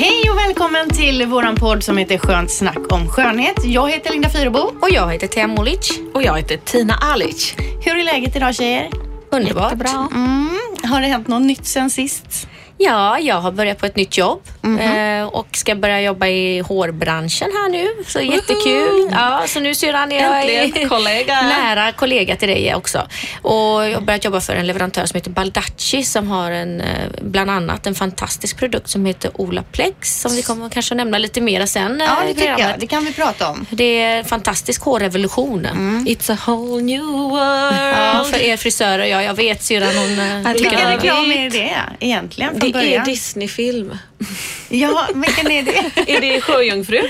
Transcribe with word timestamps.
Hej 0.00 0.30
och 0.30 0.36
välkommen 0.36 0.88
till 0.88 1.26
våran 1.26 1.56
podd 1.56 1.82
som 1.82 1.96
heter 1.96 2.18
Skönt 2.18 2.50
snack 2.50 2.92
om 2.92 3.08
skönhet. 3.08 3.64
Jag 3.64 3.90
heter 3.90 4.10
Linda 4.10 4.28
Fyrebo. 4.28 4.58
Och 4.58 4.90
jag 4.90 5.12
heter 5.12 5.26
Tia 5.26 5.46
Molic. 5.46 6.00
Och 6.14 6.22
jag 6.22 6.36
heter 6.36 6.56
Tina 6.56 6.94
Alic. 6.94 7.54
Hur 7.80 7.98
är 7.98 8.04
läget 8.04 8.36
idag 8.36 8.54
tjejer? 8.54 8.90
Underbart. 9.30 9.72
Jättebra. 9.72 10.08
Mm. 10.14 10.48
Har 10.82 11.00
det 11.00 11.06
hänt 11.06 11.28
något 11.28 11.42
nytt 11.42 11.66
sen 11.66 11.90
sist? 11.90 12.48
Ja, 12.80 13.18
jag 13.18 13.34
har 13.40 13.52
börjat 13.52 13.78
på 13.78 13.86
ett 13.86 13.96
nytt 13.96 14.18
jobb 14.18 14.40
eh, 14.80 15.24
och 15.28 15.46
ska 15.56 15.74
börja 15.74 16.00
jobba 16.00 16.26
i 16.26 16.60
hårbranschen 16.60 17.50
här 17.54 17.68
nu. 17.70 17.88
Så 18.06 18.20
jättekul. 18.20 19.08
Ja, 19.12 19.42
så 19.46 19.60
nu 19.60 19.74
syrran 19.74 20.12
är 20.12 20.22
jag 20.22 20.88
kollega. 20.88 21.42
nära 21.42 21.92
kollega 21.92 22.36
till 22.36 22.48
dig 22.48 22.74
också. 22.74 22.98
Och 23.42 23.54
jag 23.58 23.94
har 23.94 24.00
börjat 24.00 24.24
jobba 24.24 24.40
för 24.40 24.56
en 24.56 24.66
leverantör 24.66 25.06
som 25.06 25.14
heter 25.16 25.30
Baldacci 25.30 26.02
som 26.02 26.28
har 26.30 26.50
en, 26.50 26.80
eh, 26.80 26.86
bland 27.22 27.50
annat 27.50 27.86
en 27.86 27.94
fantastisk 27.94 28.58
produkt 28.58 28.88
som 28.88 29.06
heter 29.06 29.30
Olaplex 29.40 30.20
som 30.20 30.32
vi 30.36 30.42
kommer 30.42 30.68
kanske 30.68 30.94
nämna 30.94 31.18
lite 31.18 31.40
mer 31.40 31.66
sen. 31.66 32.00
eh, 32.00 32.06
Ja, 32.06 32.16
det 32.24 32.30
i 32.30 32.34
tycker 32.34 32.58
jag. 32.58 32.70
Det 32.78 32.86
kan 32.86 33.04
vi 33.04 33.12
prata 33.12 33.48
om. 33.48 33.66
Det 33.70 34.00
är 34.02 34.18
en 34.18 34.24
fantastisk 34.24 34.82
hårrevolution. 34.82 35.66
It's 36.06 36.32
a 36.32 36.36
whole 36.46 36.82
new 36.82 37.02
world. 37.04 37.76
Ja, 37.96 38.24
för 38.30 38.38
er 38.42 38.56
frisörer. 38.64 39.04
Ja, 39.04 39.22
jag 39.22 39.34
vet 39.34 39.62
syrran 39.62 39.96
hon 39.96 40.18
eh, 40.46 40.52
Vilken 40.52 40.88
reklam 40.90 41.32
är 41.32 41.50
det 41.50 41.72
egentligen 42.00 42.58
från 42.72 42.82
Det 42.82 42.94
är? 42.94 43.04
Disney-film. 43.04 43.98
Ja, 44.70 45.08
vilken 45.14 45.50
är 45.50 45.62
det? 45.62 46.02
Är 46.16 46.20
det 46.20 46.40
Sjöjungfru? 46.40 47.00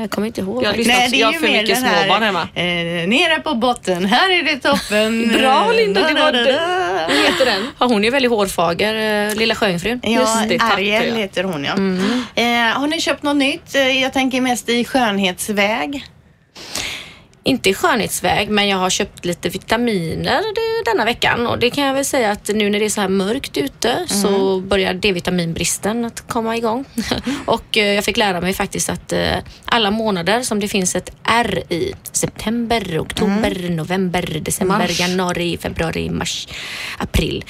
Jag 0.00 0.10
kommer 0.10 0.26
inte 0.26 0.40
ihåg. 0.40 0.64
Jag 0.64 0.76
Nej, 0.76 0.84
det 0.86 0.92
är 0.92 1.00
jag 1.02 1.12
ju 1.18 1.24
har 1.24 1.32
för 1.32 1.40
mer 1.42 1.62
mycket 1.62 1.76
den 1.76 1.84
här, 1.84 2.04
småbarn 2.04 2.22
hemma. 2.22 2.48
Eh, 2.54 3.08
nere 3.08 3.40
på 3.40 3.54
botten, 3.54 4.04
här 4.04 4.30
är 4.30 4.42
det 4.42 4.56
toppen. 4.56 5.28
Bra, 5.38 5.72
Linda, 5.72 6.00
det 6.08 6.14
var 6.14 6.32
da. 6.32 7.06
Vad 7.08 7.16
heter 7.16 7.44
den? 7.44 7.66
Ja, 7.78 7.86
hon 7.86 8.04
är 8.04 8.10
väldigt 8.10 8.30
hårfager, 8.30 9.28
eh, 9.30 9.34
lilla 9.36 9.54
sjöjungfrun. 9.54 10.00
Ja, 10.02 10.10
Just 10.10 10.48
det, 10.48 10.58
tack, 10.58 10.72
Ariel 10.72 11.16
heter 11.16 11.44
hon 11.44 11.64
ja. 11.64 11.72
Eh, 12.42 12.78
har 12.80 12.86
ni 12.86 13.00
köpt 13.00 13.22
något 13.22 13.36
nytt? 13.36 13.74
Eh, 13.74 14.02
Jag 14.02 14.12
tänker 14.12 14.40
mest 14.40 14.68
i 14.68 14.84
skönhetsväg. 14.84 16.04
Inte 17.46 17.70
i 17.70 17.74
skönhetsväg, 17.74 18.50
men 18.50 18.68
jag 18.68 18.76
har 18.76 18.90
köpt 18.90 19.24
lite 19.24 19.48
vitaminer 19.48 20.42
denna 20.84 21.04
veckan 21.04 21.46
och 21.46 21.58
det 21.58 21.70
kan 21.70 21.84
jag 21.84 21.94
väl 21.94 22.04
säga 22.04 22.30
att 22.30 22.50
nu 22.54 22.70
när 22.70 22.78
det 22.78 22.84
är 22.84 22.90
så 22.90 23.00
här 23.00 23.08
mörkt 23.08 23.56
ute 23.56 24.06
så 24.06 24.60
börjar 24.60 24.94
D-vitaminbristen 24.94 26.04
att 26.04 26.28
komma 26.28 26.56
igång. 26.56 26.84
och 27.44 27.76
eh, 27.76 27.94
jag 27.94 28.04
fick 28.04 28.16
lära 28.16 28.40
mig 28.40 28.52
faktiskt 28.52 28.90
att 28.90 29.12
eh, 29.12 29.36
alla 29.64 29.90
månader 29.90 30.42
som 30.42 30.60
det 30.60 30.68
finns 30.68 30.96
ett 30.96 31.10
R 31.24 31.62
i, 31.68 31.92
september, 32.12 32.98
oktober, 33.00 33.68
november, 33.68 34.38
december, 34.42 34.78
Mars. 34.78 35.00
januari, 35.00 35.58
februari, 35.58 36.10
mars, 36.10 36.48
april 36.98 37.44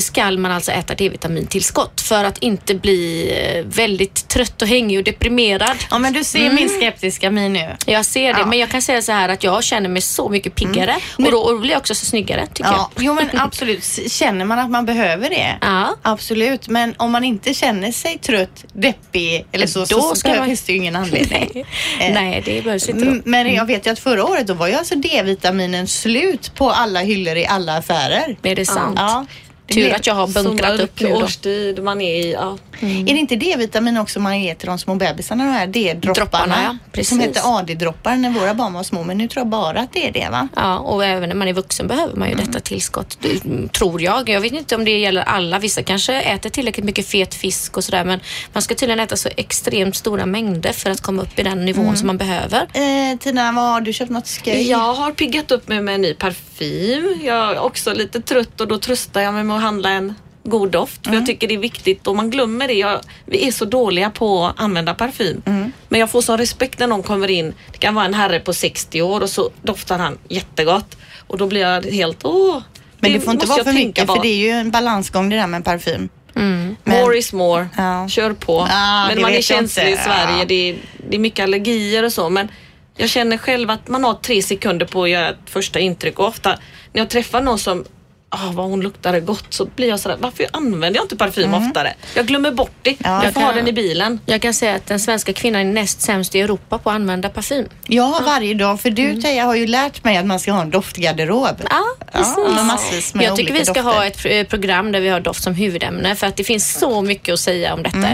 skall 0.00 0.38
man 0.38 0.52
alltså 0.52 0.72
äta 0.72 0.94
D-vitamintillskott 0.94 2.00
för 2.00 2.24
att 2.24 2.38
inte 2.38 2.74
bli 2.74 3.30
eh, 3.40 3.64
väldigt 3.66 4.28
trött 4.28 4.62
och 4.62 4.68
hängig 4.68 4.98
och 4.98 5.04
deprimerad. 5.04 5.76
Ja, 5.90 5.98
men 5.98 6.12
du 6.12 6.24
ser 6.24 6.52
min 6.52 6.68
skeptiska 6.68 7.30
min 7.30 7.52
nu. 7.52 7.76
Jag 7.86 8.04
ser 8.04 8.34
det, 8.34 8.40
Ja. 8.40 8.46
men 8.46 8.58
jag 8.58 8.70
kan 8.70 8.82
säga 8.82 9.02
så 9.02 9.12
här 9.12 9.28
att 9.28 9.44
jag 9.44 9.64
känner 9.64 9.88
mig 9.88 10.02
så 10.02 10.28
mycket 10.28 10.54
piggare 10.54 10.96
och, 11.18 11.30
då, 11.30 11.38
och 11.38 11.52
då 11.52 11.58
blir 11.58 11.70
jag 11.70 11.78
också 11.78 11.94
så 11.94 12.06
snyggare 12.06 12.46
tycker 12.46 12.70
Ja, 12.70 12.90
jag. 12.94 13.04
jo 13.04 13.14
men 13.14 13.28
absolut. 13.40 13.84
Känner 14.08 14.44
man 14.44 14.58
att 14.58 14.70
man 14.70 14.86
behöver 14.86 15.30
det? 15.30 15.56
Ja. 15.60 15.96
Absolut, 16.02 16.68
men 16.68 16.94
om 16.98 17.12
man 17.12 17.24
inte 17.24 17.54
känner 17.54 17.92
sig 17.92 18.18
trött, 18.18 18.64
deppig 18.72 19.46
eller 19.52 19.66
så, 19.66 19.86
så, 19.86 20.00
så 20.00 20.14
ska 20.14 20.34
man- 20.34 20.46
finns 20.46 20.62
det 20.62 20.72
ju 20.72 20.78
ingen 20.78 20.96
anledning. 20.96 21.50
Eh, 22.00 22.12
Nej, 22.14 22.42
det 22.44 22.62
behövs 22.64 22.88
inte 22.88 23.02
Mm, 23.02 23.16
då. 23.24 23.30
Men 23.30 23.54
jag 23.54 23.66
vet 23.66 23.86
ju 23.86 23.90
att 23.90 23.98
förra 23.98 24.24
året 24.24 24.46
då 24.46 24.54
var 24.54 24.66
ju 24.68 24.74
alltså 24.74 24.94
D-vitaminen 24.94 25.88
slut 25.88 26.54
på 26.54 26.70
alla 26.70 27.00
hyllor 27.00 27.36
i 27.36 27.46
alla 27.46 27.76
affärer. 27.76 28.36
Är 28.42 28.56
det 28.56 28.66
sant? 28.66 28.94
Ja. 28.98 29.26
Tur 29.70 29.92
att 29.92 30.06
jag 30.06 30.14
har 30.14 30.26
bunkrat 30.26 30.80
upp 30.80 31.00
nu 31.00 31.08
då. 31.08 31.16
årstid 31.16 31.82
man 31.82 32.00
är 32.00 32.14
i. 32.14 32.32
Ja. 32.32 32.58
Är 32.80 33.04
det 33.04 33.10
inte 33.20 33.36
D-vitamin 33.36 33.96
också 33.96 34.20
man 34.20 34.40
ger 34.42 34.54
till 34.54 34.66
de 34.68 34.78
små 34.78 34.94
bebisarna, 34.94 35.44
de 35.44 35.50
här 35.50 35.66
D-dropparna? 35.66 36.14
Dropparna, 36.14 36.54
ja. 36.64 36.76
Precis. 36.92 37.08
Som 37.08 37.20
hette 37.20 37.40
AD-droppar 37.42 38.16
när 38.16 38.30
våra 38.30 38.54
barn 38.54 38.72
var 38.72 38.82
små, 38.82 39.02
men 39.04 39.18
nu 39.18 39.28
tror 39.28 39.40
jag 39.40 39.48
bara 39.48 39.80
att 39.80 39.92
det 39.92 40.08
är 40.08 40.12
det 40.12 40.28
va? 40.30 40.48
Ja, 40.56 40.78
och 40.78 41.04
även 41.04 41.28
när 41.28 41.36
man 41.36 41.48
är 41.48 41.52
vuxen 41.52 41.86
behöver 41.86 42.16
man 42.16 42.28
ju 42.28 42.34
detta 42.34 42.60
tillskott, 42.60 43.18
det- 43.20 43.44
mm, 43.44 43.68
tror 43.68 44.02
jag. 44.02 44.28
Jag 44.28 44.40
vet 44.40 44.52
inte 44.52 44.74
om 44.76 44.84
det 44.84 44.98
gäller 44.98 45.22
alla. 45.22 45.58
Vissa 45.58 45.82
kanske 45.82 46.20
äter 46.20 46.50
tillräckligt 46.50 46.86
mycket 46.86 47.06
fet 47.06 47.34
fisk 47.34 47.76
och 47.76 47.84
sådär, 47.84 48.04
men 48.04 48.20
man 48.52 48.62
ska 48.62 48.74
tydligen 48.74 49.00
äta 49.00 49.16
så 49.16 49.28
extremt 49.36 49.96
stora 49.96 50.26
mängder 50.26 50.72
för 50.72 50.90
att 50.90 51.00
komma 51.00 51.22
upp 51.22 51.38
i 51.38 51.42
den 51.42 51.64
nivån 51.64 51.96
som 51.96 52.06
man 52.06 52.16
behöver. 52.18 52.60
Eh, 52.74 53.18
Tina, 53.18 53.52
vad 53.52 53.64
har 53.64 53.80
du 53.80 53.92
köpt 53.92 54.10
något 54.10 54.26
skoj? 54.26 54.68
Jag 54.70 54.94
har 54.94 55.12
piggat 55.12 55.50
upp 55.50 55.68
mig 55.68 55.80
med 55.80 55.94
en 55.94 56.02
ny 56.02 56.14
parfym. 56.14 57.18
Jag 57.22 57.50
är 57.50 57.58
också 57.58 57.92
lite 57.94 58.20
trött 58.20 58.60
och 58.60 58.68
då 58.68 58.78
tröstar 58.78 59.20
jag 59.20 59.34
mig 59.34 59.44
med 59.44 59.56
att 59.56 59.62
handla 59.62 59.90
en 59.90 60.14
god 60.44 60.70
doft. 60.70 61.06
För 61.06 61.14
jag 61.14 61.26
tycker 61.26 61.48
det 61.48 61.54
är 61.54 61.58
viktigt 61.58 62.06
och 62.06 62.16
man 62.16 62.30
glömmer 62.30 62.68
det. 62.68 62.74
Jag, 62.74 63.00
vi 63.26 63.48
är 63.48 63.52
så 63.52 63.64
dåliga 63.64 64.10
på 64.10 64.44
att 64.46 64.60
använda 64.60 64.94
parfym. 64.94 65.42
Men 65.88 66.00
jag 66.00 66.10
får 66.10 66.22
sån 66.22 66.38
respekt 66.38 66.78
när 66.78 66.86
någon 66.86 67.02
kommer 67.02 67.30
in. 67.30 67.54
Det 67.72 67.78
kan 67.78 67.94
vara 67.94 68.04
en 68.04 68.14
herre 68.14 68.40
på 68.40 68.52
60 68.52 69.02
år 69.02 69.20
och 69.20 69.30
så 69.30 69.50
doftar 69.62 69.98
han 69.98 70.18
jättegott. 70.28 70.96
Och 71.26 71.38
då 71.38 71.46
blir 71.46 71.60
jag 71.60 71.84
helt 71.84 72.24
åh. 72.24 72.58
Men 72.98 73.12
det 73.12 73.20
får 73.20 73.32
inte 73.32 73.46
vara 73.46 73.64
för 73.64 73.72
mycket 73.72 74.06
på. 74.06 74.14
för 74.14 74.22
det 74.22 74.28
är 74.28 74.36
ju 74.36 74.50
en 74.50 74.70
balansgång 74.70 75.28
det 75.28 75.36
där 75.36 75.46
med 75.46 75.64
parfym. 75.64 76.08
Men- 76.34 76.76
More 76.84 77.18
is 77.18 77.32
more. 77.32 77.68
Ja. 77.76 78.08
Kör 78.08 78.32
på. 78.32 78.66
Ja, 78.70 79.06
det 79.08 79.14
men 79.14 79.22
man 79.22 79.32
är 79.32 79.42
känslig 79.42 79.88
inte. 79.88 80.00
i 80.00 80.04
Sverige. 80.04 80.38
Ja. 80.38 80.44
Det, 80.44 80.54
är, 80.70 80.76
det 81.10 81.16
är 81.16 81.20
mycket 81.20 81.42
allergier 81.42 82.02
och 82.04 82.12
så. 82.12 82.28
Men 82.30 82.48
jag 82.96 83.08
känner 83.10 83.36
själv 83.36 83.70
att 83.70 83.88
man 83.88 84.04
har 84.04 84.14
tre 84.14 84.42
sekunder 84.42 84.86
på 84.86 85.02
att 85.02 85.10
göra 85.10 85.28
ett 85.28 85.36
första 85.46 85.78
intryck. 85.80 86.18
Och 86.18 86.26
ofta 86.26 86.50
när 86.92 87.00
jag 87.00 87.08
träffar 87.10 87.40
någon 87.40 87.58
som 87.58 87.84
Ah, 88.32 88.50
vad 88.52 88.66
hon 88.70 88.80
luktade 88.80 89.20
gott 89.20 89.44
så 89.48 89.64
blir 89.76 89.88
jag 89.88 90.00
sådär, 90.00 90.16
varför 90.20 90.46
använder 90.50 90.98
jag 90.98 91.04
inte 91.04 91.16
parfym 91.16 91.54
oftare? 91.54 91.94
Jag 92.14 92.26
glömmer 92.26 92.50
bort 92.50 92.70
det. 92.82 92.90
Mm. 92.90 93.12
Ja, 93.12 93.24
jag 93.24 93.34
får 93.34 93.40
ha 93.40 93.52
den 93.52 93.68
i 93.68 93.72
bilen. 93.72 94.20
Jag 94.26 94.42
kan 94.42 94.54
säga 94.54 94.74
att 94.74 94.86
den 94.86 95.00
svenska 95.00 95.32
kvinnan 95.32 95.60
är 95.60 95.64
näst 95.72 96.00
sämst 96.00 96.34
i 96.34 96.40
Europa 96.40 96.78
på 96.78 96.90
att 96.90 96.94
använda 96.96 97.28
parfym. 97.28 97.64
Ja, 97.86 98.20
varje 98.24 98.54
dag. 98.54 98.80
För 98.80 98.90
du 98.90 99.22
Teija 99.22 99.44
har 99.44 99.54
ju 99.54 99.66
lärt 99.66 100.04
mig 100.04 100.16
att 100.16 100.26
man 100.26 100.40
ska 100.40 100.52
ha 100.52 100.62
en 100.62 100.70
doftgarderob. 100.70 101.62
Ja, 101.70 101.82
precis. 102.12 102.34
Ja, 102.36 102.48
med 102.54 102.64
massvis 102.66 103.14
med 103.14 103.24
jag 103.26 103.36
tycker 103.36 103.52
vi 103.54 103.64
ska 103.64 103.72
dofter. 103.74 103.82
ha 103.92 104.04
ett 104.06 104.18
pr- 104.18 104.44
program 104.44 104.92
där 104.92 105.00
vi 105.00 105.08
har 105.08 105.20
doft 105.20 105.42
som 105.42 105.54
huvudämne 105.54 106.16
för 106.16 106.26
att 106.26 106.36
det 106.36 106.44
finns 106.44 106.78
så 106.78 107.02
mycket 107.02 107.32
att 107.32 107.40
säga 107.40 107.74
om 107.74 107.82
detta 107.82 108.08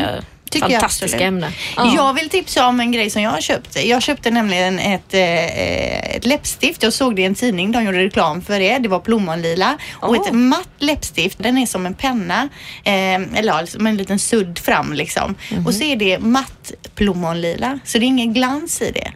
Tycker 0.60 0.72
jag 0.72 0.80
fantastiska 0.80 1.16
absolut. 1.16 1.28
ämne. 1.28 1.52
Jag 1.96 2.14
vill 2.14 2.28
tipsa 2.28 2.66
om 2.66 2.80
en 2.80 2.92
grej 2.92 3.10
som 3.10 3.22
jag 3.22 3.30
har 3.30 3.40
köpt. 3.40 3.84
Jag 3.84 4.02
köpte 4.02 4.30
nämligen 4.30 4.78
ett, 4.78 5.14
eh, 5.14 6.16
ett 6.16 6.26
läppstift. 6.26 6.82
Jag 6.82 6.92
såg 6.92 7.16
det 7.16 7.22
i 7.22 7.24
en 7.24 7.34
tidning. 7.34 7.72
De 7.72 7.84
gjorde 7.84 7.98
reklam 7.98 8.42
för 8.42 8.60
det. 8.60 8.78
Det 8.78 8.88
var 8.88 9.00
plommonlila 9.00 9.78
och 9.94 10.16
ett 10.26 10.32
matt 10.32 10.68
läppstift. 10.78 11.38
Den 11.38 11.58
är 11.58 11.66
som 11.66 11.86
en 11.86 11.94
penna. 11.94 12.48
Eh, 12.84 12.94
eller 13.14 13.60
ja, 13.60 13.66
som 13.66 13.86
en 13.86 13.96
liten 13.96 14.18
sudd 14.18 14.58
fram 14.58 14.92
liksom. 14.92 15.34
Och 15.66 15.74
så 15.74 15.82
är 15.82 15.96
det 15.96 16.18
matt 16.18 16.72
plommonlila. 16.94 17.78
Så 17.84 17.98
det 17.98 18.04
är 18.04 18.06
ingen 18.08 18.34
glans 18.34 18.82
i 18.82 18.90
det. 18.90 19.12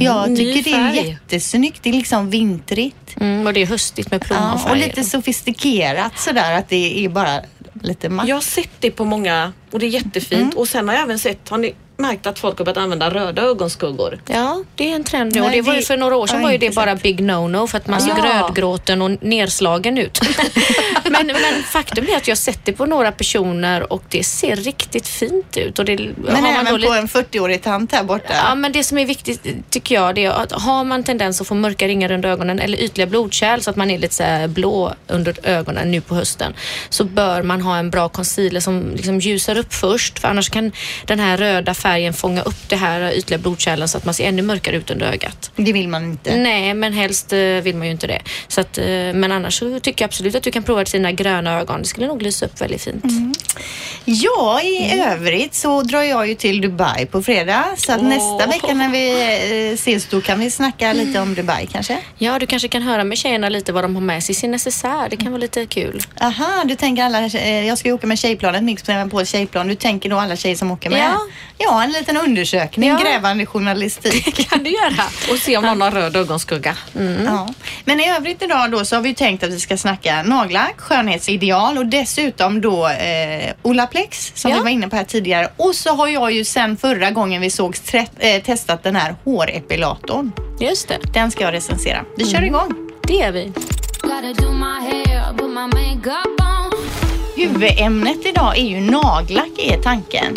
Jag 0.00 0.30
Ny 0.30 0.36
tycker 0.54 0.70
det 0.70 0.76
är 1.00 1.04
jättesnyggt. 1.04 1.82
Det 1.82 1.88
är 1.88 1.92
liksom 1.94 2.30
vintrigt. 2.30 3.16
Mm, 3.20 3.46
och 3.46 3.52
det 3.52 3.62
är 3.62 3.66
höstigt 3.66 4.10
med 4.10 4.22
Ja, 4.22 4.26
plommonfärger. 4.26 4.70
och 4.70 4.76
lite 4.76 5.04
sofistikerat 5.04 6.18
sådär 6.18 6.52
att 6.58 6.68
det 6.68 7.04
är 7.04 7.08
bara 7.08 7.40
lite 7.72 8.08
matt. 8.08 8.28
Jag 8.28 8.36
har 8.36 8.40
sett 8.40 8.80
det 8.80 8.90
på 8.90 9.04
många 9.04 9.52
och 9.70 9.78
det 9.78 9.86
är 9.86 9.90
jättefint. 9.90 10.42
Mm. 10.42 10.58
Och 10.58 10.68
sen 10.68 10.88
har 10.88 10.94
jag 10.94 11.02
även 11.02 11.18
sett, 11.18 11.48
har 11.48 11.58
ni 11.58 11.74
märkt 12.02 12.26
att 12.26 12.38
folk 12.38 12.58
har 12.58 12.64
börjat 12.64 12.76
använda 12.78 13.10
röda 13.10 13.42
ögonskuggor? 13.42 14.20
Ja, 14.26 14.62
det 14.74 14.90
är 14.90 14.94
en 14.96 15.04
trend 15.04 15.34
nu. 15.34 15.40
Nej, 15.40 15.46
och 15.48 15.52
det 15.52 15.62
var 15.62 15.74
ju 15.74 15.82
för 15.82 15.96
några 15.96 16.16
år 16.16 16.26
sedan 16.26 16.36
har 16.36 16.42
var 16.42 16.52
ju 16.52 16.58
det 16.58 16.74
bara 16.74 16.94
big 16.94 17.20
no-no 17.20 17.66
för 17.66 17.78
att 17.78 17.86
man 17.86 18.00
såg 18.00 18.18
Ja. 18.18 18.42
rödgråten 18.42 19.02
och 19.02 19.10
nerslagen 19.22 19.98
ut. 19.98 20.20
men, 21.10 21.26
men 21.26 21.62
faktum 21.72 22.06
är 22.08 22.16
att 22.16 22.28
jag 22.28 22.38
sett 22.38 22.64
det 22.64 22.72
på 22.72 22.86
några 22.86 23.12
personer 23.12 23.92
och 23.92 24.02
det 24.08 24.24
ser 24.24 24.56
riktigt 24.56 25.08
fint 25.08 25.56
ut. 25.56 25.78
Och 25.78 25.84
det, 25.84 25.96
Men 26.16 26.34
har 26.34 26.42
man 26.42 26.50
även 26.52 26.64
då 26.64 26.70
på 26.70 26.76
lite- 26.94 26.98
en 26.98 27.08
40-årig 27.08 27.62
tant 27.62 27.92
här 27.92 28.04
borta. 28.04 28.34
Ja, 28.48 28.54
men 28.54 28.72
det 28.72 28.84
som 28.84 28.98
är 28.98 29.06
viktigt 29.06 29.70
tycker 29.70 29.94
jag 29.94 30.14
det 30.14 30.24
är 30.24 30.30
att 30.30 30.52
har 30.52 30.84
man 30.84 31.04
tendens 31.04 31.40
att 31.40 31.46
få 31.46 31.54
mörka 31.54 31.88
ringar 31.88 32.12
under 32.12 32.28
ögonen 32.28 32.58
eller 32.58 32.78
ytliga 32.80 33.06
blodkärl 33.06 33.60
så 33.60 33.70
att 33.70 33.76
man 33.76 33.90
är 33.90 33.98
lite 33.98 34.14
så 34.14 34.22
här 34.22 34.48
blå 34.48 34.94
under 35.08 35.34
ögonen 35.42 35.90
nu 35.90 36.00
på 36.00 36.14
hösten 36.14 36.54
så 36.88 37.04
bör 37.04 37.42
man 37.42 37.60
ha 37.60 37.76
en 37.76 37.90
bra 37.90 38.08
concealer 38.08 38.60
som 38.60 38.92
liksom 38.96 39.20
ljusar 39.20 39.58
upp 39.58 39.74
först 39.74 40.18
för 40.18 40.28
annars 40.28 40.50
kan 40.50 40.72
den 41.06 41.18
här 41.20 41.36
röda 41.36 41.74
färgen 41.74 41.91
fånga 42.12 42.42
upp 42.42 42.68
det 42.68 42.76
här 42.76 43.12
ytliga 43.12 43.38
blodkärlen 43.38 43.88
så 43.88 43.98
att 43.98 44.04
man 44.04 44.14
ser 44.14 44.28
ännu 44.28 44.42
mörkare 44.42 44.76
ut 44.76 44.90
under 44.90 45.06
ögat. 45.06 45.50
Det 45.56 45.72
vill 45.72 45.88
man 45.88 46.04
inte. 46.04 46.36
Nej, 46.36 46.74
men 46.74 46.92
helst 46.92 47.32
eh, 47.32 47.38
vill 47.38 47.76
man 47.76 47.86
ju 47.86 47.92
inte 47.92 48.06
det. 48.06 48.22
Så 48.48 48.60
att, 48.60 48.78
eh, 48.78 48.84
men 48.84 49.32
annars 49.32 49.58
så 49.58 49.80
tycker 49.80 50.02
jag 50.02 50.08
absolut 50.08 50.34
att 50.34 50.42
du 50.42 50.50
kan 50.50 50.62
prova 50.62 50.84
dina 50.84 51.12
gröna 51.12 51.60
ögon. 51.60 51.82
Det 51.82 51.88
skulle 51.88 52.06
nog 52.06 52.22
lysa 52.22 52.46
upp 52.46 52.60
väldigt 52.60 52.82
fint. 52.82 53.04
Ja, 54.04 54.60
i 54.62 55.00
övrigt 55.00 55.54
så 55.54 55.82
drar 55.82 56.02
jag 56.02 56.28
ju 56.28 56.34
till 56.34 56.60
Dubai 56.60 57.06
på 57.06 57.22
fredag. 57.22 57.64
Så 57.76 57.92
att 57.92 58.00
Åh. 58.00 58.08
nästa 58.08 58.46
vecka 58.46 58.74
när 58.74 58.88
vi 58.88 59.10
eh, 59.68 59.74
ses 59.74 60.06
då 60.06 60.20
kan 60.20 60.40
vi 60.40 60.50
snacka 60.50 60.92
lite 60.92 61.20
om 61.20 61.34
Dubai 61.34 61.66
kanske. 61.72 61.98
Ja, 62.18 62.38
du 62.38 62.46
kanske 62.46 62.68
kan 62.68 62.82
höra 62.82 63.04
med 63.04 63.18
tjejerna 63.18 63.48
lite 63.48 63.72
vad 63.72 63.84
de 63.84 63.94
har 63.94 64.02
med 64.02 64.24
sig 64.24 64.32
i 64.32 64.36
sin 64.36 64.50
necessär. 64.50 65.08
Det 65.10 65.16
kan 65.16 65.32
vara 65.32 65.40
lite 65.40 65.66
kul. 65.66 66.00
Aha, 66.20 66.62
du 66.64 66.74
tänker 66.74 67.02
alla, 67.04 67.24
eh, 67.26 67.66
jag 67.66 67.78
ska 67.78 67.88
ju 67.88 67.94
åka 67.94 68.06
med 68.06 68.18
tjejplanet, 68.18 68.62
Mix 68.62 68.82
på 69.10 69.24
tjejplan. 69.24 69.68
Du 69.68 69.74
tänker 69.74 70.10
då 70.10 70.18
alla 70.18 70.36
tjejer 70.36 70.56
som 70.56 70.70
åker 70.70 70.90
med? 70.90 70.98
Ja. 70.98 71.18
Ja, 71.58 71.82
en 71.84 71.92
liten 71.92 72.16
undersökning, 72.16 72.88
Ja. 72.90 72.98
grävande 73.02 73.46
journalistik. 73.46 74.48
kan 74.50 74.64
du 74.64 74.70
göra. 74.70 75.04
Och 75.30 75.38
se 75.38 75.56
om 75.56 75.64
någon 75.64 75.80
har 75.80 75.90
röd 75.90 76.16
ögonskugga. 76.16 76.76
Ja. 77.24 77.48
Men 77.84 78.00
i 78.00 78.10
övrigt 78.10 78.42
idag 78.42 78.70
då 78.70 78.84
så 78.84 78.96
har 78.96 79.02
vi 79.02 79.14
tänkt 79.14 79.44
att 79.44 79.50
vi 79.50 79.60
ska 79.60 79.76
snacka 79.76 80.22
nagellack, 80.22 80.80
skönhetsideal 80.80 81.78
och 81.78 81.86
dessutom 81.86 82.60
då 82.60 82.88
eh, 82.88 83.41
Olaplex 83.62 84.32
som 84.34 84.50
Ja. 84.50 84.56
vi 84.56 84.62
var 84.62 84.70
inne 84.70 84.88
på 84.88 84.96
här 84.96 85.04
tidigare. 85.04 85.48
Och 85.56 85.74
så 85.74 85.94
har 85.94 86.08
jag 86.08 86.32
ju 86.32 86.44
sen 86.44 86.76
förra 86.76 87.10
gången 87.10 87.40
vi 87.40 87.50
sågs 87.50 87.80
tre- 87.80 88.06
eh, 88.18 88.42
testat 88.42 88.82
den 88.82 88.96
här 88.96 89.14
hårepilatorn. 89.24 90.32
Just 90.60 90.88
det, 90.88 90.98
Den 91.14 91.30
ska 91.30 91.44
jag 91.44 91.54
recensera. 91.54 92.04
Vi 92.16 92.26
kör 92.30 92.42
igång. 92.42 92.74
det 93.08 93.22
är 93.22 93.32
vi. 93.32 93.52
Huvudämnet 97.36 98.26
idag 98.26 98.58
är 98.58 98.62
ju 98.64 98.80
nagellack 98.80 99.58
är 99.58 99.82
tanken. 99.82 100.34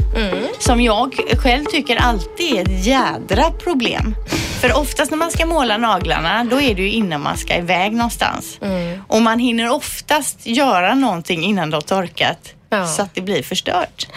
Som 0.60 0.82
jag 0.82 1.16
själv 1.44 1.66
tycker 1.66 1.96
alltid 1.96 2.56
är 2.58 2.62
ett 2.62 2.86
jädra 2.86 3.52
problem. 3.52 4.16
För 4.62 4.78
oftast 4.78 5.12
när 5.12 5.18
man 5.18 5.32
ska 5.32 5.46
måla 5.46 5.78
naglarna 5.78 6.44
då 6.44 6.62
är 6.62 6.76
det 6.76 6.82
ju 6.82 6.92
innan 6.92 7.22
man 7.22 7.38
ska 7.38 7.56
iväg 7.58 7.94
någonstans. 7.94 8.60
Och 9.08 9.22
man 9.22 9.40
hinner 9.40 9.70
oftast 9.70 10.46
göra 10.48 10.96
någonting 10.96 11.44
innan 11.44 11.70
det 11.70 11.78
har 11.78 11.82
torkat 11.82 12.40
Ja. 12.70 12.88
så 12.88 13.02
att 13.02 13.16
det 13.16 13.22
blir 13.22 13.44
förstört. 13.44 14.08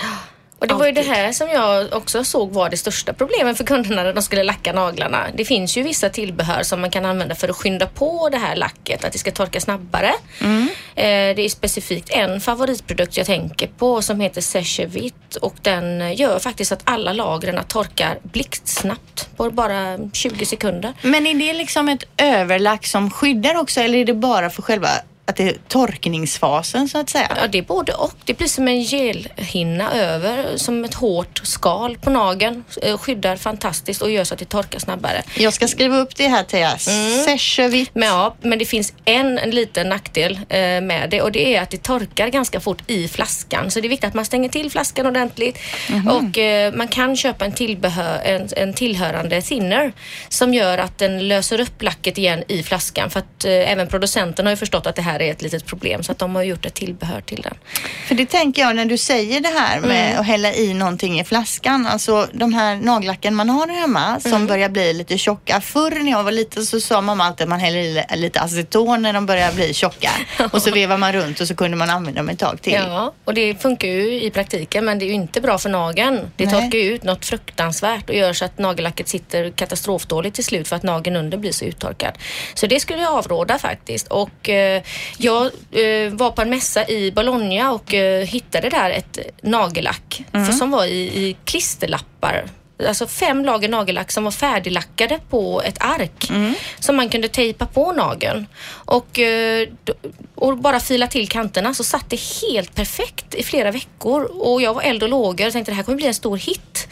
Och 0.59 0.67
det 0.69 0.75
var 0.75 0.87
ju 0.87 0.93
det 0.93 1.03
här 1.03 1.33
som 1.33 1.49
jag 1.49 1.93
också 1.93 2.25
såg 2.25 2.53
var 2.53 2.71
det 2.71 2.77
största 2.77 3.13
problemet 3.13 3.57
för 3.57 3.65
kunderna 3.65 4.03
när 4.03 4.15
de 4.15 4.23
skulle 4.23 4.43
lacka 4.43 4.73
naglarna. 4.73 5.27
Det 5.35 5.45
finns 5.45 5.77
ju 5.77 5.83
vissa 5.83 6.09
tillbehör 6.11 6.63
som 6.63 6.81
man 6.81 6.91
kan 6.91 7.05
använda 7.05 7.35
för 7.35 7.49
att 7.49 7.57
skynda 7.57 7.87
på 7.87 8.29
det 8.29 8.37
här 8.39 8.57
lacket, 8.57 9.05
att 9.05 9.13
det 9.13 9.19
ska 9.19 9.31
torka 9.31 9.61
snabbare. 9.61 10.13
Eh, 10.95 11.37
det 11.37 11.43
är 11.43 11.49
specifikt 11.49 12.11
en 12.11 12.41
favoritprodukt 12.41 13.17
jag 13.17 13.27
tänker 13.27 13.67
på 13.67 14.03
som 14.03 14.21
heter 14.21 14.41
Sechevit 14.41 15.37
och 15.37 15.55
den 15.63 16.15
gör 16.15 16.39
faktiskt 16.39 16.73
att 16.73 16.81
alla 16.85 17.13
lagren 17.13 17.65
torkar 17.69 18.19
blixtsnabbt 18.23 19.29
på 19.37 19.51
bara 19.51 19.99
20 20.13 20.47
sekunder. 20.47 20.93
Men 21.03 21.27
är 21.27 21.35
det 21.35 21.53
liksom 21.53 21.89
ett 21.89 22.05
överlack 22.17 22.87
som 22.87 23.11
skyddar 23.11 23.57
också 23.57 23.81
eller 23.81 23.99
är 23.99 24.05
det 24.05 24.15
bara 24.15 24.51
för 24.51 24.63
själva 24.63 24.89
att 25.29 25.37
det 25.37 25.49
är 25.49 25.57
torkningsfasen 25.69 26.89
så 26.89 26.99
att 26.99 27.11
säga? 27.11 27.37
Ja, 27.37 27.47
det 27.47 27.59
är 27.59 27.63
både 27.63 27.93
och. 27.93 28.13
Det 28.25 28.35
blir 28.35 28.49
som 28.49 28.69
en 28.69 28.83
gelhinna 28.83 29.93
över, 29.93 30.57
som 30.57 30.85
ett 30.85 30.95
hårt 30.95 31.41
skal 31.45 31.97
på 31.97 32.11
nageln. 32.11 32.65
Eh, 32.83 32.99
Skyddar 32.99 33.37
fantastiskt 33.37 34.03
och 34.03 34.11
gör 34.11 34.25
så 34.25 34.35
att 34.35 34.41
det 34.41 34.49
torkar 34.49 34.79
snabbare. 34.79 35.23
Jag 35.37 35.53
ska 35.53 35.69
skriva 35.69 35.97
upp 35.97 36.17
det 36.17 36.29
här 36.29 36.45
till 36.45 36.59
er. 36.59 36.77
Sechevit. 37.25 37.91
Men, 37.95 38.09
ja, 38.09 38.35
men 38.43 38.59
det 38.59 38.65
finns 38.65 38.93
en, 39.05 39.39
en 39.39 39.51
liten 39.51 39.89
nackdel 39.89 40.41
eh, 40.49 40.59
med 40.61 41.09
det 41.11 41.23
och 41.23 41.33
det 41.33 41.55
är 41.57 41.63
att 41.63 41.71
det 41.71 41.83
torkar 41.83 42.29
ganska 42.29 42.61
fort 42.61 42.83
i 42.87 43.09
flaskan. 43.09 43.71
Så 43.71 43.81
det 43.81 43.87
är 43.87 43.91
viktigt 43.91 44.09
att 44.09 44.15
man 44.15 44.25
stänger 44.25 44.49
till 44.49 44.71
flaskan 44.71 45.07
ordentligt. 45.07 45.59
Och 46.11 46.39
eh, 46.39 46.75
man 46.75 46.89
kan 46.89 47.17
köpa 47.17 47.45
en, 47.45 47.53
tillbehör, 47.53 48.21
en, 48.25 48.49
en 48.57 48.75
tillhörande 48.75 49.43
thinner 49.43 49.93
som 50.29 50.55
gör 50.55 50.79
att 50.79 50.99
den 50.99 51.29
löser 51.29 51.61
upp 51.61 51.83
lacket 51.83 52.19
igen 52.19 52.45
i 52.49 52.63
flaskan. 52.63 53.11
För 53.11 53.21
att 53.21 53.45
även 53.45 53.89
producenten 53.89 54.47
har 54.47 54.53
ju 54.53 54.57
förstått 54.57 54.87
att 54.87 54.97
det 54.97 55.03
här 55.03 55.18
är 55.23 55.31
ett 55.33 55.43
litet 55.43 55.67
problem 55.67 56.03
så 56.03 56.13
att 56.13 56.19
de 56.19 56.35
har 56.35 56.43
gjort 56.43 56.67
ett 56.67 56.75
tillbehör 56.75 57.21
till 57.21 57.43
den. 57.43 57.55
För 58.07 58.15
det 58.15 58.27
tänker 58.27 58.63
jag 58.63 58.77
när 58.77 58.85
du 58.85 58.99
säger 58.99 59.41
det 59.41 59.49
här 59.49 59.81
med 59.81 60.21
att 60.21 60.27
hälla 60.27 60.53
i 60.53 60.75
någonting 60.75 61.21
i 61.21 61.25
flaskan. 61.25 61.87
Alltså 61.87 62.29
de 62.33 62.55
här 62.55 62.77
nagellacken 62.77 63.35
man 63.35 63.51
har 63.51 63.69
hemma 63.69 64.21
som 64.21 64.47
börjar 64.47 64.69
bli 64.69 64.93
lite 64.93 65.19
tjocka. 65.19 65.61
Förr 65.61 65.91
när 65.91 66.11
jag 66.11 66.25
var 66.25 66.33
liten 66.33 66.67
så 66.67 66.81
sa 66.81 67.01
mamma 67.01 67.25
alltid 67.25 67.45
att 67.45 67.49
man 67.49 67.61
häller 67.61 67.79
i 67.79 68.05
lite 68.17 68.41
aceton 68.41 69.03
när 69.03 69.13
de 69.13 69.27
börjar 69.27 69.53
bli 69.53 69.75
tjocka. 69.75 70.11
Och 70.53 70.63
så 70.63 70.71
vevar 70.71 70.99
man 70.99 71.13
runt 71.13 71.41
och 71.41 71.49
så 71.49 71.55
kunde 71.55 71.77
man 71.77 71.91
använda 71.91 72.21
dem 72.21 72.29
ett 72.29 72.39
tag 72.39 72.63
till. 72.63 72.73
Ja, 72.73 73.13
och 73.25 73.35
det 73.35 73.63
funkar 73.63 73.89
ju 73.89 74.23
i 74.23 74.31
praktiken 74.31 74.85
men 74.85 74.99
det 74.99 75.05
är 75.05 75.07
ju 75.07 75.13
inte 75.13 75.41
bra 75.41 75.59
för 75.59 75.71
nageln. 75.71 76.31
Det 76.37 76.45
Nej. 76.45 76.55
torkar 76.55 76.79
ut 76.79 77.03
något 77.03 77.27
fruktansvärt 77.27 78.09
och 78.09 78.15
gör 78.15 78.33
så 78.33 78.45
att 78.45 78.59
nagellacket 78.59 79.09
sitter 79.09 79.51
katastrofdåligt 79.51 80.35
till 80.35 80.45
slut 80.45 80.69
för 80.69 80.77
att 80.77 80.83
nageln 80.83 81.17
under 81.17 81.39
blir 81.39 81.53
så 81.53 81.65
uttorkad. 81.65 82.13
Så 82.55 82.67
det 82.67 82.81
skulle 82.81 83.03
jag 83.03 83.13
avråda 83.13 83.59
faktiskt. 83.59 84.09
Och 84.09 84.49
eh, 84.49 84.83
jag 85.17 85.45
eh, 85.71 86.13
var 86.13 86.31
på 86.31 86.43
en 86.43 86.51
mässa 86.51 86.89
i 86.89 87.13
Bologna 87.13 87.73
och 87.73 87.95
eh, 87.95 88.27
hittade 88.27 88.69
där 88.69 88.91
ett 88.91 89.19
nagellack 89.43 90.23
för, 90.33 90.53
som 90.53 90.71
var 90.71 90.85
i, 90.85 91.01
i 91.01 91.37
klisterlappar. 91.45 92.45
Alltså 92.89 93.07
fem 93.07 93.45
lager 93.45 93.69
nagellack 93.69 94.11
som 94.11 94.25
var 94.25 94.31
färdiglackade 94.31 95.19
på 95.31 95.63
ett 95.63 95.77
ark 95.81 96.31
som 96.79 96.97
man 96.97 97.09
kunde 97.09 97.29
tejpa 97.29 97.67
på 97.67 97.93
nageln. 97.93 98.47
Och, 98.69 99.19
eh, 99.19 99.69
och 100.35 100.59
bara 100.59 100.81
fila 100.81 101.07
till 101.07 101.29
kanterna 101.29 101.75
så 101.75 101.85
satt 101.85 102.11
det 102.11 102.21
helt 102.43 102.75
perfekt 102.75 103.35
i 103.35 103.43
flera 103.43 103.71
veckor. 103.71 104.23
Och 104.23 104.63
jag 104.63 104.75
var 104.75 104.83
eld 104.83 105.03
och 105.03 105.09
lågor 105.09 105.47
och 105.47 105.53
tänkte 105.53 105.73
det 105.73 105.77
här 105.77 105.83
kommer 105.83 105.97
bli 105.97 106.07
en 106.07 106.15
stor 106.15 106.37
hit. 106.37 106.89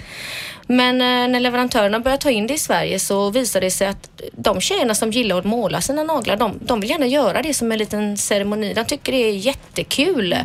Men 0.66 1.00
eh, 1.00 1.28
när 1.28 1.40
leverantörerna 1.40 2.00
började 2.00 2.22
ta 2.22 2.30
in 2.30 2.46
det 2.46 2.54
i 2.54 2.58
Sverige 2.58 2.98
så 2.98 3.30
visade 3.30 3.66
det 3.66 3.70
sig 3.70 3.86
att 3.86 4.10
de 4.32 4.60
tjejerna 4.60 4.94
som 4.94 5.10
gillar 5.10 5.38
att 5.38 5.44
måla 5.44 5.80
sina 5.80 6.02
naglar, 6.02 6.36
de, 6.36 6.58
de 6.60 6.80
vill 6.80 6.90
gärna 6.90 7.06
göra 7.06 7.42
det 7.42 7.54
som 7.54 7.72
en 7.72 7.78
liten 7.78 8.16
ceremoni. 8.16 8.74
De 8.74 8.84
tycker 8.84 9.12
det 9.12 9.18
är 9.18 9.32
jättekul. 9.32 10.36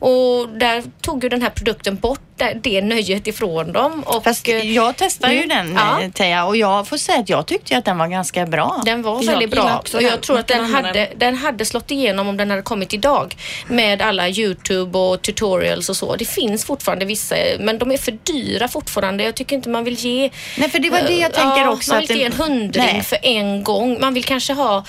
Och 0.00 0.48
där 0.48 0.82
tog 1.00 1.22
ju 1.22 1.28
den 1.28 1.42
här 1.42 1.50
produkten 1.50 1.96
bort 1.96 2.20
det, 2.36 2.58
det 2.62 2.82
nöjet 2.82 3.26
ifrån 3.26 3.72
dem. 3.72 4.02
Och, 4.06 4.24
Fast 4.24 4.48
eh, 4.48 4.72
jag 4.72 4.96
testade 4.96 5.34
ju 5.34 5.42
mm, 5.42 5.66
den 5.66 5.74
ja. 5.74 6.02
eh, 6.02 6.10
Teija 6.10 6.44
och 6.44 6.56
jag 6.56 6.88
får 6.88 6.96
säga 6.96 7.18
att 7.18 7.28
jag 7.28 7.46
tyckte 7.46 7.78
att 7.78 7.84
den 7.84 7.98
var 7.98 8.08
ganska 8.08 8.46
bra. 8.46 8.82
Den 8.84 9.02
var 9.02 9.22
Jag 9.22 9.32
väldigt 9.32 9.50
bra 9.50 9.78
också 9.78 9.96
och 9.96 10.02
jag 10.02 10.20
tror 10.20 10.38
att 10.38 10.46
den 10.46 10.64
hade, 10.64 11.08
den 11.16 11.36
hade 11.36 11.64
slått 11.64 11.90
igenom 11.90 12.28
om 12.28 12.36
den 12.36 12.50
hade 12.50 12.62
kommit 12.62 12.94
idag 12.94 13.36
med 13.68 14.02
alla 14.02 14.28
Youtube 14.28 14.98
och 14.98 15.22
tutorials 15.22 15.88
och 15.88 15.96
så. 15.96 16.16
Det 16.16 16.24
finns 16.24 16.64
fortfarande 16.64 17.04
vissa 17.04 17.36
men 17.58 17.78
de 17.78 17.92
är 17.92 17.96
för 17.96 18.18
dyra 18.22 18.68
fortfarande. 18.68 19.24
Jag 19.24 19.34
tycker 19.34 19.56
inte 19.56 19.65
man 19.66 19.84
vill 19.84 19.94
ge 19.94 20.30
Nej, 20.56 20.70
för 20.70 20.78
det 20.78 20.90
var 20.90 21.02
det 21.02 21.16
jag 21.16 21.34
tänker 21.34 21.60
ja, 21.60 21.70
också. 21.70 21.92
Man 21.92 22.00
vill 22.00 22.10
inte 22.10 22.20
ge 22.20 22.24
en 22.24 22.32
hundring 22.32 22.84
Nej. 22.92 23.02
för 23.02 23.18
en 23.22 23.64
gång. 23.64 24.00
Man 24.00 24.14
vill 24.14 24.24
kanske 24.24 24.52
ha 24.52 24.84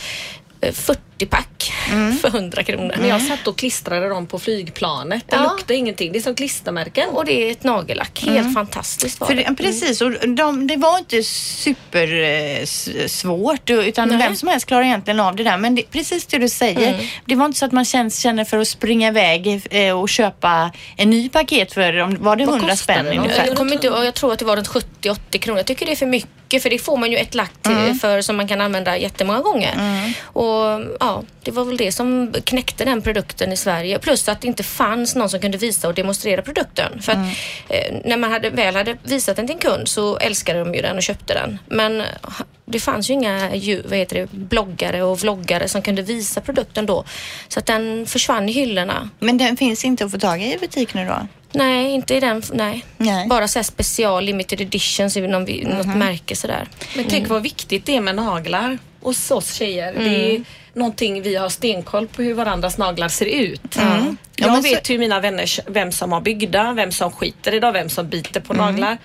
eh, 0.62 0.74
40 0.74 1.02
pack 1.26 1.74
Mm. 1.92 2.18
för 2.18 2.28
100 2.30 2.64
kronor. 2.64 2.96
Men 3.00 3.10
jag 3.10 3.22
satt 3.22 3.48
och 3.48 3.58
klistrade 3.58 4.10
dem 4.10 4.28
på 4.28 4.40
flygplanet. 4.40 5.24
Det 5.30 5.36
Ja. 5.36 5.42
luktar 5.58 5.76
ingenting. 5.76 6.12
Det 6.12 6.20
är 6.20 6.22
som 6.22 6.36
klistermärken. 6.36 7.10
Och 7.10 7.26
det 7.26 7.48
är 7.48 7.52
ett 7.52 7.64
nagellack. 7.64 8.24
Helt 8.26 8.54
fantastiskt 8.54 9.20
var 9.20 9.28
För 9.28 9.36
det. 9.36 9.56
precis, 9.58 10.02
och 10.02 10.12
de, 10.30 10.68
det 10.68 10.76
var 10.78 10.98
inte 10.98 11.24
supersvårt 12.24 13.70
utan 13.70 14.10
Nej. 14.10 14.18
vem 14.18 14.36
som 14.36 14.48
helst 14.50 14.66
klarar 14.66 14.84
egentligen 14.84 15.20
av 15.20 15.36
det 15.36 15.44
där. 15.44 15.58
Men 15.58 15.76
det, 15.76 15.84
precis 15.92 16.26
det 16.26 16.38
du 16.38 16.50
säger, 16.50 16.94
Mm. 16.94 17.06
det 17.26 17.36
var 17.36 17.46
inte 17.46 17.60
så 17.60 17.66
att 17.66 17.72
man 17.72 17.86
känns, 17.86 18.20
känner 18.20 18.46
för 18.46 18.58
att 18.58 18.68
springa 18.68 19.08
iväg 19.08 19.62
eh, 19.72 20.00
och 20.00 20.10
köpa 20.10 20.72
en 20.98 21.10
ny 21.10 21.30
paket 21.30 21.74
för, 21.74 21.94
var 22.24 22.36
det 22.36 22.46
Vad 22.46 22.56
100 22.56 22.60
kostar 22.60 22.76
spänn 22.76 23.08
ungefär? 23.08 23.46
Jag, 23.48 23.58
kommer 23.58 23.74
inte, 23.74 23.88
jag 23.88 24.14
tror 24.14 24.34
att 24.34 24.40
det 24.40 24.46
var 24.46 24.56
runt 24.56 24.68
70-80 24.68 25.38
kronor. 25.40 25.60
Jag 25.60 25.66
tycker 25.66 25.86
det 25.86 25.92
är 25.92 25.96
för 25.96 26.06
mycket 26.06 26.64
för 26.64 26.70
det 26.70 26.80
får 26.80 26.98
man 26.98 27.12
ju 27.12 27.18
ett 27.18 27.36
lack 27.36 27.52
till, 27.62 27.72
Mm. 27.72 28.00
för 28.00 28.22
som 28.22 28.38
man 28.38 28.48
kan 28.48 28.62
använda 28.62 28.98
jättemånga 28.98 29.40
gånger. 29.42 29.76
Och 30.24 30.82
ja, 31.00 31.07
Det 31.44 31.52
var 31.52 31.66
väl 31.66 31.78
det 31.78 31.92
som 31.92 32.34
knäckte 32.44 32.86
den 32.86 33.02
produkten 33.02 33.52
i 33.52 33.58
Sverige. 33.58 34.00
Plus 34.00 34.30
att 34.30 34.42
det 34.42 34.48
inte 34.48 34.64
fanns 34.64 35.16
någon 35.16 35.30
som 35.30 35.40
kunde 35.40 35.58
visa 35.58 35.88
och 35.88 35.94
demonstrera 35.94 36.42
produkten. 36.42 37.02
För 37.02 37.12
att 37.12 37.18
eh, 37.70 37.96
när 38.06 38.18
man 38.18 38.32
hade, 38.32 38.50
väl 38.50 38.76
hade 38.76 38.98
visat 39.04 39.36
den 39.36 39.48
till 39.48 39.56
en 39.56 39.60
kund 39.60 39.88
så 39.88 40.18
älskade 40.18 40.60
de 40.60 40.76
ju 40.76 40.82
den 40.82 40.98
och 40.98 41.04
köpte 41.04 41.34
den. 41.34 41.60
Men 41.68 42.04
det 42.66 42.80
fanns 42.80 43.10
ju 43.10 43.14
inga 43.14 43.50
vad 43.86 43.98
heter 43.98 44.16
det, 44.16 44.28
bloggare 44.32 45.04
och 45.04 45.20
vloggare 45.20 45.68
som 45.68 45.82
kunde 45.82 46.02
visa 46.02 46.42
produkten 46.42 46.86
då. 46.86 47.04
Så 47.48 47.60
att 47.60 47.66
den 47.66 48.06
försvann 48.06 48.50
i 48.50 48.52
hyllorna. 48.52 49.10
Men 49.20 49.38
den 49.38 49.58
finns 49.58 49.86
inte 49.86 50.06
att 50.06 50.12
få 50.12 50.20
tag 50.20 50.42
i 50.42 50.54
i 50.54 50.58
butik 50.58 50.94
nu 50.94 51.06
då? 51.06 51.28
Nej, 51.52 51.92
inte 51.92 52.16
i 52.16 52.20
den. 52.20 52.44
Nej. 52.54 52.86
Nej. 52.98 53.28
Bara 53.28 53.48
så 53.48 53.60
här 53.60 53.64
special 53.64 54.24
limited 54.24 54.62
editions 54.62 55.18
i 55.18 55.22
någon, 55.22 55.44
något 55.44 55.98
märke 55.98 56.36
sådär. 56.36 56.68
Men 56.96 57.06
tänk 57.10 57.28
vad 57.28 57.42
viktigt 57.42 57.86
det 57.86 57.96
är 57.96 58.02
med 58.02 58.16
naglar 58.16 58.78
hos 59.02 59.32
oss 59.32 59.54
tjejer. 59.54 59.94
Det 59.94 60.36
är 60.36 60.42
någonting 60.74 61.22
vi 61.22 61.36
har 61.36 61.50
stenkoll 61.50 62.08
på 62.08 62.22
hur 62.22 62.34
varandras 62.34 62.78
naglar 62.78 63.08
ser 63.10 63.26
ut. 63.26 63.62
Ja, 63.78 64.06
Jag 64.36 64.52
men 64.52 64.64
så- 64.64 64.70
vet 64.70 64.90
ju 64.90 64.98
mina 64.98 65.20
vänner 65.20 65.72
vem 65.72 65.92
som 65.92 66.12
har 66.12 66.22
byggda, 66.22 66.74
vem 66.74 66.92
som 66.92 67.12
skiter 67.12 67.54
idag, 67.54 67.72
vem 67.74 67.90
som 67.90 68.10
biter 68.10 68.40
på 68.40 68.54
naglar. 68.54 68.98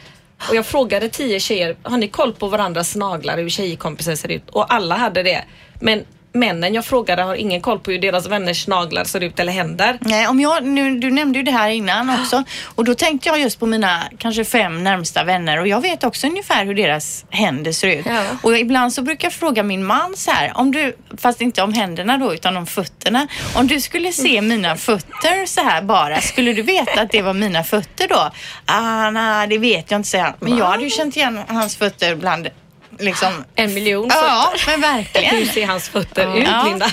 Och 0.49 0.55
jag 0.55 0.67
frågade 0.67 1.09
tio 1.09 1.41
tjejer, 1.41 1.77
har 1.83 1.97
ni 1.97 2.09
koll 2.09 2.33
på 2.33 2.49
varandras 2.49 2.97
naglar, 2.97 3.39
hur 3.39 3.49
tjejkompisar 3.51 4.15
ser 4.15 4.29
ut? 4.31 4.51
Och 4.51 4.75
alla 4.75 4.97
hade 4.97 5.23
det. 5.23 5.45
Men 5.81 6.05
männen 6.33 6.75
jag 6.75 6.85
frågade 6.85 7.23
har 7.23 7.35
ingen 7.35 7.61
koll 7.61 7.79
på 7.79 7.91
hur 7.91 7.99
deras 7.99 8.27
vänners 8.27 8.67
naglar 8.67 9.05
ser 9.05 9.21
ut 9.21 9.41
eller 9.41 9.53
händer. 9.53 9.99
Nej, 10.01 10.27
om 10.27 10.41
jag, 10.41 10.65
nu, 10.65 10.99
du 10.99 11.11
nämnde 11.11 11.39
ju 11.39 11.43
det 11.43 11.51
här 11.51 11.71
innan 11.71 12.11
också 12.11 12.45
och 12.65 12.85
då 12.85 12.95
tänkte 12.95 13.29
jag 13.29 13.41
just 13.41 13.61
på 13.61 13.67
mina 13.67 14.03
kanske 14.19 14.45
fem 14.45 14.85
närmsta 14.85 15.25
vänner 15.25 15.61
och 15.61 15.69
jag 15.69 15.81
vet 15.81 16.05
också 16.05 16.27
ungefär 16.27 16.65
hur 16.65 16.75
deras 16.75 17.25
händer 17.31 17.73
ser 17.73 17.89
ut. 17.89 18.07
Ja. 18.07 18.23
Och 18.43 18.59
ibland 18.59 18.93
så 18.93 19.03
brukar 19.03 19.27
jag 19.27 19.33
fråga 19.33 19.63
min 19.63 19.85
man 19.85 20.17
så 20.17 20.31
här, 20.31 20.53
om 20.55 20.73
du, 20.73 20.97
fast 21.19 21.41
inte 21.41 21.63
om 21.63 21.73
händerna 21.73 22.19
då 22.19 22.35
utan 22.35 22.57
om 22.57 22.67
fötterna. 22.67 23.27
Om 23.55 23.67
du 23.67 23.81
skulle 23.81 24.13
se 24.13 24.43
mina 24.43 24.77
fötter 24.77 25.47
så 25.47 25.61
här 25.61 25.83
bara, 25.83 26.21
skulle 26.21 26.53
du 26.53 26.63
veta 26.63 27.01
att 27.01 27.11
det 27.11 27.23
var 27.23 27.35
mina 27.35 27.65
fötter 27.65 28.09
då? 28.09 28.31
Ah, 28.67 29.11
nej, 29.11 29.49
det 29.49 29.59
vet 29.59 29.91
jag 29.91 29.99
inte 29.99 30.09
säger 30.09 30.25
han. 30.25 30.35
Men 30.41 30.57
jag 30.57 30.67
hade 30.67 30.85
ju 30.85 30.91
känt 30.91 31.17
igen 31.17 31.41
hans 31.49 31.77
fötter 31.77 32.15
bland 32.15 32.49
liksom 32.99 33.45
En 33.55 33.75
miljon 33.75 34.09
Ja, 34.13 34.53
men 34.67 34.81
verkligen. 34.81 35.37
Hur 35.37 35.47
ser 35.47 35.67
hans 35.67 35.89
fötter 35.89 36.39
ut 36.39 36.45
Ja. 36.47 36.65
Linda? 36.65 36.87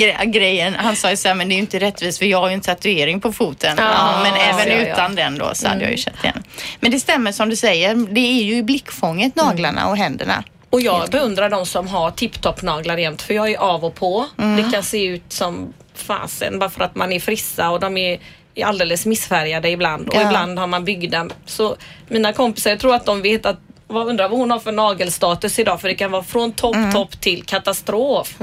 Gre- 0.00 0.24
grejen. 0.24 0.74
Han 0.74 0.96
sa 0.96 1.10
ju 1.10 1.16
så 1.16 1.28
här, 1.28 1.34
men 1.34 1.48
det 1.48 1.52
är 1.52 1.56
ju 1.56 1.60
inte 1.60 1.78
rättvist 1.80 2.18
för 2.18 2.26
jag 2.26 2.40
har 2.40 2.48
ju 2.48 2.54
en 2.54 2.60
tatuering 2.60 3.20
på 3.20 3.32
foten. 3.32 3.74
Ja, 3.78 4.20
men 4.22 4.34
även 4.34 4.68
ja, 4.86 4.92
utan 4.92 5.14
den 5.14 5.38
då 5.38 5.50
så 5.54 5.68
hade 5.68 5.82
jag 5.82 5.90
ju 5.90 5.96
känt 5.96 6.24
igen. 6.24 6.42
Men 6.80 6.90
det 6.90 7.00
stämmer 7.00 7.32
som 7.32 7.48
du 7.48 7.56
säger, 7.56 7.94
det 8.14 8.20
är 8.20 8.42
ju 8.42 8.56
i 8.56 8.62
blickfånget 8.62 9.36
naglarna 9.36 9.88
och 9.88 9.96
händerna. 9.96 10.44
Och 10.70 10.80
jag 10.80 11.10
beundrar 11.10 11.50
de 11.50 11.66
som 11.66 11.88
har 11.88 12.10
tipptopp-naglar 12.10 12.96
jämt 12.98 13.22
för 13.22 13.34
jag 13.34 13.50
är 13.50 13.58
av 13.58 13.84
och 13.84 13.94
på. 13.94 14.26
Mm. 14.38 14.56
Det 14.62 14.72
kan 14.72 14.82
se 14.82 15.04
ut 15.04 15.32
som 15.32 15.72
fasen 15.94 16.58
bara 16.58 16.70
för 16.70 16.84
att 16.84 16.94
man 16.94 17.12
är 17.12 17.20
frissa 17.20 17.70
och 17.70 17.80
de 17.80 17.96
är 17.96 18.20
är 18.54 18.64
alldeles 18.66 19.06
missfärgade 19.06 19.68
ibland 19.70 20.08
och 20.08 20.14
Ja. 20.14 20.22
ibland 20.26 20.58
har 20.58 20.66
man 20.66 20.84
byggda. 20.84 21.28
Så 21.46 21.76
mina 22.08 22.32
kompisar, 22.32 22.70
jag 22.70 22.80
tror 22.80 22.94
att 22.94 23.06
de 23.06 23.22
vet 23.22 23.46
att 23.46 23.58
vad 23.90 24.08
undrar 24.08 24.28
vad 24.28 24.38
hon 24.38 24.50
har 24.50 24.58
för 24.58 24.72
nagelstatus 24.72 25.58
idag 25.58 25.80
för 25.80 25.88
det 25.88 25.94
kan 25.94 26.10
vara 26.10 26.22
från 26.22 26.52
topp, 26.52 26.74
Mm. 26.76 26.92
topp 26.92 27.20
till 27.20 27.42
katastrof. 27.44 28.34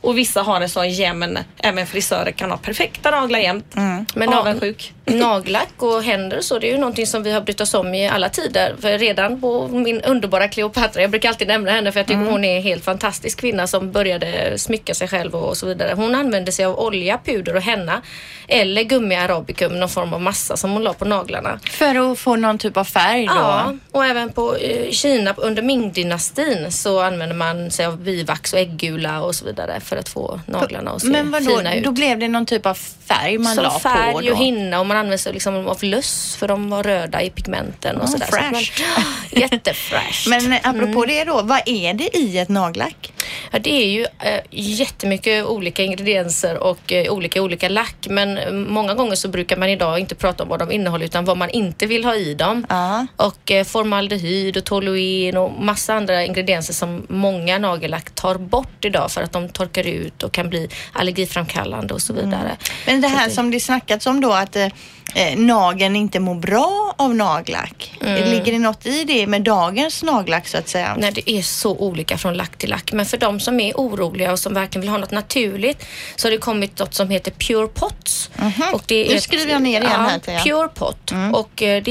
Och 0.00 0.18
vissa 0.18 0.42
har 0.42 0.60
en 0.60 0.68
sån 0.68 0.90
jämn, 0.90 1.38
även 1.58 1.86
frisörer 1.86 2.30
kan 2.30 2.50
ha 2.50 2.58
perfekta 2.58 3.10
naglar 3.10 3.38
jämt. 3.38 3.76
Mm. 3.76 4.06
Men 4.14 4.32
Avundsjuk. 4.34 4.92
nagellack 5.04 5.68
och 5.78 6.02
händer 6.02 6.36
och 6.38 6.44
så, 6.44 6.58
det 6.58 6.68
är 6.68 6.72
ju 6.72 6.78
någonting 6.78 7.06
som 7.06 7.22
vi 7.22 7.32
har 7.32 7.40
brytt 7.40 7.60
oss 7.60 7.74
om 7.74 7.94
i 7.94 8.08
alla 8.08 8.28
tider. 8.28 8.74
För 8.80 8.98
redan 8.98 9.40
på 9.40 9.68
min 9.68 10.00
underbara 10.00 10.48
Cleopatra, 10.48 11.02
jag 11.02 11.10
brukar 11.10 11.28
alltid 11.28 11.48
nämna 11.48 11.70
henne 11.70 11.92
för 11.92 12.00
jag 12.00 12.06
tycker 12.06 12.20
hon 12.30 12.44
är 12.44 12.56
en 12.56 12.62
helt 12.62 12.84
fantastisk 12.84 13.40
kvinna 13.40 13.66
som 13.66 13.92
började 13.92 14.58
smycka 14.58 14.94
sig 14.94 15.08
själv 15.08 15.34
och 15.34 15.56
så 15.56 15.66
vidare. 15.66 15.92
Hon 15.96 16.14
använde 16.14 16.52
sig 16.52 16.64
av 16.64 16.78
olja, 16.78 17.18
puder 17.24 17.56
och 17.56 17.62
henna 17.62 18.02
eller 18.48 18.82
gummi 18.82 19.14
arabicum, 19.16 19.80
någon 19.80 19.88
form 19.88 20.14
av 20.14 20.20
massa 20.20 20.56
som 20.56 20.70
hon 20.70 20.82
la 20.84 20.92
på 20.92 21.04
naglarna. 21.04 21.58
För 21.70 22.12
att 22.12 22.18
få 22.18 22.36
någon 22.36 22.58
typ 22.58 22.76
av 22.76 22.84
färg 22.84 23.26
då? 23.26 23.32
Ja, 23.34 23.74
och 23.92 24.04
även 24.04 24.32
på 24.32 24.56
eh, 24.56 24.90
Kina 24.96 25.34
under 25.36 25.62
Ming-dynastin 25.62 26.70
så 26.70 27.00
använder 27.00 27.36
man 27.36 27.70
sig 27.70 27.86
av 27.86 27.98
bivax 27.98 28.52
och 28.52 28.58
äggula 28.58 29.20
och 29.22 29.34
så 29.34 29.44
vidare 29.44 29.80
för 29.80 29.96
att 29.96 30.08
få 30.08 30.40
naglarna 30.46 30.90
att 30.90 31.02
se 31.02 31.08
Men 31.08 31.30
vadå, 31.30 31.56
fina 31.58 31.74
ut. 31.74 31.84
då 31.84 31.92
blev 31.92 32.18
det 32.18 32.28
någon 32.28 32.46
typ 32.46 32.66
av 32.66 32.74
färg 33.06 33.38
man 33.38 33.54
Som 33.54 33.64
la 33.64 33.70
på 33.70 33.78
färg 33.78 34.30
och 34.30 34.38
hinna 34.38 34.80
och 34.80 34.86
man 34.86 34.96
använder 34.96 35.18
sig 35.18 35.32
liksom 35.32 35.66
av 35.66 35.84
löss 35.84 36.36
för 36.36 36.48
de 36.48 36.70
var 36.70 36.82
röda 36.82 37.22
i 37.22 37.30
pigmenten 37.30 37.96
och 37.96 38.04
Ah, 38.04 38.06
sådär. 38.06 38.26
Så 38.30 38.36
man- 38.36 38.54
fresh. 38.54 38.82
Jättefräscht. 39.30 40.26
Men 40.26 40.52
eh, 40.52 40.58
apropå 40.62 41.04
Mm. 41.04 41.08
det 41.08 41.24
då, 41.24 41.42
vad 41.42 41.60
är 41.66 41.94
det 41.94 42.16
i 42.16 42.38
ett 42.38 42.48
nagellack? 42.48 43.12
Ja, 43.50 43.58
det 43.58 43.72
är 43.72 43.86
ju 43.86 44.02
eh, 44.02 44.40
jättemycket 44.50 45.44
olika 45.44 45.82
ingredienser 45.82 46.58
och 46.62 46.92
eh, 46.92 47.12
olika 47.12 47.42
olika 47.42 47.68
lack. 47.68 47.96
Men 48.10 48.38
eh, 48.38 48.52
många 48.52 48.94
gånger 48.94 49.14
så 49.14 49.28
brukar 49.28 49.56
man 49.56 49.68
idag 49.68 49.98
inte 49.98 50.14
prata 50.14 50.42
om 50.42 50.48
vad 50.48 50.58
de 50.58 50.72
innehåller 50.72 51.04
utan 51.04 51.24
vad 51.24 51.36
man 51.36 51.50
inte 51.50 51.86
vill 51.86 52.04
ha 52.04 52.14
i 52.14 52.34
dem. 52.34 52.66
Ja. 52.68 53.06
Och 53.16 53.50
eh, 53.50 53.64
formaldehyd 53.64 54.56
och 54.56 54.64
toluen 54.86 55.36
och 55.36 55.52
massa 55.62 55.94
andra 55.94 56.24
ingredienser 56.24 56.74
som 56.74 57.06
många 57.08 57.58
nagellack 57.58 58.10
tar 58.10 58.38
bort 58.38 58.84
idag 58.84 59.10
för 59.10 59.22
att 59.22 59.32
de 59.32 59.48
torkar 59.48 59.86
ut 59.86 60.22
och 60.22 60.32
kan 60.32 60.48
bli 60.48 60.68
allergiframkallande 60.92 61.94
och 61.94 62.02
så 62.02 62.12
vidare. 62.12 62.56
Men 62.86 63.00
det 63.00 63.08
här 63.08 63.30
som 63.30 63.50
det 63.50 63.60
snackats 63.60 64.06
om 64.06 64.20
då 64.20 64.32
att 64.32 64.56
eh, 64.56 64.66
eh, 65.14 65.36
nageln 65.36 65.96
inte 65.96 66.20
mår 66.20 66.34
bra 66.34 66.85
av 66.96 67.14
nagellack. 67.14 67.98
Mm. 68.00 68.30
Ligger 68.30 68.52
det 68.52 68.58
något 68.58 68.86
i 68.86 69.04
det 69.04 69.26
med 69.26 69.42
dagens 69.42 70.02
nagellack 70.02 70.48
så 70.48 70.58
att 70.58 70.68
säga? 70.68 70.96
Nej, 70.98 71.12
det 71.12 71.30
är 71.30 71.42
så 71.42 71.70
olika 71.76 72.18
från 72.18 72.34
lack 72.34 72.56
till 72.58 72.70
lack. 72.70 72.92
Men 72.92 73.06
för 73.06 73.16
de 73.16 73.40
som 73.40 73.60
är 73.60 73.72
oroliga 73.74 74.32
och 74.32 74.38
som 74.38 74.54
verkligen 74.54 74.80
vill 74.80 74.90
ha 74.90 74.98
något 74.98 75.10
naturligt 75.10 75.86
så 76.16 76.26
har 76.26 76.30
det 76.32 76.38
kommit 76.38 76.78
något 76.78 76.94
som 76.94 77.10
heter 77.10 77.30
Pure 77.30 77.66
Pots. 77.68 78.30
Och 78.72 78.82
det 78.86 78.94
är 79.06 79.08
Nu 79.08 79.14
ett- 79.16 79.22
skriver 79.22 79.52
jag 79.52 79.62
ner 79.62 79.80
igen 79.80 79.92
ja, 80.26 80.32
här. 80.32 80.44
Pure 80.44 80.68
Pot. 80.68 81.12
Och 81.34 81.62
eh, 81.62 81.82
det 81.82 81.90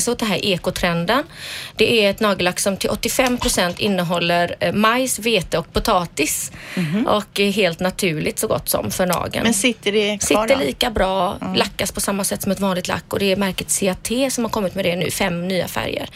sig 0.00 0.12
åt 0.12 0.18
den 0.18 0.28
här 0.28 0.44
ekotrenden. 0.44 1.24
Det 1.76 2.04
är 2.04 2.10
ett 2.10 2.20
nagellack 2.20 2.60
som 2.60 2.76
till 2.76 2.90
85 2.90 3.38
procent 3.38 3.78
innehåller 3.80 4.56
eh, 4.60 4.72
majs, 4.72 5.18
vete 5.18 5.58
och 5.58 5.72
potatis. 5.72 6.52
Och 7.06 7.40
är 7.40 7.50
helt 7.50 7.80
naturligt 7.80 8.38
så 8.38 8.46
gott 8.46 8.68
som 8.68 8.90
för 8.90 9.06
nageln. 9.06 9.42
Men 9.44 9.54
sitter 9.54 9.92
det 9.92 10.18
kvar 10.26 10.42
Sitter 10.46 10.56
då? 10.58 10.64
lika 10.64 10.90
bra, 10.90 11.36
lackas 11.56 11.92
på 11.92 12.00
samma 12.00 12.24
sätt 12.24 12.42
som 12.42 12.52
ett 12.52 12.60
vanligt 12.60 12.88
lack 12.88 13.04
och 13.12 13.18
det 13.18 13.32
är 13.32 13.36
märket 13.36 13.78
CAT 13.80 14.32
som 14.32 14.41
har 14.44 14.50
kommit 14.50 14.74
med 14.74 14.84
det 14.84 14.96
nu, 14.96 15.10
fem 15.10 15.48
nya 15.48 15.68
färger. 15.68 16.08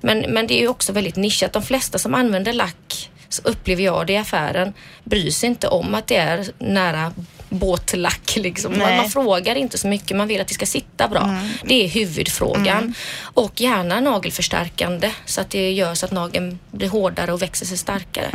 Men, 0.00 0.18
men 0.18 0.46
det 0.46 0.54
är 0.54 0.60
ju 0.60 0.68
också 0.68 0.92
väldigt 0.92 1.16
nischat. 1.16 1.52
De 1.52 1.62
flesta 1.62 1.98
som 1.98 2.14
använder 2.14 2.52
lack, 2.52 3.10
så 3.28 3.42
upplever 3.44 3.82
jag 3.82 4.06
det 4.06 4.12
i 4.12 4.16
affären, 4.16 4.72
bryr 5.04 5.30
sig 5.30 5.46
inte 5.48 5.68
om 5.68 5.94
att 5.94 6.06
det 6.06 6.16
är 6.16 6.46
nära 6.58 7.12
båtlack. 7.48 8.36
Liksom. 8.36 8.78
Man, 8.78 8.96
man 8.96 9.10
frågar 9.10 9.54
inte 9.54 9.78
så 9.78 9.88
mycket, 9.88 10.16
man 10.16 10.28
vill 10.28 10.40
att 10.40 10.48
det 10.48 10.54
ska 10.54 10.66
sitta 10.66 11.08
bra. 11.08 11.40
Det 11.64 11.84
är 11.84 11.88
huvudfrågan. 11.88 12.94
Och 13.22 13.60
gärna 13.60 14.00
nagelförstärkande 14.00 15.10
så 15.24 15.40
att 15.40 15.50
det 15.50 15.72
gör 15.72 15.94
så 15.94 16.06
att 16.06 16.12
nageln 16.12 16.58
blir 16.70 16.88
hårdare 16.88 17.32
och 17.32 17.42
växer 17.42 17.66
sig 17.66 17.78
starkare. 17.78 18.30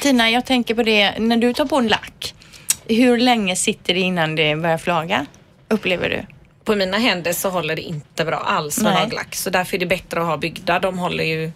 Tina, 0.00 0.30
jag 0.30 0.44
tänker 0.44 0.74
på 0.74 0.82
det, 0.82 1.18
när 1.18 1.36
du 1.36 1.52
tar 1.52 1.64
på 1.64 1.76
en 1.76 1.88
lack, 1.88 2.34
hur 2.88 3.18
länge 3.18 3.56
sitter 3.56 3.94
det 3.94 4.00
innan 4.00 4.36
det 4.36 4.56
börjar 4.56 4.78
flaga? 4.78 5.26
Upplever 5.68 6.08
du? 6.10 6.35
På 6.66 6.76
mina 6.76 6.98
händer 6.98 7.32
så 7.32 7.50
håller 7.50 7.76
det 7.76 7.82
inte 7.82 8.24
bra 8.24 8.36
alls 8.36 8.82
med 8.82 8.94
nagellack. 8.94 9.34
Så 9.34 9.50
därför 9.50 9.76
är 9.76 9.78
det 9.80 9.86
bättre 9.86 10.20
att 10.20 10.26
ha 10.26 10.36
byggda. 10.36 10.78
De 10.78 10.98
håller 10.98 11.24
ju 11.24 11.52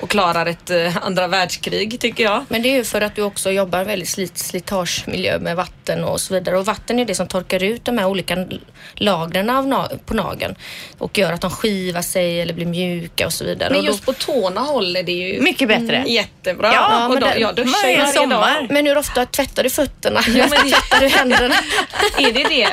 och 0.00 0.10
klarar 0.10 0.46
ett 0.46 0.70
eh, 0.70 0.96
andra 1.06 1.26
världskrig 1.26 2.00
tycker 2.00 2.24
jag. 2.24 2.44
Men 2.48 2.62
det 2.62 2.68
är 2.68 2.74
ju 2.76 2.84
för 2.84 3.00
att 3.00 3.14
du 3.16 3.22
också 3.22 3.50
jobbar 3.50 3.84
väldigt 3.84 4.08
slit, 4.08 4.38
slitagemiljö 4.38 5.38
med 5.38 5.56
vatten 5.56 6.04
och 6.04 6.20
så 6.20 6.34
vidare. 6.34 6.58
Och 6.58 6.66
vatten 6.66 6.98
är 6.98 7.04
det 7.04 7.14
som 7.14 7.26
torkar 7.28 7.62
ut 7.62 7.84
de 7.84 7.98
här 7.98 8.06
olika 8.06 8.46
lagren 8.94 9.50
av 9.50 9.66
na- 9.66 9.98
på 10.06 10.14
nageln 10.14 10.54
och 10.98 11.18
gör 11.18 11.32
att 11.32 11.40
de 11.40 11.50
skivar 11.50 12.02
sig 12.02 12.40
eller 12.40 12.54
blir 12.54 12.66
mjuka 12.66 13.26
och 13.26 13.32
så 13.32 13.44
vidare. 13.44 13.70
Men 13.70 13.80
då- 13.80 13.86
just 13.86 14.06
på 14.06 14.12
tårna 14.12 14.60
håller 14.60 15.02
det 15.02 15.12
ju 15.12 15.40
Mycket 15.42 15.68
bättre. 15.68 16.04
jättebra. 16.06 16.72
Ja, 16.74 17.04
och 17.06 17.12
men 17.12 17.20
då, 17.20 17.26
det- 17.26 17.38
jag 17.38 17.54
duschar 17.54 17.88
ju 17.88 17.96
varje 17.96 18.12
sommar. 18.12 18.54
dag. 18.60 18.66
Men 18.70 18.86
hur 18.86 18.98
ofta 18.98 19.26
tvättar 19.26 19.62
du 19.62 19.70
fötterna? 19.70 20.20
Ja, 20.26 20.46
men- 20.50 20.60
tvättar 20.70 21.00
du 21.00 21.08
händerna? 21.08 21.54
Är 22.18 22.32
det 22.32 22.42
det? 22.44 22.68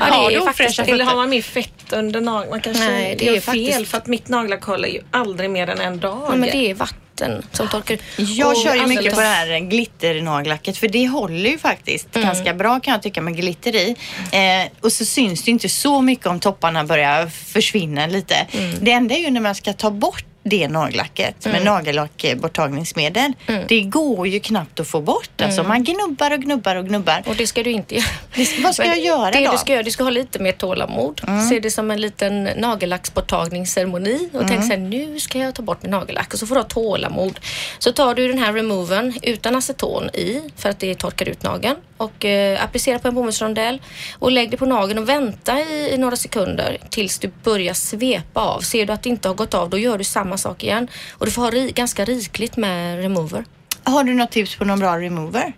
Ja, 0.00 0.04
Har 0.04 0.30
det 0.30 0.36
du 0.36 0.40
är 0.42 0.46
faktiskt 0.46 0.78
ofräscha 0.78 0.92
Eller 0.92 1.04
har 1.04 1.16
man 1.16 1.30
mer 1.30 1.42
fett 1.42 1.68
under 1.92 2.20
naglarna? 2.20 2.60
Kanske 2.62 2.84
Nej, 2.84 3.16
det 3.18 3.24
gör 3.24 3.32
är 3.36 3.40
fel 3.40 3.42
faktiskt- 3.66 3.90
för 3.90 3.98
att 3.98 4.06
mitt 4.06 4.28
nagellack 4.28 4.62
håller 4.64 4.88
ju 4.88 5.00
aldrig 5.10 5.50
mer 5.50 5.68
än 5.70 5.80
en 5.80 6.00
dag. 6.00 6.22
Ja, 6.28 6.36
det 6.64 6.70
är 6.70 6.74
vatten 6.74 7.42
som 7.52 7.68
torkar 7.68 7.94
ut. 7.94 8.00
Jag 8.16 8.56
kör 8.58 8.74
ju 8.74 8.80
mycket 8.86 8.96
alldeles- 8.98 9.14
på 9.14 9.20
det 9.20 9.26
här 9.26 9.58
glitternagellacket 9.58 10.76
för 10.76 10.88
det 10.88 11.06
håller 11.08 11.50
ju 11.50 11.58
faktiskt 11.58 12.16
Mm. 12.16 12.28
ganska 12.28 12.54
bra 12.54 12.80
kan 12.80 12.92
jag 12.92 13.02
tycka 13.02 13.20
med 13.22 13.36
glitter 13.36 13.74
i. 13.76 13.96
Eh, 14.32 14.70
och 14.80 14.92
så 14.92 15.04
syns 15.04 15.42
det 15.42 15.50
inte 15.50 15.68
så 15.68 16.00
mycket 16.00 16.26
om 16.26 16.40
topparna 16.40 16.84
börjar 16.84 17.26
försvinna 17.26 18.06
lite. 18.06 18.34
Mm. 18.52 18.74
Det 18.80 18.92
enda 18.92 19.14
är 19.14 19.18
ju 19.18 19.30
när 19.30 19.40
man 19.40 19.54
ska 19.54 19.72
ta 19.72 19.90
bort 19.90 20.24
det 20.44 20.68
nagellacket 20.68 21.46
Mm. 21.46 21.56
med 21.56 21.64
nagellackborttagningsmedel. 21.72 23.32
Det 23.68 23.80
går 23.82 24.26
ju 24.28 24.40
knappt 24.40 24.80
att 24.80 24.88
få 24.88 25.00
bort. 25.00 25.40
Alltså 25.40 25.62
man 25.62 25.84
gnubbar 25.84 26.30
och 26.30 26.38
gnubbar 26.40 26.76
och 26.76 26.86
gnubbar. 26.88 27.22
Och 27.26 27.36
det 27.36 27.46
ska 27.46 27.62
du 27.62 27.70
inte 27.70 27.94
göra. 27.94 28.04
Vad 28.62 28.74
ska 28.74 28.84
jag 28.84 29.00
göra 29.00 29.30
det 29.30 29.44
då? 29.46 29.52
Du 29.52 29.58
ska, 29.58 29.72
göra, 29.72 29.82
du 29.82 29.90
ska 29.90 30.04
ha 30.04 30.10
lite 30.10 30.38
mer 30.38 30.52
tålamod. 30.52 31.20
Se 31.50 31.60
det 31.60 31.70
som 31.70 31.90
en 31.90 32.00
liten 32.00 32.44
nagellacksborttagningsceremoni 32.44 34.28
och 34.32 34.44
tänk 34.48 34.64
så 34.64 34.70
här, 34.70 34.76
nu 34.76 35.20
ska 35.20 35.38
jag 35.38 35.54
ta 35.54 35.62
bort 35.62 35.82
min 35.82 35.90
nagellack 35.90 36.32
och 36.32 36.38
så 36.38 36.46
får 36.46 36.54
du 36.54 36.60
ha 36.60 36.68
tålamod. 36.68 37.40
Så 37.78 37.92
tar 37.92 38.14
du 38.14 38.28
den 38.28 38.38
här 38.38 38.52
removern 38.52 39.12
utan 39.22 39.56
aceton 39.56 40.08
i 40.14 40.40
för 40.56 40.68
att 40.68 40.78
det 40.78 40.94
torkar 40.94 41.28
ut 41.28 41.42
nageln 41.42 41.76
och 42.02 42.24
eh, 42.24 42.64
applicera 42.64 42.98
på 42.98 43.08
en 43.08 43.14
bomullsrondell 43.14 43.82
och 44.18 44.30
lägg 44.32 44.50
det 44.50 44.56
på 44.56 44.66
nageln 44.66 44.98
och 44.98 45.08
vänta 45.08 45.60
i, 45.60 45.90
i 45.94 45.98
några 45.98 46.16
sekunder 46.16 46.78
tills 46.90 47.18
du 47.18 47.30
börjar 47.44 47.74
svepa 47.74 48.40
av. 48.40 48.60
Ser 48.60 48.86
du 48.86 48.92
att 48.92 49.02
det 49.02 49.08
inte 49.08 49.28
har 49.28 49.34
gått 49.34 49.54
av 49.54 49.70
då 49.70 49.78
gör 49.78 49.98
du 49.98 50.04
samma 50.04 50.36
sak 50.38 50.64
igen 50.64 50.88
och 51.12 51.26
du 51.26 51.32
får 51.32 51.42
ha 51.42 51.50
ri, 51.50 51.72
ganska 51.74 52.04
rikligt 52.04 52.56
med 52.56 53.02
remover. 53.02 53.44
Har 53.84 54.04
du 54.04 54.14
något 54.14 54.30
tips 54.30 54.56
på 54.56 54.64
någon 54.64 54.78
bra 54.80 54.98
remover? 54.98 55.52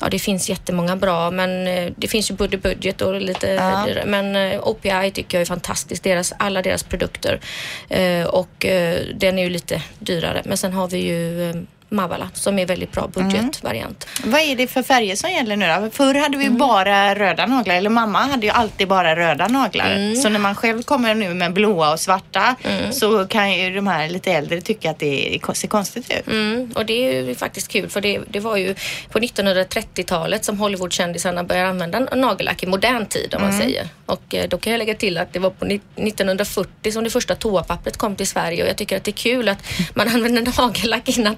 Ja, 0.00 0.08
det 0.10 0.18
finns 0.18 0.48
jättemånga 0.48 0.96
bra, 0.96 1.30
men 1.30 1.66
eh, 1.66 1.92
det 1.96 2.08
finns 2.08 2.30
ju 2.30 2.34
Buddy 2.34 2.56
Budget 2.56 3.00
och 3.02 3.20
lite 3.20 3.46
Ja. 3.50 3.84
dyrare. 3.86 4.04
Men 4.06 4.36
eh, 4.36 4.60
OPI 4.68 5.10
tycker 5.14 5.38
jag 5.38 5.42
är 5.42 5.46
fantastiskt, 5.46 6.02
deras, 6.04 6.32
alla 6.38 6.62
deras 6.62 6.82
produkter. 6.82 7.40
Eh, 7.88 8.24
och 8.24 8.66
den 9.14 9.38
är 9.38 9.42
ju 9.42 9.50
lite 9.50 9.82
dyrare. 9.98 10.42
Men 10.44 10.56
sen 10.56 10.72
har 10.72 10.88
vi 10.88 10.98
ju 10.98 11.52
Mavala 11.92 12.30
som 12.34 12.58
är 12.58 12.66
väldigt 12.66 12.92
bra 12.92 13.08
budgetvariant. 13.14 14.06
Vad 14.24 14.40
är 14.40 14.56
det 14.56 14.66
för 14.66 14.82
färger 14.82 15.16
som 15.16 15.30
gäller 15.30 15.56
nu 15.56 15.66
då? 15.66 15.90
Förr 15.90 16.14
hade 16.14 16.36
vi 16.38 16.44
ju 16.44 16.50
bara 16.50 17.14
röda 17.14 17.46
naglar, 17.46 17.74
eller 17.74 17.90
mamma 17.90 18.18
hade 18.18 18.46
ju 18.46 18.52
alltid 18.52 18.88
bara 18.88 19.16
röda 19.16 19.48
naglar. 19.48 20.14
Så 20.22 20.28
när 20.28 20.38
man 20.38 20.54
själv 20.54 20.82
kommer 20.82 21.14
nu 21.14 21.34
med 21.34 21.52
blåa 21.52 21.92
och 21.92 22.00
svarta 22.00 22.54
så 22.92 23.26
kan 23.26 23.52
ju 23.52 23.74
de 23.74 23.86
här 23.86 24.08
lite 24.08 24.32
äldre 24.32 24.60
tycka 24.60 24.90
att 24.90 24.98
det 24.98 25.40
ser 25.54 25.68
konstigt 25.68 26.10
ut. 26.18 26.26
Mm, 26.26 26.72
och 26.74 26.86
det 26.86 26.92
är 27.16 27.22
ju 27.22 27.34
faktiskt 27.34 27.68
kul 27.68 27.88
för 27.90 28.00
det, 28.00 28.20
det 28.28 28.40
var 28.40 28.56
ju 28.56 28.74
på 29.10 29.18
1930-talet 29.18 30.44
som 30.44 30.58
Hollywoodkändisarna 30.58 31.44
började 31.44 31.68
använda 31.68 31.98
nagellack 32.00 32.62
i 32.62 32.66
modern 32.66 33.06
tid 33.06 33.34
om 33.34 33.42
man 33.42 33.52
säger. 33.60 33.88
Och 34.06 34.34
eh, 34.34 34.48
då 34.48 34.58
kan 34.58 34.72
jag 34.72 34.78
lägga 34.78 34.94
till 34.94 35.18
att 35.18 35.32
det 35.32 35.38
var 35.38 35.50
på 35.50 35.64
ni- 35.64 35.80
1940 35.96 36.92
som 36.92 37.04
det 37.04 37.10
första 37.10 37.34
toapappret 37.34 37.96
kom 37.96 38.16
till 38.16 38.26
Sverige 38.26 38.62
och 38.62 38.68
jag 38.68 38.76
tycker 38.76 38.96
att 38.96 39.04
det 39.04 39.10
är 39.10 39.12
kul 39.12 39.48
att 39.48 39.58
man 39.94 40.08
använder 40.14 40.52
nagellack 40.62 41.08
innan 41.18 41.36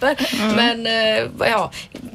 toapapper. 0.00 0.56
Men 0.56 0.86
eh, 0.86 1.48
ja, 1.50 1.70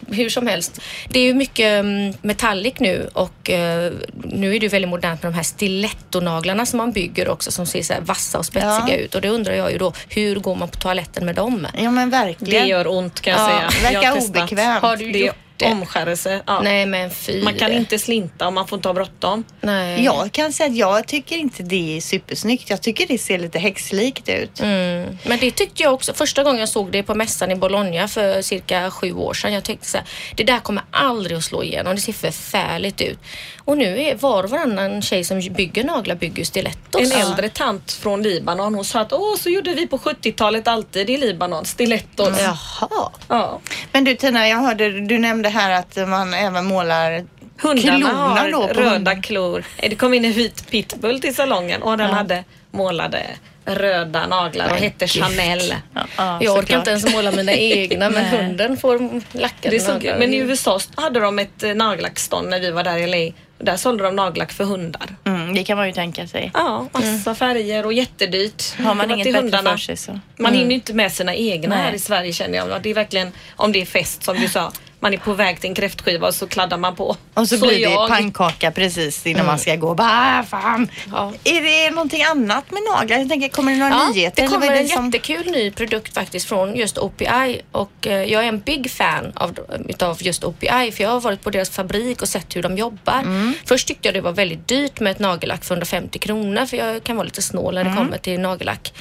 hur 0.08 0.30
som 0.30 0.48
helst. 0.48 0.82
Det 1.10 1.20
är 1.20 1.24
ju 1.24 1.34
mycket 1.34 1.66
mm, 1.80 2.14
metallic 2.22 2.74
nu 2.80 3.10
och 3.14 3.50
eh, 3.50 3.92
nu 4.24 4.56
är 4.56 4.60
det 4.60 4.68
väldigt 4.68 4.90
modernt 4.90 5.24
med 5.24 5.32
de 5.32 5.36
här 5.36 5.44
stilettonaglarna 5.44 6.66
som 6.66 6.78
man 6.78 6.92
bygger 6.92 7.30
också 7.30 7.52
som 7.52 7.66
ser 7.66 7.82
så 7.84 7.94
här 7.94 8.02
vassa 8.02 8.38
och 8.38 8.46
spetsiga 8.46 8.86
Ja. 8.88 8.96
ut 8.96 9.16
och 9.16 9.22
det 9.22 9.30
undrar 9.30 9.54
jag 9.54 9.72
ju 9.72 9.78
då, 9.78 9.94
hur 10.10 10.36
går 10.36 10.56
man 10.56 10.68
på 10.70 10.80
toaletten 10.80 11.26
med 11.26 11.36
dem? 11.36 11.68
Ja 11.78 11.92
men 11.92 12.10
Det 12.10 12.18
verkligen. 12.18 12.68
gör 12.68 12.88
ont 12.88 13.22
kan 13.22 13.34
jag 13.34 13.42
Ja, 13.42 13.48
säga. 13.48 13.84
verkar 13.84 14.04
Jag 14.04 14.10
har 14.12 14.16
testat. 14.20 14.38
obekvämt. 14.38 14.82
Har 14.82 14.98
du 14.98 15.12
Det 15.12 15.20
gjort 15.20 15.36
det? 15.60 15.66
omskärelse. 15.66 16.42
Ja. 16.46 16.62
Nej 16.62 16.86
men 16.86 17.12
fy. 17.12 17.44
Man 17.44 17.54
kan 17.54 17.72
inte 17.72 18.00
slinta 18.00 18.48
och 18.48 18.54
man 18.54 18.68
får 18.68 18.78
inte 18.78 18.90
ha 18.90 18.94
bråttom. 18.94 19.44
Nej. 19.62 20.04
Jag 20.04 20.32
kan 20.32 20.54
säga 20.54 20.70
att 20.70 20.76
jag 20.76 21.08
tycker 21.08 21.38
inte 21.38 21.64
det 21.64 21.98
är 21.98 22.02
supersnyggt. 22.02 22.70
Jag 22.70 22.82
tycker 22.82 23.08
det 23.08 23.18
ser 23.18 23.40
lite 23.40 23.60
häxlikt 23.60 24.30
ut. 24.30 24.60
Mm. 24.60 25.18
Men 25.24 25.40
det 25.40 25.52
tyckte 25.52 25.84
jag 25.84 25.94
också. 25.94 26.14
Första 26.14 26.44
gången 26.44 26.60
jag 26.60 26.70
såg 26.70 26.92
det 26.92 27.04
på 27.04 27.16
mässan 27.16 27.52
i 27.52 27.56
Bologna 27.56 28.08
för 28.08 28.42
cirka 28.42 28.92
sju 28.92 29.14
år 29.14 29.34
sedan. 29.34 29.54
Jag 29.54 29.64
tänkte 29.64 29.88
så 29.88 29.98
här, 29.98 30.08
det 30.36 30.44
där 30.44 30.60
kommer 30.60 30.84
aldrig 30.92 31.38
att 31.38 31.44
slå 31.44 31.64
igenom. 31.64 31.96
Det 31.96 32.02
ser 32.02 32.14
förfärligt 32.14 33.02
ut. 33.02 33.20
Och 33.66 33.78
nu 33.78 34.02
är 34.02 34.16
var 34.16 34.44
och 34.44 34.50
varannan 34.50 35.02
tjej 35.02 35.24
som 35.24 35.40
bygger 35.40 35.84
naglar 35.84 36.16
bygger 36.16 36.44
stilettos. 36.44 37.12
En 37.12 37.22
äldre 37.22 37.50
tant 37.50 37.92
från 37.92 38.24
Libanon 38.24 38.76
hon 38.76 38.86
sa 38.86 39.00
att 39.00 39.14
åh 39.14 39.36
så 39.36 39.50
gjorde 39.50 39.74
vi 39.74 39.88
på 39.88 39.98
70-talet 39.98 40.68
alltid 40.68 41.10
i 41.10 41.18
Libanon, 41.18 41.66
stilettos. 41.66 42.40
Jaha. 42.40 43.12
Ja. 43.28 43.60
Men 43.92 44.04
du 44.04 44.16
Tina, 44.16 44.48
jag 44.48 44.58
hörde 44.58 45.02
du 45.02 45.18
nämnde 45.18 45.49
här 45.50 45.72
att 45.80 46.10
man 46.10 46.34
även 46.34 46.66
målar 46.66 47.26
Hundarna 47.62 48.08
har 48.10 48.52
då 48.52 48.68
på 48.68 48.74
röda 48.74 48.90
hundarna. 48.90 49.22
klor. 49.22 49.64
Det 49.82 49.96
kom 49.96 50.14
in 50.14 50.26
en 50.26 50.32
vit 50.32 50.70
pitbull 50.72 51.22
till 51.22 51.36
salongen 51.36 51.82
och 51.82 51.98
den 51.98 52.10
hade 52.10 52.44
målade 52.72 53.26
röda 53.66 54.28
naglar 54.28 54.70
och 54.72 54.78
hette 54.78 55.08
Chanel. 55.08 55.74
Ja, 55.94 56.02
ja, 56.18 56.38
jag 56.42 56.58
orkar 56.58 56.78
inte 56.78 56.90
ens 56.92 57.14
måla 57.14 57.32
mina 57.32 57.54
egna 57.54 58.10
men 58.10 58.26
hunden 58.26 58.78
får 58.78 59.00
lackade 59.38 59.76
Det 59.76 59.80
såg, 59.80 59.94
naglar. 59.94 60.18
men 60.20 60.34
i 60.34 60.38
USA 60.38 60.80
hade 60.96 61.20
de 61.20 61.40
ett 61.40 61.64
eh, 61.64 61.74
nagellackstånd 61.74 62.50
när 62.50 62.60
vi 62.60 62.72
var 62.72 62.84
där 62.84 62.98
i 62.98 63.08
LA. 63.30 63.34
Där 63.58 63.78
sålde 63.78 64.04
de 64.04 64.16
nagellack 64.16 64.52
för 64.52 64.64
hundar. 64.64 65.16
Mm, 65.26 65.54
det 65.54 65.64
kan 65.64 65.78
man 65.78 65.88
ju 65.88 65.94
tänka 65.94 66.28
sig. 66.28 66.52
Ja, 66.54 66.88
massa 66.94 67.36
färger 67.36 67.86
och 67.86 67.94
jättedyrt. 67.94 68.64
Har 68.80 68.94
man 68.96 69.08
Det 69.08 69.14
inget 69.14 69.26
bättre 69.28 69.40
hundarna. 69.42 69.70
för 69.72 69.78
sig 69.78 69.98
så. 69.98 70.20
Man 70.38 70.54
hinner 70.54 70.70
ju 70.70 70.74
inte 70.76 70.94
med 70.94 71.12
sina 71.12 71.36
egna 71.36 71.76
Nej. 71.76 71.84
här 71.86 71.94
i 71.94 72.00
Sverige 72.00 72.34
känner 72.34 72.58
jag. 72.58 72.82
Det 72.82 72.90
är 72.90 72.94
verkligen 72.94 73.32
om 73.56 73.72
det 73.72 73.82
är 73.82 73.86
fest 73.86 74.24
som 74.24 74.38
du 74.40 74.48
sa. 74.48 74.72
Man 75.02 75.14
är 75.14 75.18
på 75.18 75.34
väg 75.34 75.62
till 75.62 75.70
en 75.70 75.76
kräftskiva 75.76 76.28
och 76.28 76.36
så 76.36 76.48
kladdar 76.48 76.78
man 76.78 76.96
på. 76.96 77.16
Och 77.34 77.48
så, 77.48 77.56
är 77.56 77.60
blir 77.60 77.72
det 77.72 77.80
jag. 77.94 78.10
pannkaka 78.10 78.72
precis 78.72 79.26
innan 79.26 79.46
man 79.46 79.60
ska 79.60 79.76
gå. 79.76 79.96
Bara, 79.96 80.40
"Ah, 80.40 80.44
fan. 80.44 80.92
Ja. 81.12 81.34
Är 81.44 81.62
det 81.62 81.92
någonting 81.96 82.24
annat 82.24 82.72
med 82.72 82.82
naglar? 82.94 83.18
Jag 83.18 83.30
tänker, 83.30 83.50
kommer 83.50 83.72
det 83.72 83.78
några 83.78 83.92
Ja, 83.94 84.10
nyheter? 84.10 84.42
det 84.42 84.48
kommer 84.48 84.72
är 84.72 84.76
en 84.82 84.88
som- 84.88 85.06
jättekul 85.06 85.52
ny 85.52 85.72
produkt 85.72 86.14
faktiskt 86.14 86.48
från 86.50 86.76
just 86.76 86.98
OPI 86.98 87.62
och 87.72 87.92
eh, 88.08 88.24
jag 88.24 88.44
är 88.44 88.48
en 88.48 88.60
big 88.60 88.92
fan 88.92 89.32
av, 89.36 89.60
utav 89.90 90.18
just 90.22 90.44
OPI 90.44 90.92
för 90.92 91.04
jag 91.04 91.10
har 91.10 91.20
varit 91.20 91.42
på 91.42 91.50
deras 91.50 91.70
fabrik 91.70 92.22
och 92.22 92.30
sett 92.30 92.56
hur 92.56 92.64
de 92.64 92.78
jobbar. 92.78 93.20
Mm. 93.20 93.54
Först 93.66 93.88
tyckte 93.88 94.08
jag 94.08 94.16
det 94.16 94.22
var 94.22 94.32
väldigt 94.32 94.68
dyrt 94.68 95.00
med 95.00 95.12
ett 95.12 95.20
nagellack 95.20 95.64
för 95.64 95.76
150 95.76 96.20
kronor 96.20 96.66
för 96.66 96.78
jag 96.78 97.04
kan 97.04 97.16
vara 97.16 97.26
lite 97.26 97.42
snål 97.42 97.74
när 97.76 97.84
det 97.84 97.90
Mm. 97.90 98.04
kommer 98.06 98.18
till 98.18 98.40
nagellack. 98.40 98.94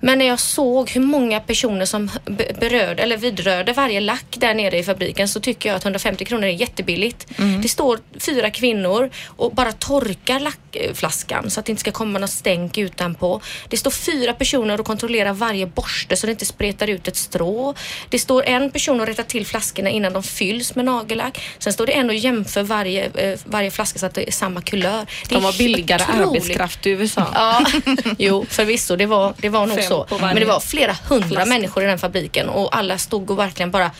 Men 0.00 0.18
när 0.18 0.26
jag 0.26 0.40
såg 0.40 0.90
hur 0.90 1.00
många 1.00 1.40
personer 1.40 1.84
som 1.84 2.10
be- 2.24 2.52
berörde 2.60 3.02
eller 3.02 3.16
vidrörde 3.16 3.72
varje 3.72 4.00
lack 4.00 4.24
där 4.30 4.54
nere 4.54 4.78
i 4.78 4.82
fabriken 4.84 5.28
så 5.28 5.40
tycker 5.40 5.68
jag 5.68 5.76
att 5.76 5.84
150 5.84 6.24
kronor 6.24 6.44
är 6.44 6.48
jättebilligt. 6.52 7.26
Det 7.62 7.68
står 7.68 8.00
fyra 8.20 8.50
kvinnor 8.50 9.10
och 9.26 9.54
bara 9.54 9.72
torkar 9.72 10.40
lackflaskan 10.40 11.50
så 11.50 11.60
att 11.60 11.66
det 11.66 11.70
inte 11.72 11.80
ska 11.80 11.90
komma 11.90 12.18
något 12.18 12.30
stänk 12.30 12.78
utanpå. 12.78 13.40
Det 13.68 13.76
står 13.76 13.90
fyra 13.90 14.32
personer 14.32 14.80
och 14.80 14.86
kontrollerar 14.86 15.32
varje 15.32 15.66
borste 15.66 16.16
så 16.16 16.26
det 16.26 16.32
inte 16.32 16.46
spretar 16.46 16.86
ut 16.90 17.08
ett 17.08 17.16
strå. 17.16 17.74
Det 18.08 18.18
står 18.18 18.44
en 18.44 18.70
person 18.70 19.00
och 19.00 19.06
rättar 19.06 19.22
till 19.22 19.46
flaskorna 19.46 19.90
innan 19.90 20.12
de 20.12 20.22
fylls 20.22 20.74
med 20.74 20.84
nagellack. 20.84 21.40
Sen 21.58 21.72
står 21.72 21.86
det 21.86 21.92
en 21.92 22.08
och 22.10 22.14
jämför 22.16 22.62
varje, 22.62 23.04
eh, 23.14 23.38
varje 23.44 23.70
flaska 23.70 23.98
så 23.98 24.06
att 24.06 24.14
det 24.14 24.28
är 24.28 24.32
samma 24.32 24.60
kulör. 24.62 25.06
Det 25.28 25.34
De 25.34 25.44
har 25.44 25.58
billigare 25.58 26.02
otroligt. 26.02 26.28
arbetskraft 26.28 26.86
i 26.86 26.90
USA. 26.90 27.26
Ja, 27.34 27.64
jo 28.18 28.46
förvisso 28.48 28.96
det 28.96 29.06
var, 29.06 29.34
det 29.38 29.48
var 29.48 29.66
nog 29.66 29.83
så. 29.88 30.06
Men 30.20 30.36
det 30.36 30.44
var 30.44 30.60
flera 30.60 30.96
hundra 31.08 31.28
flaska. 31.28 31.44
människor 31.48 31.82
i 31.84 31.86
den 31.86 31.98
fabriken 31.98 32.48
och 32.48 32.76
alla 32.76 32.98
stod 32.98 33.30
och 33.30 33.38
verkligen 33.38 33.70
bara 33.70 33.90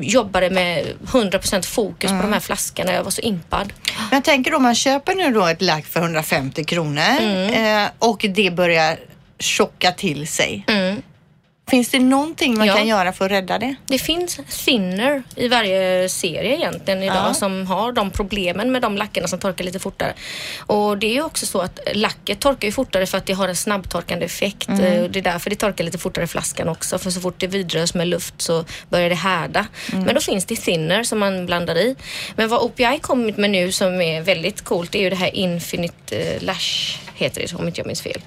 jobbade 0.00 0.50
med 0.50 0.86
100% 1.06 1.62
fokus 1.66 2.10
på 2.10 2.16
de 2.22 2.32
här 2.32 2.40
flaskorna. 2.40 2.92
Jag 2.92 3.04
var 3.04 3.10
så 3.10 3.20
impad. 3.20 3.72
Men 3.96 4.16
jag 4.16 4.24
tänker 4.24 4.50
då, 4.50 4.58
man 4.58 4.74
köper 4.74 5.14
nu 5.14 5.30
då 5.32 5.46
ett 5.46 5.62
lack 5.62 5.86
för 5.86 6.00
150 6.00 6.64
kronor 6.64 7.02
Mm. 7.20 7.84
eh, 7.84 7.90
och 7.98 8.26
det 8.34 8.50
börjar 8.50 8.96
tjocka 9.38 9.92
till 9.92 10.26
sig. 10.28 10.64
Mm. 10.68 11.02
Finns 11.70 11.88
det 11.90 11.98
någonting 11.98 12.58
man 12.58 12.66
Ja. 12.66 12.74
kan 12.76 12.86
göra 12.86 13.12
för 13.12 13.24
att 13.24 13.30
rädda 13.30 13.58
det? 13.58 13.74
Det 13.86 13.98
finns 13.98 14.40
thinner 14.64 15.22
i 15.36 15.48
varje 15.48 16.08
serie 16.08 16.56
egentligen 16.56 17.02
idag 17.02 17.16
Ja. 17.28 17.34
som 17.34 17.66
har 17.66 17.92
de 17.92 18.10
problemen 18.10 18.72
med 18.72 18.82
de 18.82 18.96
lackerna 18.96 19.28
som 19.28 19.38
torkar 19.38 19.64
lite 19.64 19.78
fortare. 19.78 20.12
Och 20.58 20.98
det 20.98 21.06
är 21.06 21.12
ju 21.12 21.22
också 21.22 21.46
så 21.46 21.60
att 21.60 21.80
lacket 21.94 22.40
torkar 22.40 22.68
ju 22.68 22.72
fortare 22.72 23.06
för 23.06 23.18
att 23.18 23.26
det 23.26 23.32
har 23.32 23.48
en 23.48 23.56
snabbtorkande 23.56 24.24
effekt. 24.24 24.68
Mm. 24.68 24.80
Eh, 24.80 25.02
Det 25.10 25.18
är 25.18 25.22
därför 25.22 25.50
det 25.50 25.56
torkar 25.56 25.84
lite 25.84 25.98
fortare 25.98 26.24
i 26.24 26.28
flaskan 26.28 26.68
också. 26.68 26.98
För 26.98 27.10
så 27.10 27.20
fort 27.20 27.34
det 27.38 27.46
vidrörs 27.46 27.94
med 27.94 28.08
luft 28.08 28.34
så 28.42 28.64
börjar 28.88 29.08
det 29.08 29.14
härda. 29.14 29.66
Mm. 29.92 30.04
Men 30.04 30.14
då 30.14 30.20
finns 30.20 30.44
det 30.44 30.56
thinner 30.56 31.02
som 31.04 31.18
man 31.18 31.46
blandar 31.46 31.76
i. 31.78 31.96
Men 32.36 32.48
vad 32.48 32.60
OPI 32.62 32.98
kommit 33.00 33.36
med 33.36 33.50
nu 33.50 33.72
som 33.72 34.00
är 34.00 34.20
väldigt 34.20 34.62
coolt 34.64 34.92
det 34.92 34.98
är 34.98 35.02
ju 35.02 35.10
det 35.10 35.16
här 35.16 35.36
Infinite 35.36 36.16
eh, 36.16 36.42
Lash 36.42 36.98
heter 37.14 37.40
det 37.40 37.54
om 37.54 37.66
inte 37.68 37.80
jag 37.80 37.86
minns 37.86 38.02
fel. 38.02 38.20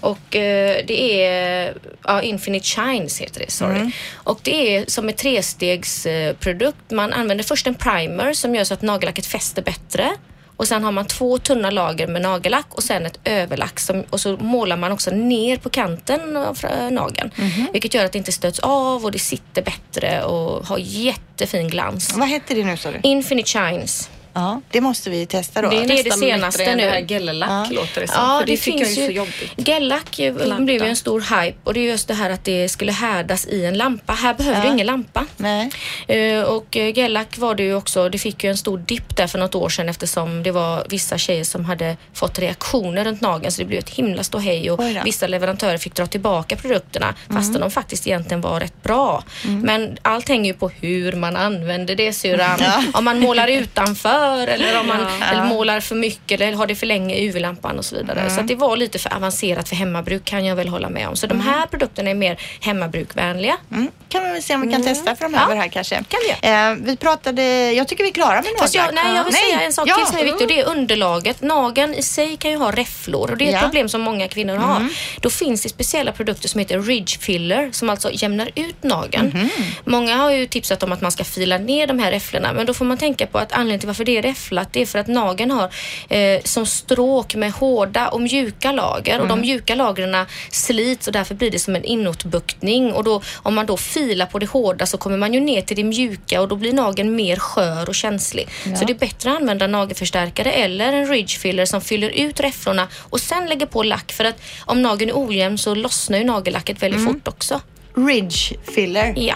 Och 0.00 0.36
eh, 0.36 0.84
det 0.86 1.24
är 1.24 1.74
ja, 2.04 2.22
Infinite 2.22 2.66
Shines 2.84 3.20
heter 3.20 3.40
det, 3.40 3.50
sorry. 3.50 3.90
Och 4.14 4.40
det 4.42 4.76
är 4.76 4.84
som 4.88 5.08
en 5.08 5.14
trestegsprodukt. 5.14 6.90
Man 6.90 7.12
använder 7.12 7.44
först 7.44 7.66
en 7.66 7.74
primer 7.74 8.32
som 8.32 8.54
gör 8.54 8.64
så 8.64 8.74
att 8.74 8.82
nagellacket 8.82 9.26
fäster 9.26 9.62
bättre. 9.62 10.10
Och 10.56 10.68
sen 10.68 10.84
har 10.84 10.92
man 10.92 11.06
två 11.06 11.38
tunna 11.38 11.70
lager 11.70 12.06
med 12.06 12.22
nagellack 12.22 12.66
och 12.70 12.82
sen 12.82 13.06
ett 13.06 13.18
överlack 13.24 13.80
som, 13.80 14.04
och 14.10 14.20
så 14.20 14.36
målar 14.36 14.76
man 14.76 14.92
också 14.92 15.10
ner 15.10 15.56
på 15.56 15.70
kanten 15.70 16.36
av 16.36 16.58
äh, 16.64 16.90
nageln. 16.90 17.30
Vilket 17.72 17.94
gör 17.94 18.04
att 18.04 18.12
det 18.12 18.18
inte 18.18 18.32
stöts 18.32 18.58
av 18.58 19.04
och 19.04 19.12
det 19.12 19.18
sitter 19.18 19.62
bättre 19.62 20.22
och 20.24 20.66
har 20.66 20.78
jättefin 20.78 21.68
glans. 21.68 22.16
Vad 22.16 22.28
hette 22.28 22.54
det 22.54 22.64
nu 22.64 22.76
sa 22.76 22.90
du? 22.90 23.00
Infinite 23.02 23.48
Shines. 23.48 24.10
Ja, 24.32 24.60
det 24.70 24.80
måste 24.80 25.10
vi 25.10 25.26
testa 25.26 25.62
då. 25.62 25.70
Det 25.70 25.76
är 25.76 25.80
det 25.88 25.94
nästan 25.94 26.18
senaste 26.18 26.74
nu. 26.74 26.82
det 26.84 26.90
här 26.90 27.00
gellack 27.00 27.70
låter 27.70 28.00
det 28.00 28.08
som. 28.08 28.16
Ja, 28.24 28.38
för 28.40 28.46
det, 28.46 28.52
det, 28.52 28.56
finns 28.56 28.82
är 28.82 28.94
så 28.94 29.00
ju. 29.00 29.10
jobbigt. 29.10 29.52
Gellack 29.68 30.18
eh, 30.18 30.58
blev 30.58 30.82
ju 30.82 30.88
en 30.88 30.96
stor 30.96 31.20
hype 31.20 31.58
och 31.64 31.74
det 31.74 31.80
är 31.80 31.84
just 31.84 32.08
det 32.08 32.14
här 32.14 32.30
att 32.30 32.44
det 32.44 32.68
skulle 32.68 32.92
härdas 32.92 33.46
i 33.46 33.64
en 33.64 33.78
lampa. 33.78 34.12
Här 34.12 34.34
behöver 34.34 34.58
Ja. 34.58 34.66
du 34.66 34.72
ingen 34.72 34.86
lampa. 34.86 35.26
Nej. 35.36 35.70
Eh, 36.08 36.42
Och 36.42 36.76
eh, 36.76 36.94
gellack 36.98 37.38
var 37.38 37.54
det 37.54 37.62
ju 37.62 37.74
också, 37.74 38.08
det 38.08 38.18
fick 38.18 38.44
ju 38.44 38.50
en 38.50 38.56
stor 38.56 38.78
dipp 38.78 39.16
där 39.16 39.26
för 39.26 39.38
något 39.38 39.54
år 39.54 39.68
sedan 39.68 39.88
eftersom 39.88 40.42
det 40.42 40.50
var 40.50 40.86
vissa 40.88 41.18
tjejer 41.18 41.44
som 41.44 41.64
hade 41.64 41.96
fått 42.14 42.38
reaktioner 42.38 43.04
runt 43.04 43.20
nageln 43.20 43.52
så 43.52 43.60
det 43.62 43.66
blev 43.66 43.78
ett 43.78 43.90
himla 43.90 44.22
ståhej 44.24 44.70
och 44.70 44.80
vissa 45.04 45.26
leverantörer 45.26 45.78
fick 45.78 45.94
dra 45.94 46.06
tillbaka 46.06 46.56
produkterna 46.56 47.14
fastän 47.26 47.50
Mm. 47.50 47.60
de 47.60 47.70
faktiskt 47.70 48.06
egentligen 48.06 48.40
var 48.40 48.60
rätt 48.60 48.82
bra. 48.82 49.24
Men 49.62 49.96
allt 50.02 50.28
hänger 50.28 50.52
ju 50.52 50.58
på 50.58 50.68
hur 50.68 51.12
man 51.12 51.36
använder 51.36 51.94
det 51.96 52.12
syrran. 52.12 52.58
Ja. 52.60 52.82
Om 52.94 53.04
man 53.04 53.20
målar 53.20 53.48
utanför 53.48 54.19
eller 54.24 54.80
om 54.80 54.86
man 54.86 55.06
Ja. 55.20 55.26
eller 55.26 55.44
målar 55.44 55.80
för 55.80 55.94
mycket 55.94 56.40
eller 56.40 56.52
har 56.52 56.66
det 56.66 56.74
för 56.74 56.86
länge 56.86 57.14
i 57.14 57.26
UV-lampan 57.28 57.78
och 57.78 57.84
så 57.84 57.96
vidare. 57.96 58.20
Mm. 58.20 58.30
Så 58.34 58.40
att 58.40 58.48
det 58.48 58.54
var 58.54 58.76
lite 58.76 58.98
för 58.98 59.14
avancerat 59.16 59.68
för 59.68 59.76
hemmabruk 59.76 60.24
kan 60.24 60.44
jag 60.44 60.56
väl 60.56 60.68
hålla 60.68 60.88
med 60.88 61.08
om. 61.08 61.16
Så 61.16 61.26
de 61.26 61.40
här 61.40 61.66
produkterna 61.66 62.10
är 62.10 62.14
mer 62.14 62.40
hemmabrukvänliga. 62.60 63.56
Mm. 63.72 63.88
Kan 64.08 64.32
vi 64.32 64.42
se 64.42 64.54
om 64.54 64.60
vi 64.66 64.72
kan 64.72 64.82
testa 64.82 65.16
framöver 65.16 65.56
här 65.56 65.68
kanske. 65.68 65.94
kan 66.08 66.20
vi 66.42 66.48
eh, 66.48 66.74
vi 66.90 66.96
pratade, 66.96 67.72
jag 67.72 67.88
tycker 67.88 68.04
vi 68.04 68.10
är 68.10 68.14
klara 68.14 68.34
med 68.34 68.44
Fast 68.58 68.74
jag, 68.74 68.94
nej, 68.94 69.16
jag 69.16 69.24
vill 69.24 69.32
Nej. 69.32 69.42
säga 69.52 69.60
en 69.60 69.72
sak 69.72 69.88
Ja. 69.88 69.94
till 69.96 70.06
som 70.06 70.16
är 70.18 70.24
viktig 70.24 70.42
och 70.42 70.48
det 70.48 70.60
är 70.60 70.64
underlaget. 70.68 71.42
Nageln 71.42 71.94
i 71.94 72.02
sig 72.02 72.36
kan 72.36 72.50
ju 72.50 72.56
ha 72.56 72.72
räfflor 72.72 73.30
och 73.30 73.36
det 73.36 73.44
är 73.44 73.48
ett 73.48 73.52
Ja. 73.52 73.58
Mm. 73.58 73.70
problem 73.70 73.88
som 73.88 74.00
många 74.00 74.28
kvinnor 74.28 74.56
har. 74.56 74.88
Då 75.20 75.30
finns 75.30 75.62
det 75.62 75.68
speciella 75.68 76.12
produkter 76.12 76.48
som 76.48 76.58
heter 76.58 76.80
Ridge 76.82 77.18
Filler 77.20 77.68
som 77.72 77.90
alltså 77.90 78.10
jämnar 78.12 78.50
ut 78.54 78.82
nageln. 78.82 79.26
Mhm. 79.34 79.48
Många 79.84 80.16
har 80.16 80.30
ju 80.30 80.46
tipsat 80.46 80.82
om 80.82 80.92
att 80.92 81.00
man 81.00 81.12
ska 81.12 81.24
fila 81.24 81.58
ner 81.58 81.86
de 81.86 81.98
här 81.98 82.10
räfflorna 82.10 82.52
men 82.52 82.66
då 82.66 82.74
får 82.74 82.84
man 82.84 82.98
tänka 82.98 83.26
på 83.26 83.38
att 83.38 83.52
anledningen 83.52 83.80
till 83.80 83.86
varför 83.86 84.04
det 84.10 84.18
är 84.18 84.22
räfflat 84.22 84.72
det 84.72 84.82
är 84.82 84.86
för 84.86 84.98
att 84.98 85.06
nageln 85.06 85.50
har 85.50 85.70
eh, 86.08 86.40
som 86.44 86.66
stråk 86.66 87.34
med 87.34 87.52
hårda 87.52 88.08
och 88.08 88.20
mjuka 88.20 88.72
lager 88.72 89.18
och 89.20 89.24
Mm. 89.26 89.28
de 89.28 89.40
mjuka 89.40 89.74
lagren 89.74 90.26
slits 90.50 91.06
och 91.06 91.12
därför 91.12 91.34
blir 91.34 91.50
det 91.50 91.58
som 91.58 91.76
en 91.76 91.84
inåtbuktning 91.84 92.92
och 92.92 93.04
då 93.04 93.22
om 93.36 93.54
man 93.54 93.66
då 93.66 93.76
filar 93.76 94.26
på 94.26 94.38
det 94.38 94.46
hårda 94.46 94.86
så 94.86 94.98
kommer 94.98 95.16
man 95.16 95.34
ju 95.34 95.40
ner 95.40 95.62
till 95.62 95.76
det 95.76 95.84
mjuka 95.84 96.40
och 96.40 96.48
då 96.48 96.56
blir 96.56 96.72
nageln 96.72 97.16
mer 97.16 97.36
skör 97.36 97.88
och 97.88 97.94
känslig. 97.94 98.48
Så 98.78 98.84
det 98.84 98.92
är 98.92 98.98
bättre 98.98 99.30
att 99.30 99.36
använda 99.40 99.66
nagelförstärkare 99.66 100.52
eller 100.52 100.92
en 100.92 101.06
ridge 101.08 101.38
filler 101.38 101.64
som 101.64 101.80
fyller 101.80 102.08
ut 102.08 102.40
räfflorna 102.40 102.88
och 103.10 103.20
sen 103.20 103.46
lägger 103.46 103.66
på 103.66 103.82
lack 103.82 104.12
för 104.12 104.24
att 104.24 104.42
om 104.66 104.82
nageln 104.82 105.10
är 105.10 105.14
ojämn 105.28 105.58
så 105.58 105.74
lossnar 105.74 106.18
ju 106.18 106.24
nagellacket 106.24 106.82
väldigt 106.82 107.04
fort 107.04 107.28
också. 107.28 107.60
Ridge 107.94 108.56
filler. 108.74 109.14
Ja. 109.16 109.34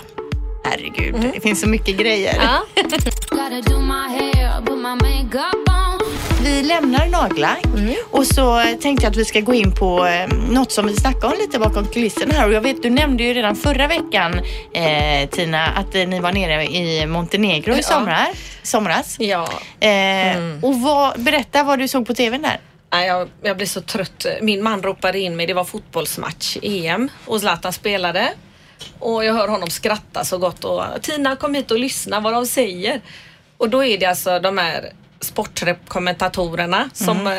Herregud, 0.64 1.14
det 1.35 1.40
finns 1.40 1.61
så 1.61 1.68
mycket 1.68 1.96
grejer. 1.96 2.35
ja. 2.42 2.62
Vi 6.42 6.62
lämnar 6.62 7.07
nagellack 7.07 7.64
och 8.11 8.27
så 8.27 8.62
tänkte 8.83 9.07
jag 9.07 9.11
att 9.11 9.16
vi 9.16 9.24
ska 9.24 9.40
gå 9.40 9.55
in 9.55 9.72
på 9.74 10.07
eh, 10.07 10.29
något 10.50 10.72
som 10.72 10.87
vi 10.87 10.96
snackade 10.96 11.27
om 11.27 11.40
lite 11.40 11.59
bakom 11.59 11.87
kulisserna 11.87 12.35
här. 12.35 12.46
Och 12.46 12.53
jag 12.53 12.61
vet, 12.61 12.83
du 12.83 12.90
nämnde 12.90 13.24
ju 13.24 13.35
redan 13.35 13.57
förra 13.57 13.87
veckan 13.87 14.40
eh, 14.74 15.29
Tina 15.31 15.66
att 15.66 15.94
eh, 15.94 16.07
ni 16.07 16.20
var 16.20 16.33
nere 16.33 16.64
i 16.64 17.07
Montenegro 17.07 17.74
i 17.74 17.83
somras. 17.83 18.29
somras. 18.62 19.16
Ja. 19.18 19.48
Eh, 19.81 20.37
Och 20.62 20.81
vad, 20.81 21.20
berätta 21.20 21.62
vad 21.62 21.79
du 21.79 21.88
såg 21.88 22.07
på 22.07 22.14
tvn 22.14 22.42
där. 22.42 22.61
Nej, 22.92 23.07
jag, 23.09 23.29
jag 23.42 23.57
blev 23.57 23.66
så 23.66 23.81
trött. 23.81 24.27
Min 24.42 24.62
man 24.62 24.83
ropade 24.83 25.18
in 25.18 25.37
mig. 25.37 25.46
Det 25.46 25.55
var 25.55 25.64
fotbollsmatch, 25.64 26.57
EM 26.62 27.09
och 27.27 27.40
Zlatan 27.40 27.72
spelade. 27.72 28.33
Och 28.99 29.25
jag 29.25 29.35
hör 29.35 29.49
honom 29.49 29.70
skratta 29.70 30.25
så 30.25 30.38
gott 30.38 30.64
och 30.64 30.83
Tina 31.03 31.37
kom 31.37 31.55
hit 31.55 31.70
och 31.70 31.79
lyssna 31.79 32.20
vad 32.20 32.33
de 32.33 32.47
säger. 32.47 33.01
Och 33.57 33.68
då 33.70 33.85
är 33.85 33.99
det 33.99 34.07
alltså 34.07 34.38
de 34.40 34.59
här 34.59 34.92
sportkommentatorerna 35.20 36.90
som 36.92 37.27
eh, 37.27 37.33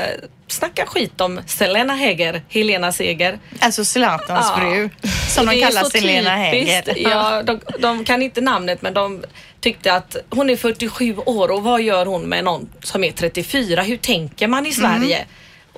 snackar 0.48 0.86
skit 0.86 1.22
om 1.22 1.42
Selena 1.48 1.94
Häger, 1.96 2.42
Helena 2.50 2.92
Seger. 2.92 3.40
Alltså 3.60 3.86
Zlatans 3.86 4.46
Ja. 4.50 4.58
fru, 4.60 4.90
som 5.30 5.46
de 5.46 5.62
kallar 5.62 5.84
Selena. 5.84 6.30
Häger. 6.36 6.94
Ja, 7.10 7.44
de, 7.44 7.60
de 7.80 8.06
kan 8.06 8.22
inte 8.22 8.42
namnet 8.42 8.82
men 8.82 8.94
de 8.94 9.24
tyckte 9.60 9.94
att 9.94 10.16
hon 10.30 10.50
är 10.50 10.56
47 10.56 11.16
år 11.18 11.52
och 11.52 11.64
vad 11.64 11.82
gör 11.82 12.06
hon 12.06 12.22
med 12.22 12.44
någon 12.44 12.70
som 12.84 13.04
är 13.04 13.12
34? 13.12 13.82
Hur 13.82 13.98
tänker 13.98 14.48
man 14.48 14.66
i 14.66 14.72
Sverige? 14.72 15.26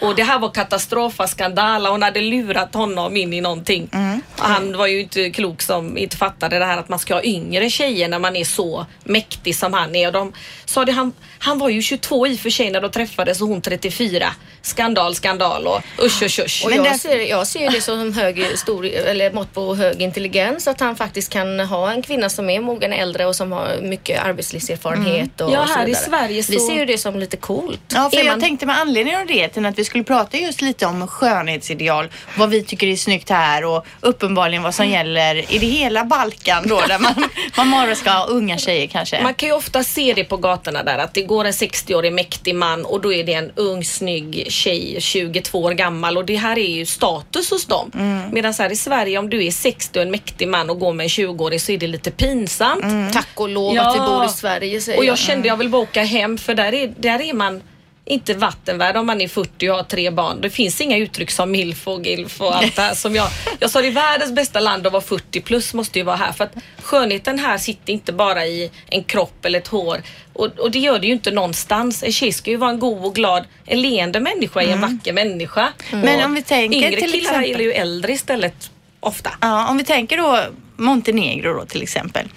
Och 0.01 0.15
det 0.15 0.23
här 0.23 0.39
var 0.39 0.49
katastrofa, 0.49 1.27
skandal. 1.27 1.86
Hon 1.86 2.01
hade 2.03 2.21
lurat 2.21 2.73
honom 2.73 3.17
in 3.17 3.33
i 3.33 3.41
någonting. 3.41 3.89
Och 4.38 4.43
Han 4.43 4.77
var 4.77 4.88
ju 4.88 5.01
inte 5.01 5.29
klok 5.29 5.62
som 5.62 5.97
inte 5.97 6.17
fattade 6.17 6.60
det 6.60 6.65
här 6.65 6.77
att 6.77 6.89
man 6.89 6.99
ska 6.99 7.13
ha 7.13 7.23
yngre 7.23 7.69
tjejer 7.69 8.07
när 8.10 8.19
man 8.19 8.36
är 8.36 8.43
så 8.45 8.86
mäktig 9.03 9.55
som 9.55 9.73
han 9.73 9.95
är. 9.95 10.07
Och 10.07 10.13
de 10.13 10.33
sa 10.65 10.86
det, 10.86 10.91
han, 10.91 11.13
han 11.39 11.60
var 11.60 11.69
ju 11.69 11.81
22 11.81 12.27
i 12.27 12.36
och 12.36 12.39
för 12.39 12.49
sig 12.49 12.71
när 12.71 12.81
de 12.81 12.91
träffades 12.91 13.41
och 13.41 13.47
hon 13.47 13.62
34. 13.62 14.33
Skandal, 14.67 15.15
skandal 15.15 15.67
och 15.67 15.82
usch, 16.06 16.23
usch, 16.23 16.39
usch. 16.39 16.62
Och 16.65 16.69
Men 16.71 16.84
jag, 16.86 16.99
ser, 16.99 17.19
jag 17.19 17.47
ser 17.47 17.60
ju 17.60 17.67
det 17.69 17.82
som 17.82 18.13
hög, 18.13 18.45
stor, 18.58 18.86
eller 18.86 19.32
mått 19.32 19.53
på 19.53 19.75
hög 19.75 20.01
intelligens 20.01 20.67
att 20.67 20.80
han 20.80 20.95
faktiskt 20.95 21.30
kan 21.34 21.60
ha 21.60 21.91
en 21.91 22.01
kvinna 22.01 22.30
som 22.30 22.49
är 22.49 22.60
mogen 22.60 22.93
äldre 22.93 23.25
och 23.25 23.36
som 23.36 23.51
har 23.51 23.77
mycket 23.82 24.23
arbetslivserfarenhet 24.23 25.41
och, 25.41 25.51
Ja, 25.51 25.62
och 25.62 25.67
så 25.67 25.73
här 25.73 25.84
i 25.84 25.86
vidare. 25.86 26.03
Sverige 26.03 26.43
Vi 26.49 26.60
så- 26.60 26.67
ser 26.67 26.73
ju 26.75 26.86
det 26.86 26.97
som 26.97 27.19
lite 27.19 27.38
coolt. 27.38 27.80
Ja, 27.93 28.10
för 28.10 28.17
Är 28.19 28.23
jag 28.23 28.32
man- 28.32 28.41
tänkte 28.41 28.65
med 28.65 28.77
anledning 28.80 29.17
av 29.17 29.25
det 29.27 29.58
att 29.58 29.80
vi 29.80 29.86
skulle 29.86 30.03
prata 30.03 30.38
just 30.38 30.62
lite 30.62 30.86
om 30.86 31.08
skönhetsideal, 31.08 32.08
vad 32.38 32.49
vi 32.49 32.63
tycker 32.63 32.88
är 32.88 32.95
snyggt 32.95 33.30
här 33.30 33.65
och 33.65 33.86
uppenbarligen 34.01 34.63
vad 34.63 34.75
som 34.75 34.88
gäller 34.89 35.53
i 35.53 35.58
det 35.58 35.67
hela 35.67 36.03
Balkan 36.06 36.63
då, 36.67 36.82
där 36.88 36.99
man, 36.99 37.30
man 37.58 37.71
bara 37.71 37.95
ska 37.95 38.10
ha 38.12 38.25
unga 38.25 38.58
tjejer 38.58 38.88
kanske. 38.88 39.23
Man 39.23 39.34
kan 39.34 39.49
ju 39.49 39.56
ofta 39.56 39.84
se 39.84 40.13
det 40.13 40.23
på 40.23 40.38
gatorna 40.38 40.84
där 40.84 40.97
att 40.97 41.13
det 41.13 41.21
går 41.21 41.45
en 41.45 41.51
60-årig 41.53 42.13
mäktig 42.13 42.56
man 42.56 42.86
och 42.86 43.01
då 43.01 43.13
är 43.13 43.23
det 43.23 43.34
en 43.34 43.51
ung 43.56 43.84
snygg 43.86 44.47
tjej 44.57 44.97
22 44.99 45.59
år 45.63 45.71
gammal 45.71 46.17
och 46.17 46.25
det 46.25 46.35
här 46.35 46.59
är 46.59 46.75
ju 46.75 46.85
status 46.85 47.49
hos 47.51 47.65
dem. 47.65 47.91
Mm. 47.93 48.29
Medan 48.31 48.53
här 48.59 48.71
i 48.71 48.75
Sverige 48.75 49.17
om 49.17 49.29
du 49.29 49.45
är 49.45 49.51
60 49.51 49.99
och 49.99 50.03
en 50.05 50.11
mäktig 50.11 50.47
man 50.47 50.69
och 50.69 50.79
går 50.79 50.93
med 50.93 51.03
en 51.03 51.07
20-årig 51.09 51.61
så 51.61 51.71
är 51.71 51.77
det 51.77 51.87
lite 51.87 52.11
pinsamt. 52.11 52.83
Mm. 52.83 53.11
Tack 53.11 53.29
och 53.35 53.49
lov 53.49 53.75
Ja. 53.75 53.89
att 53.89 53.95
vi 53.95 53.99
bor 53.99 54.25
i 54.25 54.29
Sverige 54.29 54.81
säger 54.81 54.97
Och 54.97 55.05
jag 55.05 55.11
jag. 55.11 55.17
kände 55.17 55.47
jag 55.47 55.57
vill 55.57 55.69
bara 55.69 55.81
åka 55.81 56.03
hem 56.03 56.37
för 56.37 56.55
där 56.55 56.73
är, 56.73 56.93
där 56.97 57.21
är 57.21 57.33
man 57.33 57.61
inte 58.07 58.33
vattenvärd 58.33 58.97
om 58.97 59.05
man 59.05 59.21
är 59.21 59.27
40 59.27 59.69
och 59.69 59.75
har 59.75 59.83
tre 59.83 60.09
barn. 60.09 60.41
Det 60.41 60.49
finns 60.49 60.81
inga 60.81 60.97
uttryck 60.97 61.31
som 61.31 61.51
milf 61.51 61.87
och 61.87 62.05
gilf 62.05 62.41
och 62.41 62.55
allt 62.55 62.75
det 62.75 62.81
här 62.81 62.93
som 62.93 63.15
jag... 63.15 63.27
Jag 63.59 63.69
sa 63.71 63.81
det 63.81 63.87
är 63.87 63.91
världens 63.91 64.31
bästa 64.31 64.59
land 64.59 64.87
att 64.87 64.93
vara 64.93 65.03
40 65.03 65.41
plus 65.41 65.73
måste 65.73 65.99
ju 65.99 66.05
vara 66.05 66.15
här 66.15 66.31
för 66.31 66.43
att 66.43 66.53
skönheten 66.81 67.39
här 67.39 67.57
sitter 67.57 67.93
inte 67.93 68.13
bara 68.13 68.45
i 68.45 68.71
en 68.89 69.03
kropp 69.03 69.45
eller 69.45 69.59
ett 69.59 69.67
hår 69.67 70.01
och, 70.33 70.59
och 70.59 70.71
det 70.71 70.79
gör 70.79 70.99
det 70.99 71.07
ju 71.07 71.13
inte 71.13 71.31
någonstans. 71.31 72.03
En 72.03 72.11
tjej 72.11 72.31
ska 72.33 72.51
ju 72.51 72.57
vara 72.57 72.69
en 72.69 72.79
god 72.79 73.05
och 73.05 73.15
glad, 73.15 73.43
en 73.65 73.81
leende 73.81 74.19
människa 74.19 74.61
är 74.61 74.67
en 74.67 74.81
vacker 74.81 75.13
människa. 75.13 75.73
Men 75.91 76.19
Och 76.19 76.25
om 76.25 76.33
vi 76.35 76.41
tänker 76.43 76.77
Yngre 76.77 76.89
till 76.89 77.11
killar 77.11 77.17
exempel- 77.21 77.47
gillar 77.49 77.61
ju 77.61 77.71
äldre 77.71 78.11
istället 78.13 78.71
ofta. 78.99 79.29
Ja, 79.41 79.67
om 79.69 79.77
vi 79.77 79.83
tänker 79.83 80.17
då 80.17 80.39
Montenegro 80.75 81.53
då 81.53 81.65
till 81.65 81.81
exempel. 81.83 82.27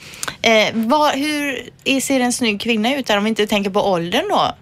Eh, 0.42 0.68
vad, 0.72 1.12
hur 1.12 2.00
ser 2.00 2.20
en 2.20 2.32
snygg 2.32 2.60
kvinna 2.60 2.94
ut 2.96 3.06
där 3.06 3.16
om 3.18 3.24
vi 3.24 3.28
inte 3.28 3.46
tänker 3.46 3.70
på 3.70 3.80
åldern 3.90 4.28
då? 4.28 4.54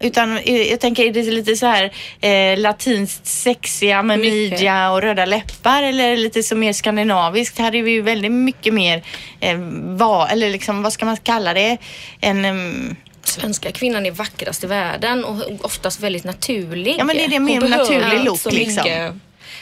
Utan 0.00 0.38
eh, 0.38 0.62
jag 0.62 0.80
tänker, 0.80 1.04
är 1.04 1.12
det 1.12 1.22
lite 1.22 1.56
så 1.56 1.66
här 1.66 1.92
eh, 2.20 2.58
latinskt 2.58 3.26
sexiga 3.26 4.02
med 4.02 4.18
midja 4.18 4.90
och 4.90 5.02
röda 5.02 5.24
läppar 5.24 5.82
eller 5.82 6.16
lite 6.16 6.42
så 6.42 6.56
mer 6.56 6.72
skandinaviskt? 6.72 7.58
Här 7.58 7.74
är 7.74 7.82
vi 7.82 7.90
ju 7.90 8.02
väldigt 8.02 8.32
mycket 8.32 8.74
mer, 8.74 9.02
eh, 9.40 9.56
va, 9.82 10.28
eller 10.30 10.50
liksom 10.50 10.82
vad 10.82 10.92
ska 10.92 11.06
man 11.06 11.16
kalla 11.16 11.54
det? 11.54 11.78
En, 12.20 12.44
ehm, 12.44 12.96
Svenska 13.24 13.72
kvinnan 13.72 14.06
är 14.06 14.10
vackrast 14.10 14.64
i 14.64 14.66
världen 14.66 15.24
och 15.24 15.36
oftast 15.60 16.00
väldigt 16.00 16.24
naturlig. 16.24 16.96
ja 16.98 17.04
men 17.04 17.16
det 17.16 17.24
är 17.24 17.28
det 17.28 17.38
mer 17.38 17.60
naturlig 17.60 18.24
look 18.24 18.52
liksom. 18.52 18.82
mycket. 18.82 19.14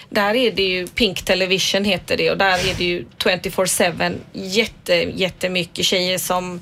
Där 0.09 0.35
är 0.35 0.51
det 0.51 0.63
ju 0.63 0.87
Pink 0.87 1.23
Television 1.23 1.85
heter 1.85 2.17
det 2.17 2.31
och 2.31 2.39
där 2.39 2.69
är 2.69 2.75
det 2.79 2.85
ju 2.85 3.05
24-7 3.19 4.19
jätte, 4.33 4.95
jättemycket 4.95 5.85
tjejer 5.87 6.19
som 6.19 6.61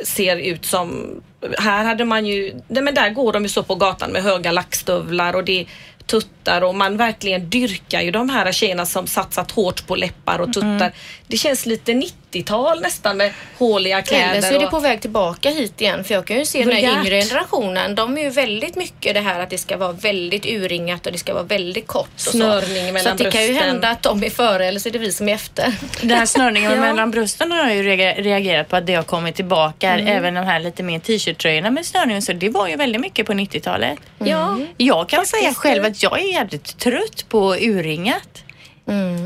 ser 0.00 0.36
ut 0.36 0.64
som... 0.64 1.20
Här 1.58 1.84
hade 1.84 2.04
man 2.04 2.26
ju... 2.26 2.54
Nej 2.68 2.82
men 2.82 2.94
där 2.94 3.10
går 3.10 3.32
de 3.32 3.42
ju 3.42 3.48
så 3.48 3.62
på 3.62 3.74
gatan 3.74 4.10
med 4.10 4.22
höga 4.22 4.52
lackstövlar 4.52 5.36
och 5.36 5.44
det 5.44 5.66
tuttar 6.06 6.62
och 6.62 6.74
man 6.74 6.96
verkligen 6.96 7.50
dyrkar 7.50 8.00
ju 8.00 8.10
de 8.10 8.28
här 8.28 8.52
tjejerna 8.52 8.86
som 8.86 9.06
satsat 9.06 9.50
hårt 9.50 9.86
på 9.86 9.96
läppar 9.96 10.38
och 10.38 10.52
tuttar. 10.52 10.68
Mm. 10.68 10.92
Det 11.26 11.36
känns 11.36 11.66
lite 11.66 11.92
90-tal 11.92 12.80
nästan 12.80 13.16
med 13.16 13.32
håliga 13.58 14.02
kläder. 14.02 14.30
Eller 14.30 14.40
så 14.40 14.54
är 14.54 14.58
det 14.58 14.66
på 14.66 14.78
väg 14.78 15.00
tillbaka 15.00 15.50
hit 15.50 15.80
igen 15.80 16.04
för 16.04 16.14
jag 16.14 16.26
kan 16.26 16.38
ju 16.38 16.44
se 16.46 16.58
den 16.58 16.68
här 16.68 16.74
Vulgärt. 16.82 16.98
yngre 17.06 17.22
generationen. 17.22 17.94
De 17.94 18.18
är 18.18 18.22
ju 18.22 18.30
väldigt 18.30 18.76
mycket 18.76 19.14
det 19.14 19.20
här 19.20 19.40
att 19.40 19.50
det 19.50 19.58
ska 19.58 19.76
vara 19.76 19.92
väldigt 19.92 20.46
urringat 20.46 21.06
och 21.06 21.12
det 21.12 21.18
ska 21.18 21.34
vara 21.34 21.42
väldigt 21.44 21.86
kort. 21.86 22.08
Och 22.14 22.20
så. 22.20 22.30
Snörning 22.30 22.86
så 22.86 22.92
mellan 22.92 23.12
att 23.12 23.18
det 23.18 23.30
kan 23.30 23.42
ju 23.46 23.52
hända 23.52 23.88
att 23.90 24.02
de 24.02 24.24
är 24.24 24.30
före 24.30 24.66
eller 24.66 24.80
så 24.80 24.88
är 24.88 24.92
det 24.92 24.98
vi 24.98 25.12
som 25.12 25.28
är 25.28 25.34
efter. 25.34 25.74
Den 26.00 26.10
här 26.18 26.26
snörningen 26.26 26.70
Ja. 26.74 26.80
mellan 26.80 27.10
brösten 27.10 27.52
har 27.52 27.58
jag 27.58 27.74
ju 27.76 27.82
reager- 27.82 28.22
reagerat 28.22 28.68
på 28.68 28.76
att 28.76 28.86
det 28.86 28.94
har 28.94 29.02
kommit 29.02 29.34
tillbaka. 29.36 29.90
Även 29.98 30.34
de 30.34 30.40
här 30.44 30.60
lite 30.60 30.82
mer 30.82 30.98
t-shirt-tröjorna 30.98 31.70
med 31.70 31.86
snörning 31.86 32.22
så. 32.22 32.32
Det 32.32 32.48
var 32.48 32.68
ju 32.68 32.76
väldigt 32.76 33.00
mycket 33.00 33.26
på 33.26 33.32
90-talet. 33.32 33.98
Ja. 34.18 34.58
Jag 34.76 35.08
kan 35.08 35.16
Faktiskt, 35.18 35.36
säga 35.40 35.54
själv 35.54 35.84
att 35.84 36.02
jag 36.02 36.20
är 36.20 36.32
jävligt 36.32 36.78
trött 36.78 37.24
på 37.28 37.54
urringat. 37.60 38.43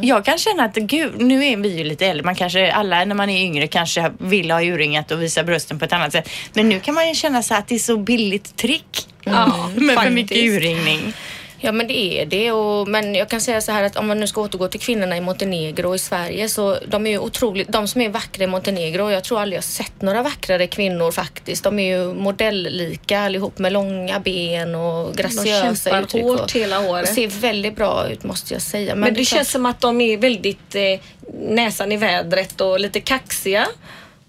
Jag 0.02 0.24
kan 0.24 0.38
känna 0.38 0.64
att 0.64 0.74
gud, 0.74 1.20
nu 1.20 1.46
är 1.46 1.56
vi 1.56 1.78
ju 1.78 1.84
lite 1.84 2.06
äldre. 2.06 2.24
Man 2.24 2.34
kanske, 2.34 2.72
alla 2.72 3.04
när 3.04 3.14
man 3.14 3.30
är 3.30 3.44
yngre 3.44 3.66
kanske 3.66 4.12
vill 4.18 4.50
ha 4.50 4.62
urringat 4.62 5.10
och 5.10 5.22
visa 5.22 5.44
brösten 5.44 5.78
på 5.78 5.84
ett 5.84 5.92
annat 5.92 6.12
sätt. 6.12 6.28
Men 6.52 6.68
nu 6.68 6.80
kan 6.80 6.94
man 6.94 7.08
ju 7.08 7.14
känna 7.14 7.42
så 7.42 7.54
att 7.54 7.68
det 7.68 7.74
är 7.74 7.78
så 7.78 7.96
billigt 7.96 8.56
trick. 8.56 9.08
Ja, 9.24 9.70
med 9.76 9.98
för 9.98 10.10
mycket 10.10 10.36
urringning. 10.36 11.12
Ja 11.60 11.72
men 11.72 11.88
det 11.88 11.98
är 11.98 12.26
det 12.26 12.52
och, 12.52 12.88
men 12.88 13.14
jag 13.14 13.28
kan 13.28 13.40
säga 13.40 13.60
så 13.60 13.72
här 13.72 13.82
att 13.82 13.96
om 13.96 14.06
man 14.06 14.20
nu 14.20 14.26
ska 14.26 14.40
återgå 14.40 14.68
till 14.68 14.80
kvinnorna 14.80 15.16
i 15.16 15.20
Montenegro 15.20 15.88
och 15.88 15.94
i 15.94 15.98
Sverige 15.98 16.48
så 16.48 16.78
de 16.88 17.06
är 17.06 17.10
ju 17.10 17.18
otroligt, 17.18 17.68
de 17.68 17.88
som 17.88 18.00
är 18.00 18.08
vackra 18.08 18.44
i 18.44 18.46
Montenegro, 18.46 19.10
jag 19.10 19.24
tror 19.24 19.40
aldrig 19.40 19.56
jag 19.56 19.64
sett 19.64 20.02
några 20.02 20.22
vackrare 20.22 20.66
kvinnor 20.66 21.10
faktiskt. 21.10 21.64
De 21.64 21.78
är 21.78 21.96
ju 21.96 22.14
modelllika 22.14 23.20
allihop 23.20 23.58
med 23.58 23.72
långa 23.72 24.20
ben 24.20 24.74
och 24.74 25.14
graciösa 25.14 25.74
kämpar 25.84 26.02
uttryck. 26.02 26.22
hårt 26.22 26.40
och, 26.40 26.52
hela 26.52 26.80
året. 26.80 27.08
och 27.08 27.14
ser 27.14 27.28
väldigt 27.28 27.76
bra 27.76 28.08
ut 28.10 28.24
måste 28.24 28.54
jag 28.54 28.62
säga. 28.62 28.94
Men, 28.94 29.04
är 29.04 29.10
det, 29.10 29.14
klart- 29.14 29.26
känns 29.26 29.50
som 29.50 29.66
att 29.66 29.80
de 29.80 30.00
är 30.00 30.16
väldigt 30.16 30.74
eh, 30.74 31.00
näsan 31.40 31.92
i 31.92 31.96
vädret 31.96 32.60
och 32.60 32.80
lite 32.80 33.00
kaxiga. 33.00 33.66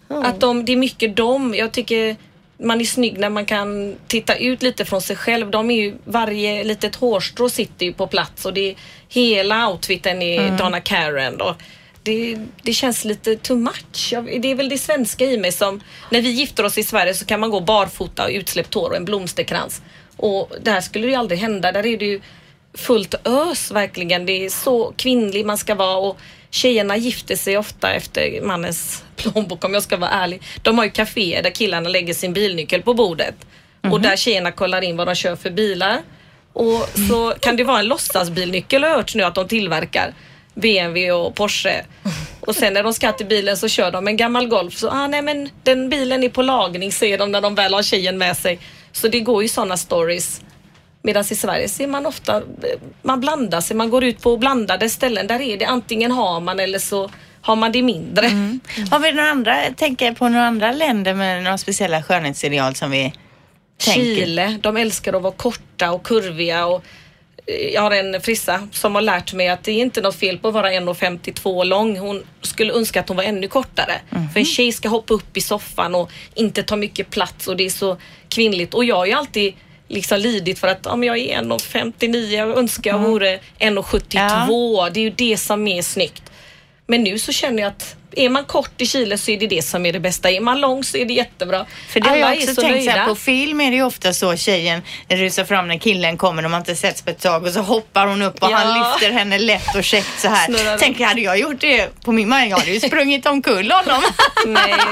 Att 0.08 0.40
de, 0.40 0.66
det 0.66 0.72
är 0.72 0.78
mycket 0.78 1.16
dem. 1.16 1.56
Jag 1.58 1.72
tycker 1.72 2.16
man 2.60 2.82
är 2.82 2.86
snygg 2.86 3.20
när 3.20 3.30
man 3.30 3.46
kan 3.46 3.96
titta 4.08 4.36
ut 4.36 4.64
lite 4.64 4.86
från 4.86 5.02
sig 5.02 5.16
själv. 5.16 5.52
De 5.52 5.72
är 5.72 5.76
ju, 5.76 5.96
varje 6.06 6.64
litet 6.64 6.96
hårstrå 6.96 7.50
sitter 7.50 7.86
ju 7.86 7.94
på 7.94 8.08
plats 8.08 8.46
och 8.46 8.54
det 8.54 8.70
är, 8.70 8.76
hela 9.10 9.70
outfiten 9.70 10.22
är 10.22 10.58
Donna 10.58 10.80
Karen. 10.80 11.42
Och 11.42 11.56
det, 12.04 12.38
det 12.62 12.74
känns 12.74 13.06
lite 13.06 13.36
too 13.36 13.58
much. 13.58 14.14
Det 14.42 14.52
är 14.52 14.56
väl 14.56 14.70
det 14.70 14.78
svenska 14.78 15.26
i 15.26 15.38
mig 15.38 15.52
som, 15.52 15.82
när 16.10 16.22
vi 16.22 16.30
gifter 16.30 16.66
oss 16.66 16.78
i 16.78 16.84
Sverige 16.84 17.14
så 17.14 17.26
kan 17.26 17.40
man 17.40 17.50
gå 17.50 17.60
barfota 17.60 18.24
och 18.24 18.32
utsläppt 18.32 18.74
hår 18.74 18.90
och 18.90 18.96
en 18.96 19.06
blomsterkrans. 19.06 19.82
Och 20.16 20.52
där 20.62 20.82
skulle 20.82 21.08
det 21.08 21.12
ju 21.12 21.18
aldrig 21.18 21.40
hända. 21.40 21.72
Där 21.72 21.86
är 21.86 21.98
det 21.98 22.06
ju 22.06 22.22
fullt 22.74 23.16
ös 23.28 23.72
verkligen. 23.72 24.26
Det 24.26 24.46
är 24.46 24.50
så 24.50 24.94
kvinnlig 24.98 25.46
man 25.46 25.58
ska 25.58 25.76
vara 25.76 25.98
och 25.98 26.20
tjejerna 26.52 26.98
gifter 26.98 27.36
sig 27.36 27.58
ofta 27.58 27.94
efter 27.94 28.42
mannens 28.42 29.04
plånbok 29.16 29.66
om 29.66 29.74
jag 29.74 29.84
ska 29.84 29.98
vara 29.98 30.10
ärlig. 30.10 30.42
De 30.62 30.78
har 30.78 30.86
ju 30.86 30.92
kaféer 30.92 31.44
där 31.44 31.50
killarna 31.50 31.90
lägger 31.90 32.14
sin 32.14 32.34
bilnyckel 32.34 32.82
på 32.82 32.94
bordet 32.94 33.36
och 33.82 34.02
där 34.02 34.16
tjejerna 34.16 34.52
kollar 34.52 34.82
in 34.82 34.98
vad 34.98 35.08
de 35.08 35.16
kör 35.16 35.36
för 35.36 35.50
bilar. 35.50 36.02
Och 36.54 36.90
så 37.10 37.34
kan 37.40 37.56
det 37.56 37.64
vara 37.64 37.80
en 37.80 37.88
låtsasbilnyckel 37.88 38.84
har 38.84 38.90
jag 38.90 38.98
hört 38.98 39.16
nu 39.16 39.24
att 39.24 39.36
de 39.36 39.48
tillverkar. 39.48 40.14
BMW 40.54 41.12
och 41.12 41.36
Porsche. 41.36 41.86
Och 42.40 42.56
sen 42.56 42.74
när 42.74 42.84
de 42.84 42.94
ska 42.94 43.12
till 43.12 43.26
bilen 43.26 43.58
så 43.58 43.68
kör 43.68 43.92
de 43.92 44.08
en 44.08 44.18
gammal 44.18 44.48
Golf. 44.48 44.78
Så 44.78 44.90
ah, 44.90 45.08
nej 45.08 45.22
men 45.22 45.50
den 45.64 45.90
bilen 45.90 46.24
är 46.24 46.30
på 46.30 46.42
lagning 46.42 46.92
ser 46.92 47.18
de 47.18 47.32
när 47.32 47.42
de 47.42 47.56
väl 47.56 47.74
har 47.74 47.84
tjejen 47.84 48.18
med 48.18 48.38
sig. 48.38 48.60
Så 48.92 49.08
det 49.08 49.20
går 49.20 49.44
ju 49.44 49.50
sådana 49.50 49.78
stories. 49.78 50.42
Medan 51.02 51.24
i 51.30 51.36
Sverige 51.36 51.70
ser 51.70 51.88
man 51.88 52.06
ofta, 52.06 52.42
man 53.02 53.20
blandar 53.20 53.62
sig, 53.62 53.76
man 53.78 53.90
går 53.90 54.04
ut 54.04 54.22
på 54.22 54.38
blandade 54.38 54.90
ställen. 54.90 55.28
Där 55.28 55.42
är 55.42 55.58
det 55.58 55.66
antingen 55.66 56.12
har 56.12 56.40
man 56.40 56.60
eller 56.60 56.80
så 56.80 57.10
har 57.42 57.56
man 57.56 57.72
det 57.72 57.82
mindre. 57.82 58.26
Har 58.92 59.00
vi 59.00 59.12
några 59.12 59.30
andra, 59.30 59.56
tänker 59.78 60.14
på 60.14 60.30
några 60.30 60.46
andra 60.46 60.72
länder 60.72 61.14
med 61.14 61.44
några 61.44 61.58
speciella 61.58 62.04
skönhetsideal 62.04 62.76
som 62.76 62.92
vi 62.92 63.14
tänker? 63.78 64.02
Chile, 64.02 64.58
de 64.62 64.78
älskar 64.78 65.14
att 65.14 65.22
vara 65.22 65.34
korta 65.34 65.92
och 65.92 66.04
kurviga 66.04 66.66
och 66.66 66.84
eh, 67.46 67.56
jag 67.74 67.82
har 67.82 67.92
en 67.92 68.22
frissa 68.22 68.68
som 68.72 68.96
har 68.96 69.02
lärt 69.02 69.34
mig 69.34 69.50
att 69.50 69.64
det 69.64 69.72
är 69.72 69.82
inte 69.82 70.02
något 70.02 70.16
fel 70.16 70.38
på 70.38 70.48
att 70.48 70.54
vara 70.54 70.72
1,52 70.72 71.66
lång. 71.66 71.98
Hon 71.98 72.24
skulle 72.42 72.74
önska 72.74 73.00
att 73.00 73.08
hon 73.08 73.18
var 73.18 73.24
ännu 73.24 73.48
kortare. 73.48 73.94
För 74.34 74.40
en 74.40 74.46
tjej 74.46 74.72
ska 74.72 74.90
hoppa 74.90 75.14
upp 75.14 75.38
i 75.38 75.42
soffan 75.42 75.96
och 75.96 76.12
inte 76.34 76.64
ta 76.64 76.76
mycket 76.76 77.10
plats 77.10 77.48
och 77.48 77.58
det 77.58 77.66
är 77.66 77.70
så 77.70 77.98
kvinnligt. 78.30 78.74
Och 78.74 78.86
jag 78.86 79.08
ju 79.08 79.14
alltid 79.14 79.54
liksom 79.90 80.20
lidit 80.20 80.60
för 80.60 80.68
att 80.68 80.86
om 80.86 81.04
jag 81.04 81.18
är 81.18 81.42
1,59 81.42 82.36
jag 82.36 82.58
önskar 82.58 82.92
jag 82.92 83.00
vore 83.00 83.40
1,72. 83.60 84.90
Det 84.90 85.00
är 85.00 85.04
ju 85.04 85.10
det 85.10 85.38
som 85.38 85.68
är 85.68 85.82
snyggt. 85.82 86.24
Men 86.88 87.04
nu 87.04 87.20
så 87.20 87.32
känner 87.32 87.64
jag 87.64 87.70
att 87.70 87.96
är 88.20 88.30
man 88.30 88.46
kort 88.46 88.82
i 88.82 88.86
Chile 88.86 89.18
så 89.18 89.32
är 89.32 89.38
det 89.40 89.48
det 89.48 89.62
som 89.62 89.86
är 89.86 89.94
det 89.94 90.00
bästa. 90.00 90.32
Är 90.32 90.42
man 90.42 90.62
lång 90.62 90.84
så 90.84 90.98
är 90.98 91.06
det 91.06 91.14
jättebra. 91.14 91.66
För 91.90 92.00
det 92.00 92.10
har 92.10 92.16
Alla 92.16 92.26
jag 92.26 92.36
är 92.38 92.42
också 92.44 92.56
så 92.56 92.62
tänkt 92.62 92.86
så 92.86 92.92
här, 92.92 93.06
på 93.08 93.16
film 93.16 93.62
är 93.62 93.70
det 93.72 93.76
ju 93.78 93.84
ofta 93.84 94.14
så 94.14 94.36
tjejen 94.36 94.82
rusar 95.10 95.44
fram 95.46 95.68
när 95.68 95.78
killen 95.78 96.18
kommer 96.18 96.46
och 96.46 96.52
man 96.52 96.60
inte 96.62 96.76
setts 96.76 97.02
på 97.02 97.10
ett 97.10 97.22
tag 97.22 97.46
och 97.46 97.54
så 97.54 97.60
hoppar 97.62 98.08
hon 98.08 98.22
upp 98.22 98.44
och 98.44 98.52
Ja. 98.52 98.56
han 98.56 98.80
lyfter 98.92 99.12
henne 99.12 99.40
lätt 99.40 99.76
och 99.76 99.84
käckt 99.84 100.20
så 100.20 100.28
här. 100.28 100.46
Snurrar. 100.46 100.78
Tänk, 100.78 101.02
hade 101.02 101.22
jag 101.22 101.40
gjort 101.40 101.60
det 101.62 102.04
på 102.06 102.12
min 102.12 102.30
man, 102.30 102.50
jag 102.50 102.58
hade 102.58 102.72
ju 102.72 102.80
sprungit 102.80 103.26
omkull 103.26 103.72
honom. 103.72 104.04
Nej. 104.48 104.74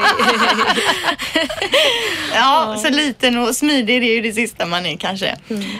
ja, 2.36 2.78
så 2.84 2.90
liten 2.90 3.38
och 3.38 3.56
smidig 3.56 4.02
det 4.02 4.08
är 4.08 4.13
ju 4.16 4.22
det 4.22 4.34
sista 4.34 4.66
man 4.66 4.86
är 4.86 4.98
kanske. 4.98 5.36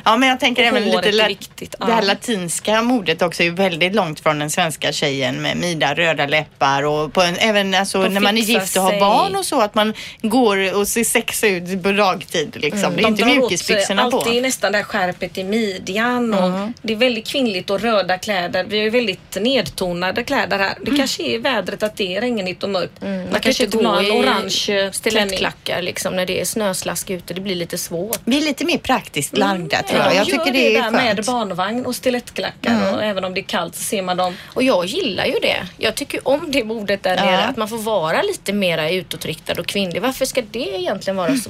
Ja, 0.06 0.18
men 0.18 0.30
jag 0.30 0.40
tänker 0.40 0.64
även 0.64 0.84
lite 0.86 1.12
la- 1.12 1.28
viktigt, 1.28 1.76
det 1.80 1.94
här 1.94 2.02
latinska 2.02 2.82
modet 2.82 3.22
också 3.22 3.44
är 3.44 3.46
ju 3.46 3.52
väldigt 3.54 3.96
långt 3.96 4.20
från 4.20 4.40
den 4.40 4.50
svenska 4.50 4.92
tjejen 4.92 5.42
med 5.42 5.58
mida, 5.58 5.94
röda 5.96 6.26
läppar 6.26 6.84
och 6.84 7.14
på 7.14 7.22
en, 7.22 7.37
även 7.40 7.74
alltså, 7.74 8.08
när 8.08 8.20
man 8.22 8.38
är 8.38 8.42
gift 8.42 8.78
och 8.78 8.84
har 8.84 8.90
sig. 8.90 9.00
barn 9.00 9.36
och 9.36 9.46
så 9.46 9.62
att 9.62 9.76
man 9.76 9.94
går 10.22 10.76
och 10.78 10.88
ser 10.88 11.04
sexig 11.04 11.52
ut 11.72 11.84
på 11.84 11.92
dagtid 11.92 12.58
liksom. 12.62 12.96
Det 12.96 13.02
är 13.02 13.04
De 13.04 13.08
inte 13.08 13.26
mjukisbyxorna 13.26 14.12
på. 14.12 14.18
alltid 14.18 14.42
nästan 14.42 14.72
det 14.72 14.78
här 14.78 14.86
skärpet 14.86 15.38
i 15.38 15.44
midjan 15.44 16.34
och 16.34 16.70
det 16.82 16.94
är 16.94 16.98
väldigt 16.98 17.28
kvinnligt 17.28 17.70
och 17.70 17.82
röda 17.82 18.18
kläder. 18.18 18.64
Vi 18.64 18.78
har 18.78 18.84
ju 18.84 18.90
väldigt 18.90 19.38
nedtonade 19.42 20.24
kläder 20.24 20.60
här. 20.60 20.78
Det 20.82 20.98
kanske 20.98 21.24
är 21.24 21.40
vädret 21.40 21.84
att 21.84 21.98
det 21.98 22.16
är 22.16 22.22
regnigt 22.22 22.64
och 22.64 22.70
mörkt. 22.70 23.02
Man, 23.02 23.18
Man 23.18 23.32
kan 23.32 23.42
kanske 23.42 23.64
inte 23.64 23.78
gå 23.78 24.02
i 24.02 24.12
orange 24.12 24.90
stilettklackar 24.94 25.82
liksom 25.82 26.16
när 26.16 26.26
det 26.26 26.42
är 26.42 26.46
snöslask 26.46 27.10
ute. 27.10 27.34
Det 27.34 27.42
blir 27.42 27.56
lite 27.56 27.78
svårt. 27.78 28.20
Vi 28.26 28.38
är 28.38 28.42
lite 28.42 28.66
mer 28.66 28.78
praktiskt 28.78 29.38
lagda 29.38 29.82
tror 29.84 30.00
jag. 30.02 30.16
Jag 30.16 30.26
tycker 30.26 30.52
det 30.54 30.76
är 30.76 30.82
där 30.84 30.92
med 30.92 31.16
skönt. 31.16 31.28
barnvagn 31.28 31.86
och 31.86 31.96
stilettklackar 31.96 32.94
och 32.94 33.04
även 33.04 33.24
om 33.24 33.34
det 33.34 33.40
är 33.42 33.44
kallt 33.44 33.76
så 33.76 33.84
ser 33.84 34.02
man 34.02 34.18
dem. 34.18 34.38
Och 34.54 34.64
jag 34.64 34.86
gillar 34.86 35.26
ju 35.26 35.36
det. 35.42 35.68
Jag 35.78 35.96
tycker 35.96 36.28
om 36.28 36.52
det 36.52 36.64
modet 36.64 37.04
där 37.04 37.17
Ja. 37.18 37.26
nere. 37.26 37.44
Att 37.44 37.58
man 37.58 37.68
får 37.68 37.78
vara 37.78 38.22
lite 38.22 38.54
mera 38.54 38.90
utåtriktad 38.92 39.54
och 39.60 39.66
kvinnlig. 39.68 40.02
Varför 40.02 40.26
ska 40.26 40.42
det 40.52 40.60
egentligen 40.80 41.18
vara 41.18 41.36
så 41.36 41.50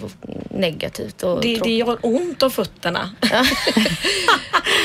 negativt 0.49 1.23
och 1.23 1.41
Det, 1.41 1.56
det 1.63 1.75
gör 1.75 1.97
ont 2.01 2.43
om 2.43 2.51
fötterna. 2.51 3.12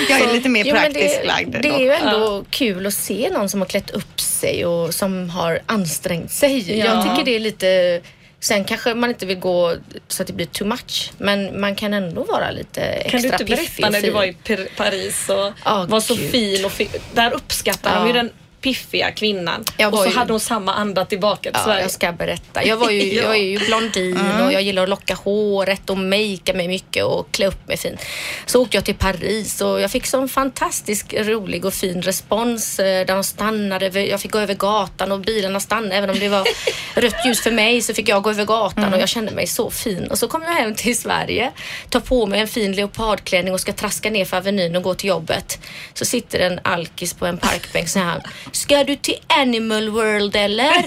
Jag 0.09 0.21
är 0.21 0.33
lite 0.33 0.49
mer 0.49 0.65
praktiskt 0.65 1.21
det, 1.21 1.27
lagd. 1.27 1.53
Det 1.63 1.69
ändå. 1.69 1.75
är 1.79 1.81
ju 1.81 1.93
ändå 1.93 2.45
kul 2.51 2.87
att 2.87 2.95
se 2.95 3.31
någon 3.33 3.49
som 3.49 3.61
har 3.61 3.67
klätt 3.69 3.91
upp 3.91 4.21
sig 4.21 4.67
och 4.67 4.95
som 4.95 5.31
har 5.31 5.61
ansträngt 5.67 6.31
sig. 6.33 6.79
Ja. 6.79 6.87
Jag 6.87 7.03
tycker 7.11 7.25
det 7.25 7.37
är 7.37 7.41
lite 7.41 8.01
Sen 8.41 8.65
kanske 8.65 8.95
man 8.95 9.11
inte 9.11 9.27
vill 9.27 9.39
gå 9.39 9.75
så 10.09 10.23
att 10.23 10.27
det 10.27 10.33
blir 10.33 10.47
too 10.47 10.67
much. 10.69 11.11
Men 11.19 11.61
man 11.61 11.75
kan 11.75 11.95
ändå 11.95 12.25
vara 12.25 12.51
lite 12.51 12.81
extra 12.81 13.11
Kan 13.11 13.21
du 13.23 13.29
inte 13.29 13.45
piffig 13.45 13.83
berätta 13.83 13.91
när 13.91 14.01
du 14.01 14.07
fin. 14.07 14.15
var 14.15 14.25
i 14.25 14.69
Paris 14.77 15.29
och 15.29 15.53
Ja, 15.65 15.87
var 15.89 16.01
så 16.01 16.15
gud. 16.15 16.31
fin 16.31 16.65
och 16.65 16.73
fi- 16.73 16.89
där 17.15 17.33
uppskattar 17.33 17.91
de 17.95 18.01
Ja. 18.01 18.07
ju 18.07 18.13
den 18.13 18.31
piffiga 18.63 19.11
kvinnan. 19.11 19.65
Och 19.93 19.99
så 19.99 20.07
ju- 20.07 20.15
hade 20.17 20.33
hon 20.33 20.41
samma 20.41 20.75
anda 20.75 21.05
tillbaka 21.05 21.43
till 21.43 21.51
Ja, 21.55 21.65
Sverige. 21.65 21.83
jag 21.83 21.91
ska 21.91 22.13
berätta. 22.13 22.65
Jag, 22.65 22.77
var 22.77 22.91
ju, 22.91 23.03
Ja. 23.15 23.23
jag 23.23 23.37
är 23.37 23.43
ju 23.43 23.59
blondin 23.59 24.19
och 24.45 24.53
jag 24.53 24.63
gillar 24.63 24.83
att 24.83 24.89
locka 24.89 25.15
håret 25.15 25.91
och 25.91 25.99
makea 25.99 26.55
mig 26.55 26.69
mycket 26.69 27.05
och 27.05 27.29
klä 27.33 27.47
upp 27.47 27.69
mig 27.69 27.77
fint. 27.77 28.01
Så 28.47 28.63
åkte 28.63 28.77
jag 28.77 28.85
till 28.85 28.95
Paris 28.95 29.61
och 29.61 29.81
jag 29.81 29.91
fick 29.91 30.07
sån 30.07 30.29
fantastisk 30.29 31.15
rolig 31.19 31.65
och 31.65 31.75
fin 31.75 32.03
respons 32.03 32.79
eh, 32.79 33.07
där 33.07 33.15
de 33.15 33.25
stannade. 33.25 34.03
Jag 34.05 34.21
fick 34.21 34.31
gå 34.31 34.39
över 34.39 34.55
gatan 34.55 35.13
och 35.13 35.21
bilarna 35.21 35.61
stannade. 35.61 35.95
Även 35.97 36.11
om 36.11 36.19
det 36.19 36.29
var 36.29 36.49
rött 36.95 37.27
ljus 37.27 37.41
för 37.43 37.51
mig 37.51 37.83
så 37.83 37.95
fick 37.95 38.09
jag 38.09 38.23
gå 38.23 38.31
över 38.31 38.45
gatan 38.45 38.95
och 38.95 39.01
jag 39.01 39.09
kände 39.09 39.33
mig 39.33 39.47
så 39.47 39.71
fin. 39.71 40.07
Och 40.11 40.19
så 40.19 40.29
kom 40.29 40.43
jag 40.43 40.51
hem 40.55 40.75
till 40.75 40.99
Sverige, 40.99 41.51
tar 41.91 42.01
på 42.01 42.27
mig 42.27 42.41
en 42.41 42.49
fin 42.49 42.73
leopardklänning 42.73 43.53
och 43.55 43.61
ska 43.61 43.73
traska 43.73 44.11
ner 44.11 44.25
för 44.25 44.37
Avenyn 44.37 44.77
och 44.77 44.83
gå 44.83 44.95
till 44.95 45.09
jobbet. 45.09 45.59
Så 45.95 46.05
sitter 46.05 46.39
en 46.39 46.61
alkis 46.65 47.15
på 47.15 47.27
en 47.27 47.39
parkbänk 47.39 47.89
så 47.89 47.99
här. 47.99 48.23
Ska 48.53 48.85
du 48.85 48.97
till 48.97 49.19
Animal 49.27 49.89
World 49.89 50.37
eller? 50.37 50.85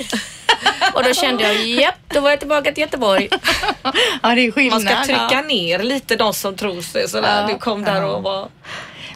Och 0.93 1.03
då 1.03 1.13
kände 1.13 1.43
jag, 1.43 1.65
japp, 1.67 1.95
då 2.07 2.19
var 2.19 2.29
jag 2.29 2.39
tillbaka 2.39 2.71
till 2.71 2.81
Göteborg. 2.81 3.29
Ja, 4.23 4.35
det 4.35 4.45
är 4.45 4.51
skillnad. 4.51 4.83
Man 4.83 4.93
ska 4.93 5.03
trycka 5.03 5.29
Ja. 5.31 5.41
ner 5.41 5.79
lite 5.79 6.15
de 6.15 6.33
som 6.33 6.55
tror 6.55 6.81
sig 6.81 7.09
sådär. 7.09 7.47
Du 7.47 7.57
kom 7.57 7.83
där 7.83 8.05
och 8.05 8.23
var 8.23 8.47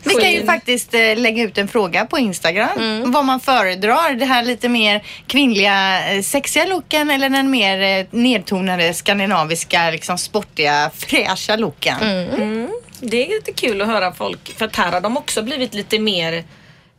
Vi 0.03 0.13
kan 0.13 0.31
ju 0.31 0.45
faktiskt 0.45 0.93
eh, 0.93 1.17
lägga 1.17 1.43
ut 1.43 1.57
en 1.57 1.67
fråga 1.67 2.05
på 2.05 2.19
Instagram. 2.19 2.69
Mm. 2.77 3.11
Vad 3.11 3.25
man 3.25 3.39
föredrar. 3.39 4.13
Det 4.13 4.25
här 4.25 4.43
lite 4.43 4.69
mer 4.69 5.03
kvinnliga 5.27 6.09
eh, 6.13 6.21
sexiga 6.21 6.65
looken 6.65 7.09
eller 7.09 7.29
den 7.29 7.51
mer 7.51 7.99
eh, 7.99 8.05
nedtonade 8.11 8.93
skandinaviska, 8.93 9.91
liksom 9.91 10.17
sportiga, 10.17 10.91
fräscha 10.97 11.55
looken. 11.55 11.97
Mm. 12.01 12.69
Det 13.01 13.25
är 13.25 13.29
lite 13.29 13.51
kul 13.51 13.81
att 13.81 13.87
höra 13.87 14.13
folk, 14.13 14.57
för 14.57 14.65
att 14.65 14.75
här 14.75 14.91
har 14.91 15.01
de 15.01 15.17
också 15.17 15.41
blivit 15.41 15.73
lite 15.73 15.99
mer, 15.99 16.43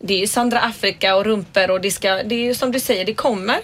det 0.00 0.14
är 0.14 0.18
ju 0.18 0.26
Sandra 0.26 0.60
Afrika 0.60 1.16
och 1.16 1.24
rumpor 1.24 1.70
och 1.70 1.80
det 1.80 1.90
ska, 1.90 2.22
det 2.22 2.34
är 2.34 2.44
ju 2.44 2.54
som 2.54 2.72
du 2.72 2.80
säger, 2.80 3.04
det 3.04 3.14
kommer 3.14 3.58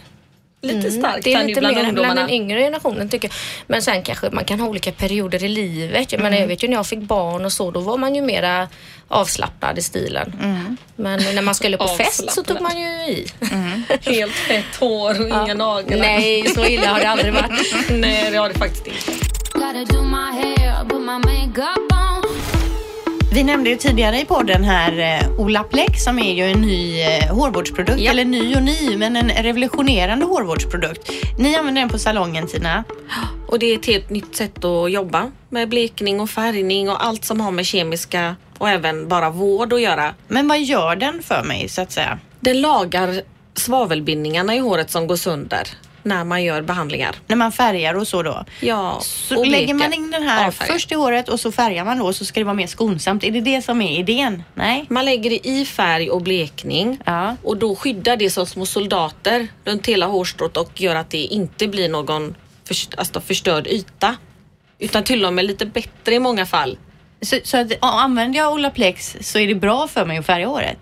lite 0.63 0.91
starkt 0.91 1.07
Mm. 1.07 1.21
Det 1.25 1.33
är 1.33 1.47
lite 1.47 1.61
bland 1.61 1.77
mer 1.77 1.93
bland 1.93 2.19
den 2.19 2.31
yngre 2.31 2.61
generationen 2.61 3.09
tycker 3.09 3.29
jag. 3.29 3.35
Men 3.67 3.83
sen 3.83 4.03
kanske 4.03 4.31
man 4.31 4.45
kan 4.45 4.61
ha 4.61 4.69
olika 4.69 4.93
perioder 4.93 5.45
i 5.45 5.49
livet. 5.49 6.13
Jag, 6.13 6.23
menar, 6.23 6.37
jag 6.37 6.47
vet 6.47 6.65
ju 6.65 6.69
när 6.69 6.77
jag 6.77 6.87
fick 6.87 6.99
barn 6.99 7.45
och 7.45 7.53
så, 7.53 7.71
då 7.71 7.81
var 7.81 7.99
man 7.99 8.15
ju 8.15 8.23
mera 8.23 8.69
avslappnad 9.09 9.79
i 9.79 9.83
stilen. 9.83 10.33
Men 10.97 11.35
när 11.35 11.43
man 11.43 11.55
skulle 11.55 11.77
på 11.77 11.89
fest 11.89 12.31
så 12.31 12.43
tog 12.43 12.61
man 12.61 12.81
ju 12.81 12.87
i. 12.89 13.27
Helt 14.01 14.33
fett 14.33 14.77
hår 14.81 15.21
och 15.21 15.29
inga 15.29 15.55
naglar. 15.55 15.99
Nej, 15.99 16.49
så 16.49 16.67
illa 16.67 16.87
har 16.87 17.01
det 17.01 17.09
aldrig 17.09 17.33
varit. 17.33 17.75
Nej, 17.91 18.31
det 18.31 18.37
har 18.37 18.49
det 18.49 18.59
faktiskt 18.59 19.09
inte. 19.09 19.27
Vi 23.33 23.45
nämnde 23.45 23.71
ju 23.71 23.77
tidigare 23.77 24.21
i 24.21 24.25
podden 24.25 24.65
här 24.65 24.99
eh, 24.99 25.41
Olaplex 25.41 26.05
som 26.05 26.19
är 26.19 26.35
ju 26.35 26.43
en 26.43 26.61
ny 26.61 27.01
eh, 27.01 27.35
hårvårdsprodukt. 27.35 28.01
Ja. 28.01 28.11
Eller 28.11 28.25
ny 28.25 28.55
och 28.55 28.63
ny, 28.63 28.97
men 28.97 29.17
en 29.17 29.29
revolutionerande 29.29 30.25
hårvårdsprodukt. 30.25 31.11
Ni 31.39 31.57
använder 31.57 31.83
den 31.83 31.89
på 31.89 31.99
salongen 31.99 32.47
Tina. 32.47 32.85
Och 33.49 33.59
det 33.59 33.67
är 33.67 33.79
ett 33.79 33.87
helt 33.87 34.11
nytt 34.11 34.37
sätt 34.37 34.65
att 34.65 34.93
jobba 34.93 35.31
med 35.49 35.69
blekning 35.69 36.21
och 36.21 36.31
färgning 36.31 36.91
och 36.91 37.05
allt 37.05 37.25
som 37.25 37.41
har 37.41 37.51
med 37.51 37.67
kemiska 37.67 38.37
och 38.59 38.69
även 38.69 39.09
bara 39.09 39.31
vård 39.31 39.73
att 39.73 39.81
göra. 39.81 40.15
Men 40.29 40.49
vad 40.49 40.61
gör 40.61 40.97
den 40.97 41.23
för 41.23 41.43
mig 41.43 41.69
så 41.69 41.83
att 41.83 41.93
säga? 41.93 42.19
Den 42.41 42.61
lagar 42.61 43.23
svavelbindningarna 43.55 44.55
i 44.55 44.59
håret 44.59 44.91
som 44.91 45.07
går 45.07 45.17
sönder 45.17 45.69
när 46.07 46.25
man 46.25 46.45
gör 46.45 46.63
behandlingar. 46.63 47.15
När 47.27 47.37
man 47.37 47.53
färgar 47.53 47.95
och 47.95 48.09
så 48.09 48.23
då? 48.23 48.45
Ja, 48.61 48.99
Så 49.03 49.45
lägger 49.45 49.75
man 49.75 49.93
in 49.93 50.11
den 50.11 50.23
här 50.23 50.47
Avfärgar. 50.47 50.73
först 50.73 50.93
i 50.93 50.95
håret 50.95 51.29
och 51.29 51.41
så 51.41 51.53
färgar 51.53 51.85
man 51.85 51.99
då 51.99 52.05
och 52.07 52.17
så 52.17 52.25
ska 52.25 52.41
det 52.41 52.45
vara 52.45 52.55
mer 52.55 52.67
skonsamt. 52.67 53.25
Är 53.25 53.31
det 53.31 53.41
det 53.41 53.63
som 53.63 53.83
är 53.83 53.99
idén? 53.99 54.43
Nej? 54.55 54.85
Man 54.89 55.05
lägger 55.05 55.31
det 55.31 55.49
i 55.49 55.65
färg 55.65 56.11
och 56.11 56.23
blekning 56.23 56.99
Ja. 57.05 57.37
och 57.43 57.57
då 57.57 57.77
skyddar 57.77 58.17
det 58.17 58.31
som 58.31 58.47
små 58.47 58.67
soldater 58.67 59.49
runt 59.65 59.87
hela 59.87 60.07
hårstrået 60.07 60.57
och 60.57 60.81
gör 60.81 60.95
att 60.97 61.11
det 61.11 61.19
inte 61.25 61.69
blir 61.69 61.89
någon 61.89 62.35
först, 62.69 62.95
alltså 62.99 63.21
förstörd 63.21 63.67
yta. 63.67 64.17
Utan 64.79 65.05
till 65.05 65.25
och 65.25 65.33
med 65.35 65.45
lite 65.45 65.67
bättre 65.67 66.15
i 66.15 66.19
många 66.21 66.47
fall. 66.47 66.79
Så, 67.23 67.39
så 67.45 67.57
att, 67.61 67.73
använder 67.81 68.39
jag 68.39 68.53
Olaplex 68.53 69.17
så 69.21 69.39
är 69.39 69.47
det 69.47 69.55
bra 69.55 69.89
för 69.89 70.05
mig 70.05 70.19
att 70.19 70.27
färga 70.27 70.47
håret? 70.47 70.77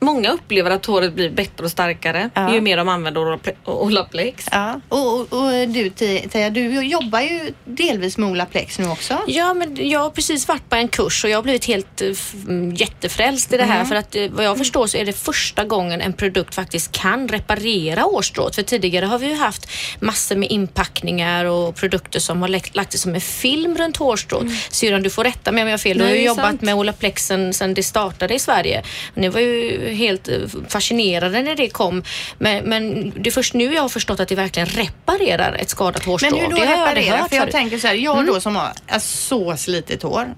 Många 0.00 0.30
upplever 0.30 0.70
att 0.70 0.86
håret 0.86 1.12
blir 1.14 1.30
bättre 1.30 1.64
och 1.64 1.70
starkare 1.70 2.30
Ja. 2.34 2.54
ju 2.54 2.60
mer 2.60 2.76
de 2.76 2.88
använder 2.88 3.38
Olaplex-. 3.64 4.48
Ja. 4.52 4.80
Och, 4.88 5.20
och, 5.20 5.32
och 5.32 5.68
du 5.68 5.90
Teija, 5.90 6.50
du 6.50 6.82
jobbar 6.82 7.20
ju 7.20 7.52
delvis 7.64 8.18
med 8.18 8.30
Olaplex 8.30 8.78
nu 8.78 8.88
också. 8.88 9.18
Ja, 9.26 9.54
men 9.54 9.88
jag 9.90 10.00
har 10.00 10.10
precis 10.10 10.48
varit 10.48 10.68
på 10.68 10.76
en 10.76 10.88
kurs 10.88 11.24
och 11.24 11.30
jag 11.30 11.38
har 11.38 11.42
blivit 11.42 11.64
helt 11.64 12.02
eh, 12.02 12.08
mm, 12.48 12.74
jättefrälst 12.74 13.52
i 13.52 13.56
det 13.56 13.64
här. 13.64 13.84
För 13.84 13.94
att 13.94 14.16
eh, 14.16 14.28
vad 14.30 14.44
jag 14.44 14.58
förstår 14.58 14.86
så 14.86 14.96
är 14.96 15.04
det 15.04 15.12
första 15.12 15.64
gången 15.64 16.00
en 16.00 16.12
produkt 16.12 16.54
faktiskt 16.54 16.92
kan 16.92 17.28
reparera 17.28 18.00
hårstrået. 18.00 18.54
För 18.54 18.62
tidigare 18.62 19.06
har 19.06 19.18
vi 19.18 19.26
ju 19.26 19.34
haft 19.34 19.70
massor 20.00 20.36
med 20.36 20.50
inpackningar 20.50 21.44
och 21.44 21.74
produkter 21.76 22.20
som 22.20 22.42
har 22.42 22.48
lagt, 22.48 22.76
lagt 22.76 22.90
det 22.90 22.98
som 22.98 23.14
en 23.14 23.20
film 23.20 23.76
runt 23.76 23.96
hårstrået. 23.96 24.46
Syrran, 24.70 25.02
du 25.02 25.10
får 25.10 25.24
rätta 25.24 25.52
mig 25.52 25.62
om 25.62 25.68
jag 25.68 25.72
har 25.72 25.78
fel. 25.78 25.98
Du 25.98 26.04
har 26.04 26.10
ju 26.10 26.24
jobbat 26.24 26.44
sant. 26.44 26.62
med 26.62 26.74
Olaplex 26.74 27.26
sen, 27.26 27.52
sen 27.54 27.74
det 27.74 27.82
startade 27.82 28.34
i 28.34 28.38
Sverige. 28.38 28.82
Ni 29.14 29.28
var 29.28 29.40
ju 29.40 29.85
ju 29.88 29.94
helt 29.94 30.28
eh, 30.28 30.38
fascinerade 30.68 31.42
när 31.42 31.54
det 31.56 31.68
kom. 31.68 32.02
Men, 32.38 32.64
men 32.64 33.12
det 33.16 33.30
är 33.30 33.32
först 33.32 33.54
nu 33.54 33.74
jag 33.74 33.82
har 33.82 33.88
förstått 33.88 34.20
att 34.20 34.28
det 34.28 34.34
verkligen 34.34 34.66
reparerar 34.68 35.54
ett 35.54 35.70
skadat 35.70 36.04
hårstrå. 36.04 36.30
Men 36.30 36.40
hur 36.40 36.50
då 36.50 36.56
det 36.56 36.66
har 36.66 36.72
jag 36.72 36.88
aldrig 36.88 37.04
reparera? 37.06 37.20
hört 37.22 37.30
För 37.30 37.36
jag 37.36 37.50
tänker 37.50 37.78
så 37.78 37.86
här, 37.86 37.94
jag 37.94 38.16
Mm. 38.18 38.26
då 38.26 38.40
som 38.40 38.56
har 38.56 38.72
äh, 38.86 38.98
så 38.98 39.56
slitet 39.56 40.02
hår. 40.02 40.34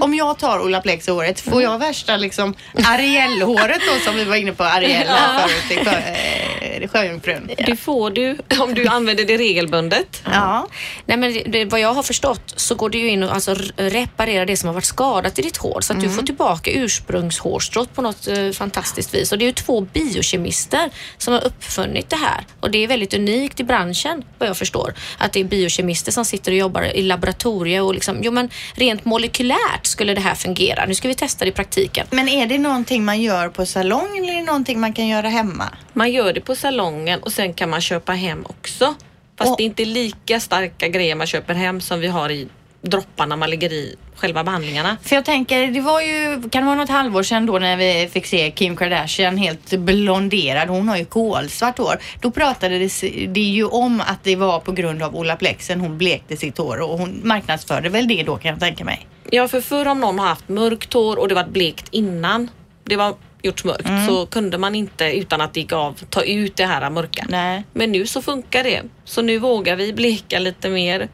Om 0.00 0.14
jag 0.14 0.38
tar 0.38 0.60
Olaplex 0.60 1.08
i 1.08 1.10
håret, 1.10 1.40
får 1.40 1.62
jag 1.62 1.78
värsta 1.78 2.16
liksom 2.16 2.54
Ariel-håret 2.74 3.80
då 3.86 4.04
som 4.04 4.16
vi 4.16 4.24
var 4.24 4.36
inne 4.36 4.52
på 4.52 4.64
Ariel 4.64 5.06
här 5.08 5.48
förut 5.48 5.80
i 5.80 5.84
sjö, 5.84 5.90
eh, 5.90 6.88
Sjöjungfrun? 6.88 7.50
Det 7.66 7.76
får 7.76 8.10
du 8.10 8.38
om 8.60 8.74
du 8.74 8.86
använder 8.86 9.24
det 9.24 9.36
regelbundet. 9.36 10.22
Ja. 10.24 10.66
Nej, 11.06 11.16
men 11.16 11.32
det, 11.32 11.42
det, 11.42 11.64
vad 11.64 11.80
jag 11.80 11.94
har 11.94 12.02
förstått 12.02 12.52
så 12.56 12.74
går 12.74 12.90
det 12.90 12.98
ju 12.98 13.08
in 13.08 13.22
och 13.22 13.34
alltså 13.34 13.54
reparera 13.76 14.44
det 14.44 14.56
som 14.56 14.66
har 14.66 14.74
varit 14.74 14.84
skadat 14.84 15.38
i 15.38 15.42
ditt 15.42 15.56
hår 15.56 15.80
så 15.80 15.92
att 15.92 16.00
du 16.00 16.10
får 16.10 16.22
tillbaka 16.22 16.70
ursprungshårstrået 16.70 17.94
på 17.94 18.02
något 18.02 18.28
eh, 18.28 18.50
fantastiskt 18.50 19.14
vis. 19.14 19.32
Och 19.32 19.38
det 19.38 19.44
är 19.44 19.46
ju 19.46 19.52
två 19.52 19.80
biokemister 19.80 20.90
som 21.18 21.32
har 21.34 21.44
uppfunnit 21.44 22.10
det 22.10 22.16
här 22.16 22.46
och 22.60 22.70
det 22.70 22.84
är 22.84 22.88
väldigt 22.88 23.14
unikt 23.14 23.60
i 23.60 23.64
branschen 23.64 24.24
vad 24.38 24.48
jag 24.48 24.56
förstår. 24.56 24.94
Att 25.18 25.32
det 25.32 25.40
är 25.40 25.44
biokemister 25.44 26.12
som 26.12 26.24
sitter 26.24 26.52
och 26.52 26.58
jobbar 26.58 26.82
i 26.82 27.02
laboratorier 27.02 27.82
och 27.82 27.94
liksom, 27.94 28.18
jo 28.22 28.32
men 28.32 28.50
rent 28.74 29.04
molekylärt 29.04 29.59
skulle 29.82 30.14
det 30.14 30.20
här 30.20 30.34
fungera. 30.34 30.86
Nu 30.86 30.94
ska 30.94 31.08
vi 31.08 31.14
testa 31.14 31.44
det 31.44 31.48
i 31.48 31.52
praktiken. 31.52 32.06
Men 32.10 32.28
är 32.28 32.46
det 32.46 32.58
någonting 32.58 33.04
man 33.04 33.20
gör 33.20 33.48
på 33.48 33.66
salong 33.66 34.18
eller 34.18 34.32
är 34.32 34.36
det 34.36 34.42
någonting 34.42 34.80
man 34.80 34.92
kan 34.92 35.08
göra 35.08 35.28
hemma? 35.28 35.64
Man 35.92 36.12
gör 36.12 36.32
det 36.32 36.40
på 36.40 36.54
salongen 36.56 37.20
och 37.22 37.32
sen 37.32 37.54
kan 37.54 37.70
man 37.70 37.80
köpa 37.80 38.12
hem 38.12 38.44
också. 38.48 38.94
Fast 39.38 39.50
Och- 39.50 39.56
det 39.56 39.62
är 39.62 39.66
inte 39.66 39.84
lika 39.84 40.40
starka 40.40 40.88
grejer 40.88 41.14
man 41.14 41.26
köper 41.26 41.54
hem 41.54 41.80
som 41.80 42.00
vi 42.00 42.06
har 42.06 42.30
i 42.30 42.48
dropparna 42.82 43.36
man 43.36 43.50
lägger 43.50 43.72
i 43.72 43.96
själva 44.16 44.44
behandlingarna. 44.44 44.96
För 45.02 45.16
jag 45.16 45.24
tänker, 45.24 45.66
det 45.66 45.80
var 45.80 46.00
ju, 46.00 46.42
kan 46.50 46.62
det 46.62 46.66
vara 46.66 46.74
något 46.76 46.88
halvår 46.88 47.22
sedan 47.22 47.46
då 47.46 47.58
när 47.58 47.76
vi 47.76 48.08
fick 48.12 48.26
se 48.26 48.50
Kim 48.50 48.76
Kardashian 48.76 49.36
helt 49.36 49.70
blonderad. 49.78 50.68
Hon 50.68 50.88
har 50.88 50.96
ju 50.96 51.04
kolsvart 51.04 51.78
hår. 51.78 51.98
Då 52.20 52.30
pratade 52.30 52.78
det, 52.78 53.00
det 53.26 53.40
ju 53.40 53.64
om 53.64 54.00
att 54.00 54.24
det 54.24 54.36
var 54.36 54.60
på 54.60 54.72
grund 54.72 55.02
av 55.02 55.16
Olaplexen 55.16 55.80
hon 55.80 55.98
blekte 55.98 56.36
sitt 56.36 56.58
hår 56.58 56.80
och 56.80 56.98
hon 56.98 57.20
marknadsförde 57.24 57.88
väl 57.88 58.08
det 58.08 58.22
då 58.22 58.36
kan 58.36 58.50
jag 58.50 58.60
tänka 58.60 58.84
mig. 58.84 59.06
Ja, 59.30 59.48
för 59.48 59.60
förr 59.60 59.88
om 59.88 60.00
någon 60.00 60.18
har 60.18 60.26
haft 60.26 60.48
mörkt 60.48 60.92
hår 60.92 61.16
och 61.18 61.28
det 61.28 61.34
var 61.34 61.44
blekt 61.44 61.88
innan 61.90 62.50
det 62.84 62.96
var 62.96 63.14
gjorts 63.42 63.64
mörkt 63.64 63.88
så 64.08 64.26
kunde 64.26 64.58
man 64.58 64.74
inte 64.74 65.04
utan 65.04 65.40
att 65.40 65.54
det 65.54 65.60
gick 65.60 65.72
av 65.72 66.00
ta 66.10 66.22
ut 66.22 66.56
det 66.56 66.66
här 66.66 66.90
mörka. 66.90 67.26
Nej. 67.28 67.64
Men 67.72 67.92
nu 67.92 68.06
så 68.06 68.22
funkar 68.22 68.64
det. 68.64 68.82
Så 69.04 69.22
nu 69.22 69.38
vågar 69.38 69.76
vi 69.76 69.92
bleka 69.92 70.38
lite 70.38 70.68
mer. 70.68 71.08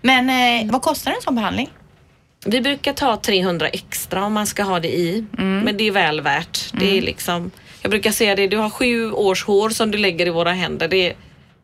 Men 0.00 0.30
eh, 0.30 0.72
vad 0.72 0.82
kostar 0.82 1.10
en 1.12 1.22
sån 1.22 1.34
behandling? 1.34 1.70
Vi 2.46 2.60
brukar 2.60 2.92
ta 2.92 3.16
300 3.16 3.68
extra 3.68 4.24
om 4.24 4.32
man 4.32 4.46
ska 4.46 4.62
ha 4.62 4.80
det 4.80 4.88
i. 4.88 5.24
Men 5.64 5.76
det 5.76 5.84
är 5.84 5.90
väl 5.90 6.20
värt. 6.20 6.72
Det 6.72 6.98
är 6.98 7.02
liksom, 7.02 7.50
jag 7.82 7.90
brukar 7.90 8.10
säga 8.10 8.34
det, 8.36 8.46
du 8.46 8.56
har 8.56 8.70
sju 8.70 9.12
års 9.12 9.44
hår 9.44 9.70
som 9.70 9.90
du 9.90 9.98
lägger 9.98 10.26
i 10.26 10.30
våra 10.30 10.52
händer. 10.52 10.88
Det 10.88 11.10
är 11.10 11.14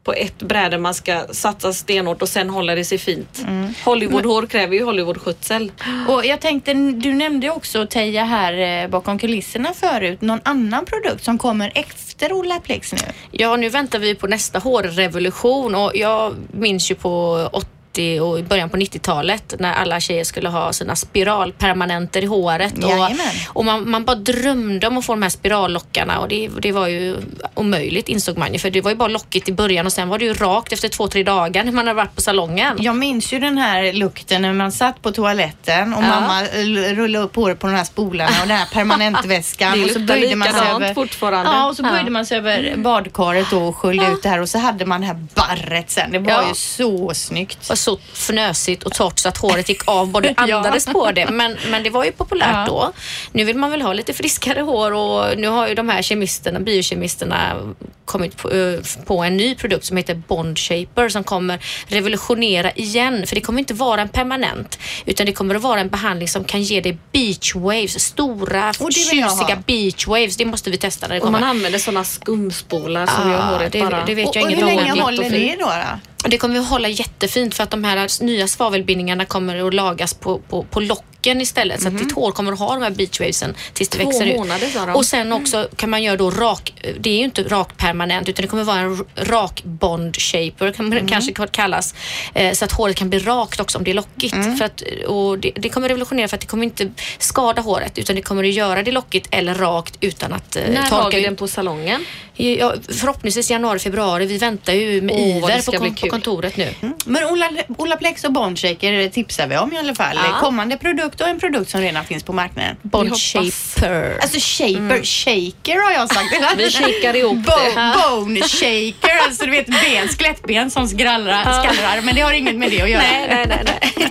på 0.04 0.12
ett 0.12 0.42
bräde 0.42 0.78
man 0.78 0.94
ska 0.94 1.26
satsa 1.30 1.72
stenhårt 1.72 2.22
och 2.22 2.28
sen 2.28 2.50
håller 2.50 2.76
det 2.76 2.84
sig 2.84 2.98
fint. 2.98 3.44
Hollywoodhår 3.84 4.46
kräver 4.46 4.76
ju 4.76 4.84
Hollywoodskjutsel. 4.84 5.72
Och 6.08 6.26
jag 6.26 6.40
tänkte, 6.40 6.74
du 6.74 7.14
nämnde 7.14 7.50
också 7.50 7.86
Teija 7.86 8.24
här 8.24 8.82
eh, 8.82 8.88
bakom 8.88 9.18
kulisserna 9.18 9.72
förut, 9.72 10.20
någon 10.20 10.40
annan 10.42 10.84
produkt 10.84 11.24
som 11.24 11.38
kommer 11.38 11.72
efter 11.74 12.32
Olaplex 12.32 12.92
nu. 12.92 12.98
Ja, 13.30 13.56
nu 13.56 13.68
väntar 13.68 13.98
vi 13.98 14.14
på 14.14 14.26
nästa 14.26 14.58
hårrevolution 14.58 15.74
och 15.74 15.92
jag 15.94 16.34
minns 16.52 16.90
ju 16.90 16.94
på 16.94 17.48
80 17.52 17.79
och 17.98 18.38
i 18.38 18.42
början 18.42 18.70
på 18.70 18.76
90-talet 18.76 19.54
när 19.58 19.72
alla 19.74 20.00
tjejer 20.00 20.24
skulle 20.24 20.48
ha 20.48 20.72
sina 20.72 20.96
spiralpermanenter 20.96 22.22
i 22.22 22.26
håret. 22.26 22.84
Och, 22.84 22.90
Jajamän. 22.90 23.16
och 23.48 23.64
man, 23.64 23.90
man 23.90 24.04
bara 24.04 24.16
drömde 24.16 24.86
om 24.86 24.98
att 24.98 25.04
få 25.04 25.12
de 25.12 25.22
här 25.22 25.30
spirallockarna 25.30 26.18
och 26.18 26.28
det, 26.28 26.48
det 26.62 26.72
var 26.72 26.86
ju 26.88 27.16
omöjligt 27.54 28.08
insåg 28.08 28.38
man 28.38 28.52
ju 28.52 28.58
för 28.58 28.70
det 28.70 28.80
var 28.80 28.90
ju 28.90 28.96
bara 28.96 29.08
lockigt 29.08 29.48
i 29.48 29.52
början 29.52 29.86
och 29.86 29.92
sen 29.92 30.08
var 30.08 30.18
det 30.18 30.24
ju 30.24 30.34
rakt 30.34 30.72
efter 30.72 30.88
två, 30.88 31.08
tre 31.08 31.22
dagar 31.22 31.64
när 31.64 31.72
man 31.72 31.86
hade 31.86 31.96
varit 31.96 32.14
på 32.14 32.20
salongen. 32.20 32.76
Jag 32.80 32.96
minns 32.96 33.32
ju 33.32 33.38
den 33.38 33.58
här 33.58 33.92
lukten 33.92 34.42
när 34.42 34.52
man 34.52 34.72
satt 34.72 35.02
på 35.02 35.12
toaletten 35.12 35.94
och 35.94 36.02
Ja. 36.02 36.08
mamma 36.08 36.40
l- 36.46 36.94
rullade 36.96 37.24
upp 37.24 37.36
håret 37.36 37.58
på 37.58 37.66
de 37.66 37.72
här 37.76 37.84
spolarna 37.84 38.30
och 38.42 38.48
den 38.48 38.56
här 38.56 38.66
permanentväskan. 38.72 39.72
Det 39.78 39.84
och 39.84 39.90
så 39.90 39.98
luktar 39.98 40.14
böjde 40.14 40.36
man 40.36 40.48
sig 40.48 40.54
likadant 40.60 40.82
över, 40.82 40.94
fortfarande. 40.94 41.50
Ja, 41.52 41.68
och 41.68 41.76
så 41.76 41.82
böjde 41.82 41.98
Ja. 42.04 42.10
man 42.10 42.26
sig 42.26 42.38
över 42.38 42.74
badkaret 42.76 43.52
och 43.52 43.76
sköljde 43.76 44.04
Ja. 44.04 44.12
ut 44.12 44.22
det 44.22 44.28
här 44.28 44.40
och 44.40 44.48
så 44.48 44.58
hade 44.58 44.86
man 44.86 45.00
det 45.00 45.06
här 45.06 45.26
barret 45.34 45.90
sen. 45.90 46.12
Det 46.12 46.18
var 46.18 46.42
ju 46.48 46.54
så 46.54 47.14
snyggt. 47.14 47.58
Så 47.80 47.98
fnösigt 48.12 48.82
och 48.82 48.92
torrt 48.94 49.18
så 49.18 49.28
att 49.28 49.36
håret 49.38 49.68
gick 49.68 49.88
av 49.88 50.08
både 50.08 50.34
andades 50.36 50.86
på 50.86 51.10
det. 51.12 51.30
Men, 51.30 51.56
men 51.70 51.82
det 51.82 51.90
var 51.90 52.04
ju 52.04 52.12
populärt 52.12 52.48
Ja. 52.52 52.64
då. 52.66 52.92
Nu 53.32 53.44
vill 53.44 53.56
man 53.56 53.70
väl 53.70 53.82
ha 53.82 53.92
lite 53.92 54.12
friskare 54.12 54.60
hår 54.60 54.92
och 54.92 55.38
nu 55.38 55.48
har 55.48 55.68
ju 55.68 55.74
de 55.74 55.88
här 55.88 56.02
kemisterna, 56.02 56.60
biokemisterna 56.60 57.56
kommit 58.04 58.36
på, 58.36 58.50
eh, 58.50 58.78
på 59.06 59.22
en 59.22 59.36
ny 59.36 59.54
produkt 59.54 59.84
som 59.84 59.96
heter 59.96 60.14
Bond 60.14 60.58
Shaper 60.58 61.08
som 61.08 61.24
kommer 61.24 61.58
revolutionera 61.88 62.70
igen. 62.72 63.26
För 63.26 63.34
det 63.34 63.40
kommer 63.40 63.58
inte 63.58 63.74
vara 63.74 64.00
en 64.00 64.08
permanent 64.08 64.78
utan 65.06 65.26
det 65.26 65.32
kommer 65.32 65.54
att 65.54 65.62
vara 65.62 65.80
en 65.80 65.88
behandling 65.88 66.28
som 66.28 66.44
kan 66.44 66.62
ge 66.62 66.80
dig 66.80 66.98
beach 67.12 67.54
waves, 67.54 68.00
stora 68.04 68.68
Och 68.80 68.92
tjusiga 68.92 69.62
beach 69.66 70.06
waves. 70.06 70.36
Det 70.36 70.44
måste 70.44 70.70
vi 70.70 70.76
testa 70.78 71.06
när 71.06 71.14
det 71.14 71.20
Och 71.20 71.26
kommer. 71.26 71.40
man 71.40 71.48
använder 71.50 71.78
sådana 71.78 72.04
skumspolar 72.04 73.06
som 73.06 73.30
gör 73.30 73.38
Ah, 73.38 73.42
håret 73.42 73.72
det, 73.72 73.80
bara... 73.80 74.04
det 74.04 74.14
vet 74.14 74.28
Och, 74.28 74.36
jag 74.36 74.44
och 74.44 74.50
inget 74.50 74.62
hur 74.62 74.66
länge 74.66 75.02
håller 75.02 75.30
det 75.30 75.56
då? 75.60 75.66
då? 75.66 76.09
Det 76.24 76.38
kommer 76.38 76.58
att 76.60 76.68
hålla 76.68 76.88
jättefint 76.88 77.54
för 77.54 77.62
att 77.62 77.70
de 77.70 77.84
här 77.84 78.22
nya 78.24 78.48
svavelbindningarna 78.48 79.24
kommer 79.24 79.66
att 79.68 79.74
lagas 79.74 80.14
på, 80.14 80.38
på, 80.38 80.62
på 80.64 80.80
locken 80.80 81.40
istället. 81.40 81.82
Så 81.82 81.88
att 81.88 81.98
ditt 81.98 82.12
hår 82.12 82.32
kommer 82.32 82.52
att 82.52 82.58
ha 82.58 82.74
de 82.74 82.82
här 82.82 82.90
beachwavesen 82.90 83.54
tills 83.74 83.88
det 83.88 83.98
Två 83.98 84.06
växer 84.10 84.26
ut. 84.26 84.36
månader, 84.36 84.66
sa 84.66 84.86
de. 84.86 84.94
Och 84.96 85.06
sen 85.06 85.32
också 85.32 85.68
kan 85.76 85.90
man 85.90 86.02
göra 86.02 86.16
då 86.16 86.30
rak, 86.30 86.72
det 87.00 87.10
är 87.10 87.16
ju 87.16 87.24
inte 87.24 87.42
rak 87.42 87.76
permanent 87.76 88.28
utan 88.28 88.42
det 88.42 88.48
kommer 88.48 88.64
vara 88.64 88.78
en 88.78 89.04
rak 89.16 89.62
bond 89.64 90.16
shaper 90.16 90.72
kan 90.72 90.88
man 90.88 91.08
kanske 91.08 91.32
kallas. 91.50 91.94
Eh, 92.34 92.52
så 92.52 92.64
att 92.64 92.72
håret 92.72 92.96
kan 92.96 93.10
bli 93.10 93.18
rakt 93.18 93.60
också 93.60 93.78
om 93.78 93.84
det 93.84 93.90
är 93.90 93.94
lockigt. 93.94 94.34
För 94.58 94.62
att, 94.64 94.82
och 95.06 95.38
det, 95.38 95.50
det 95.54 95.68
kommer 95.68 95.88
revolutionera 95.88 96.28
för 96.28 96.34
att 96.36 96.40
det 96.40 96.46
kommer 96.46 96.64
inte 96.64 96.90
skada 97.18 97.62
håret 97.62 97.98
utan 97.98 98.16
det 98.16 98.22
kommer 98.22 98.44
att 98.44 98.52
göra 98.54 98.82
det 98.82 98.92
lockigt 98.92 99.28
eller 99.30 99.54
rakt 99.54 99.96
utan 100.00 100.32
att 100.32 100.56
eh, 100.56 100.62
När 100.68 100.82
har 100.82 101.02
torka 101.02 101.16
vi 101.16 101.22
ut. 101.22 101.24
den 101.28 101.36
på 101.36 101.48
salongen? 101.48 102.04
Ja, 102.40 102.74
förhoppningsvis 102.88 103.50
januari, 103.50 103.78
februari. 103.78 104.26
Vi 104.26 104.38
väntar 104.38 104.72
ju 104.72 105.00
med 105.02 105.16
det 105.16 105.20
iver 105.22 105.62
på, 105.66 105.72
kon- 105.72 105.94
på 105.94 106.06
kontoret 106.08 106.56
nu. 106.56 106.74
Men 107.04 107.24
Ola, 107.24 107.48
Olaplex 107.78 108.24
och 108.24 108.32
Bondshaker 108.32 109.08
tipsar 109.08 109.46
vi 109.46 109.56
om 109.56 109.72
i 109.72 109.78
alla 109.78 109.94
fall. 109.94 110.16
Ja. 110.24 110.40
Kommande 110.40 110.76
produkt 110.76 111.20
och 111.20 111.28
en 111.28 111.40
produkt 111.40 111.70
som 111.70 111.80
redan 111.80 112.04
finns 112.04 112.22
på 112.22 112.32
marknaden. 112.32 112.76
Bond 112.82 113.08
hoppas. 113.08 113.20
Shaper. 113.22 114.18
Alltså 114.22 114.38
shaper, 114.40 115.02
shaker 115.04 115.84
har 115.84 115.92
jag 115.92 116.08
sagt. 116.14 116.34
Vi 116.58 116.70
shakar 116.70 117.16
ihop 117.16 117.36
Bo 117.36 117.52
det. 117.74 117.94
bone 118.10 118.40
shaker, 118.40 119.18
alltså 119.26 119.44
du 119.44 119.50
vet 119.50 119.66
ben, 119.66 120.08
skelettben 120.08 120.70
som 120.70 120.88
skrallrar, 120.88 121.42
skallrar. 121.42 122.00
Men 122.02 122.14
det 122.14 122.20
har 122.20 122.32
inget 122.32 122.56
med 122.56 122.70
det 122.70 122.82
att 122.82 122.90
göra. 122.90 123.02
nej, 123.02 123.26
nej, 123.28 123.46
nej, 123.48 123.62
nej. 123.64 124.08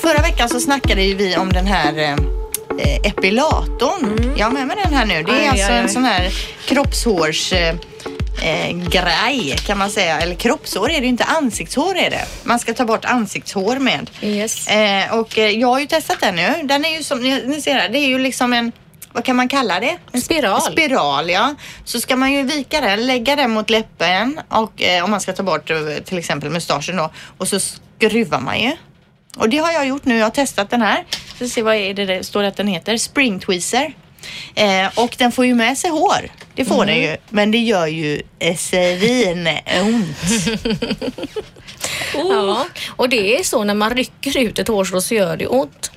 Förra 0.02 0.22
veckan 0.22 0.48
så 0.48 0.60
snackade 0.60 1.02
ju 1.02 1.14
vi 1.14 1.36
om 1.36 1.52
den 1.52 1.66
här 1.66 1.92
eh, 2.78 3.10
epilatorn. 3.10 4.34
Jag 4.36 4.46
har 4.46 4.52
med 4.52 4.66
mig 4.66 4.76
den 4.84 4.94
här 4.94 5.06
nu. 5.06 5.22
Det 5.22 5.32
är 5.32 5.36
Aj, 5.40 5.48
alltså 5.48 5.66
aj, 5.66 5.72
aj. 5.72 5.78
en 5.78 5.88
sån 5.88 6.04
här 6.04 6.32
kroppshårs... 6.66 7.52
Eh, 7.52 7.74
eh, 8.42 8.76
grej 8.88 9.56
kan 9.66 9.78
man 9.78 9.90
säga. 9.90 10.20
Eller 10.20 10.34
kroppshår 10.34 10.90
är 10.90 11.00
det 11.00 11.06
inte, 11.06 11.24
ansiktshår 11.24 11.96
är 11.96 12.10
det. 12.10 12.24
Man 12.42 12.58
ska 12.58 12.74
ta 12.74 12.84
bort 12.84 13.04
ansiktshår 13.04 13.78
med. 13.78 14.10
Yes. 14.22 14.68
Eh, 14.68 15.14
och 15.14 15.38
eh, 15.38 15.50
jag 15.50 15.68
har 15.68 15.80
ju 15.80 15.86
testat 15.86 16.20
den 16.20 16.36
nu. 16.36 16.54
Den 16.64 16.84
är 16.84 16.96
ju 16.96 17.02
som 17.02 17.20
ni, 17.20 17.46
ni 17.46 17.62
ser 17.62 17.74
här, 17.74 17.88
det 17.88 17.98
är 17.98 18.08
ju 18.08 18.18
liksom 18.18 18.52
en 18.52 18.72
vad 19.12 19.24
kan 19.24 19.36
man 19.36 19.48
kalla 19.48 19.80
det? 19.80 19.98
En 20.12 20.20
Spiral. 20.20 20.60
Spiral, 20.60 21.30
ja. 21.30 21.54
Så 21.84 22.00
ska 22.00 22.16
man 22.16 22.32
ju 22.32 22.42
vika 22.42 22.80
den, 22.80 23.06
lägga 23.06 23.36
den 23.36 23.50
mot 23.50 23.70
läppen 23.70 24.40
och 24.48 24.82
eh, 24.82 25.04
om 25.04 25.10
man 25.10 25.20
ska 25.20 25.32
ta 25.32 25.42
bort 25.42 25.70
till 26.04 26.18
exempel 26.18 26.50
mustaschen 26.50 26.96
då 26.96 27.10
och 27.38 27.48
så 27.48 27.60
skruvar 27.60 28.40
man 28.40 28.60
ju. 28.60 28.72
Och 29.36 29.48
det 29.48 29.58
har 29.58 29.72
jag 29.72 29.86
gjort 29.86 30.04
nu. 30.04 30.18
Jag 30.18 30.26
har 30.26 30.30
testat 30.30 30.70
den 30.70 30.82
här. 30.82 31.04
Så 31.38 31.48
se 31.48 31.62
vad 31.62 31.74
är 31.74 31.94
det 31.94 32.04
det 32.04 32.24
står 32.24 32.42
att 32.42 32.56
den 32.56 32.66
heter. 32.66 32.96
Spring 32.96 33.40
tweezer. 33.40 33.94
Eh, 34.54 34.98
och 34.98 35.14
den 35.18 35.32
får 35.32 35.46
ju 35.46 35.54
med 35.54 35.78
sig 35.78 35.90
hår. 35.90 36.30
Det 36.54 36.64
får 36.64 36.86
den 36.86 36.96
ju. 36.96 37.16
Men 37.28 37.50
det 37.50 37.58
gör 37.58 37.86
ju 37.86 38.22
svinont. 38.56 40.16
Ja, 42.14 42.66
och 42.88 43.08
det 43.08 43.38
är 43.38 43.42
så 43.42 43.64
när 43.64 43.74
man 43.74 43.96
rycker 43.96 44.38
ut 44.38 44.58
ett 44.58 44.68
hårstrå 44.68 45.00
så 45.00 45.14
gör 45.14 45.36
det 45.36 45.46
ont. 45.46 45.90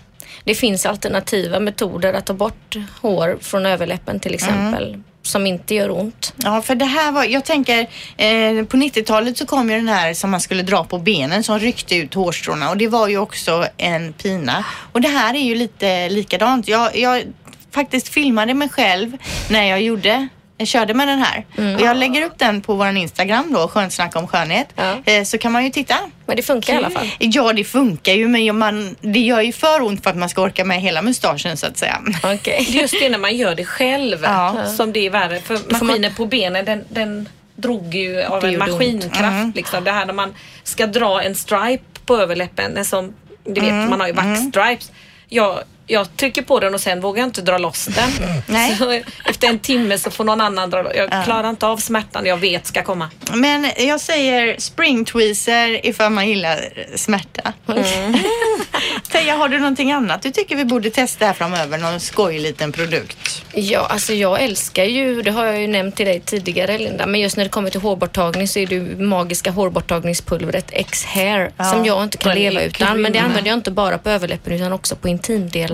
Det 0.44 0.56
finns 0.56 0.86
alternativa 0.86 1.60
metoder 1.60 2.14
att 2.14 2.26
ta 2.26 2.34
bort 2.34 2.76
hår 3.02 3.38
från 3.42 3.66
överläppen 3.66 4.20
till 4.20 4.34
exempel 4.34 5.04
som 5.22 5.48
inte 5.48 5.76
gör 5.76 5.92
ont. 5.92 6.34
Ja, 6.44 6.62
för 6.62 6.76
det 6.76 6.86
här 6.86 7.12
var, 7.12 7.24
jag 7.24 7.46
tänker, 7.46 7.80
eh, 8.18 8.66
på 8.66 8.78
90-talet 8.78 9.38
så 9.38 9.46
kom 9.46 9.70
ju 9.70 9.76
den 9.76 9.88
här 9.88 10.14
som 10.14 10.32
man 10.32 10.42
skulle 10.42 10.64
dra 10.64 10.84
på 10.84 10.98
benen 10.98 11.44
som 11.44 11.60
ryckte 11.60 11.96
ut 11.96 12.14
hårstråna 12.14 12.70
och 12.70 12.78
det 12.78 12.88
var 12.88 13.08
ju 13.08 13.18
också 13.18 13.66
en 13.78 14.14
pina. 14.14 14.66
Och 14.92 15.02
det 15.02 15.08
här 15.08 15.34
är 15.34 15.44
ju 15.44 15.56
lite 15.56 16.10
likadant. 16.10 16.68
Jag, 16.68 16.98
jag 16.98 17.24
faktiskt 17.72 18.10
filmade 18.10 18.54
mig 18.54 18.70
själv 18.70 19.18
när 19.50 19.64
jag 19.64 19.82
gjorde 19.82 20.28
körde 20.66 20.94
med 20.94 21.08
den 21.08 21.20
här. 21.20 21.46
Och 21.76 21.82
jag 21.82 21.98
lägger 21.98 22.22
upp 22.26 22.38
den 22.38 22.62
på 22.62 22.76
vår 22.76 22.88
Instagram 22.98 23.54
då, 23.54 23.68
Skönt 23.68 23.94
snack 23.94 24.16
om 24.16 24.28
skönhet. 24.28 24.68
Ja. 24.76 24.96
Eh, 25.06 25.24
Så 25.24 25.38
kan 25.38 25.52
man 25.52 25.64
ju 25.64 25.70
titta. 25.70 25.96
Men 26.26 26.36
det 26.36 26.42
funkar 26.44 26.74
i 26.74 26.78
alla 26.78 26.90
fall. 26.90 27.08
Ja, 27.20 27.54
det 27.54 27.64
funkar 27.64 28.14
ju 28.14 28.28
men 28.28 28.58
man, 28.58 28.96
det 29.02 29.20
gör 29.20 29.42
ju 29.42 29.52
för 29.54 29.82
ont 29.82 30.04
för 30.04 30.10
att 30.10 30.18
man 30.18 30.30
ska 30.30 30.42
orka 30.42 30.66
med 30.66 30.82
hela 30.82 31.02
mustaschen 31.02 31.58
så 31.58 31.68
att 31.68 31.78
säga. 31.78 32.02
Är 32.24 32.62
just 32.62 32.96
det 33.02 33.10
när 33.10 33.18
man 33.18 33.36
gör 33.36 33.56
det 33.56 33.66
själv 33.66 34.20
Ja. 34.24 34.66
som 34.78 34.94
det 34.94 35.06
är 35.06 35.10
värre. 35.10 35.40
För 35.40 35.60
maskinen 35.72 36.16
på 36.16 36.26
benen 36.26 36.66
den, 36.66 36.84
den 36.90 37.30
drog 37.56 37.96
ju 37.96 38.24
av 38.24 38.42
Det 38.42 38.48
en 38.48 38.60
maskinkraft. 38.60 39.56
Liksom. 39.56 39.84
Det 39.84 39.92
här 39.92 40.06
när 40.06 40.14
man 40.14 40.34
ska 40.64 40.88
dra 40.88 41.22
en 41.22 41.36
stripe 41.36 41.84
på 42.06 42.18
överläppen. 42.18 42.78
en 42.78 42.86
Som, 42.86 43.14
du 43.44 43.62
vet, 43.62 43.90
man 43.90 44.00
har 44.00 44.08
ju 44.08 44.14
vaxstripes. 44.14 44.92
Jag, 45.30 45.60
jag 45.92 46.18
trycker 46.18 46.42
på 46.42 46.60
den 46.60 46.74
och 46.74 46.82
sen 46.82 47.02
vågar 47.02 47.22
jag 47.22 47.28
inte 47.28 47.42
dra 47.42 47.58
loss 47.58 47.86
den. 47.86 48.10
Nej. 48.48 48.76
Så 48.76 49.02
efter 49.26 49.48
en 49.48 49.60
timme 49.60 49.98
så 49.98 50.12
får 50.12 50.24
någon 50.24 50.42
annan 50.42 50.70
dra 50.70 50.96
Jag 50.96 51.24
klarar 51.26 51.50
inte 51.50 51.68
av 51.68 51.78
smärtan 51.78 52.26
jag 52.26 52.38
vet 52.38 52.68
ska 52.68 52.84
komma. 52.84 53.10
Men 53.34 53.72
jag 53.78 54.02
säger 54.02 54.56
spring 54.60 55.06
tweezer 55.06 55.86
ifall 55.86 56.12
man 56.12 56.30
gillar 56.30 56.60
smärta. 56.96 57.54
Teija, 59.12 59.36
har 59.36 59.50
du 59.50 59.58
någonting 59.58 59.92
annat 59.92 60.22
du 60.22 60.32
tycker 60.32 60.56
vi 60.56 60.66
borde 60.66 60.90
testa 60.90 61.26
här 61.26 61.34
framöver? 61.34 61.78
Någon 61.78 62.00
skoj 62.00 62.40
liten 62.40 62.72
produkt? 62.72 63.44
Ja, 63.54 63.80
alltså 63.80 64.14
jag 64.14 64.42
älskar 64.42 64.84
ju, 64.84 65.22
det 65.22 65.32
har 65.32 65.46
jag 65.46 65.62
ju 65.62 65.68
nämnt 65.68 65.96
till 65.96 66.06
dig 66.06 66.20
tidigare 66.20 66.78
Linda, 66.78 67.06
men 67.06 67.22
just 67.22 67.38
när 67.38 67.44
det 67.44 67.50
kommer 67.50 67.70
till 67.70 67.82
hårborttagning 67.82 68.48
så 68.48 68.60
är 68.60 68.68
det 68.68 68.76
ju 68.76 68.98
magiska 68.98 69.52
hårborttagningspulvret 69.52 70.66
X-Hair 70.72 71.52
Ja, 71.58 71.64
som 71.64 71.86
jag 71.86 72.04
inte 72.04 72.18
kan 72.18 72.36
leva 72.36 72.62
utan. 72.62 73.02
Men 73.02 73.14
det 73.14 73.20
använder 73.20 73.50
jag 73.52 73.58
inte 73.58 73.72
bara 73.72 73.98
på 73.98 74.10
överläppen 74.10 74.54
utan 74.54 74.74
också 74.74 74.96
på 74.96 75.08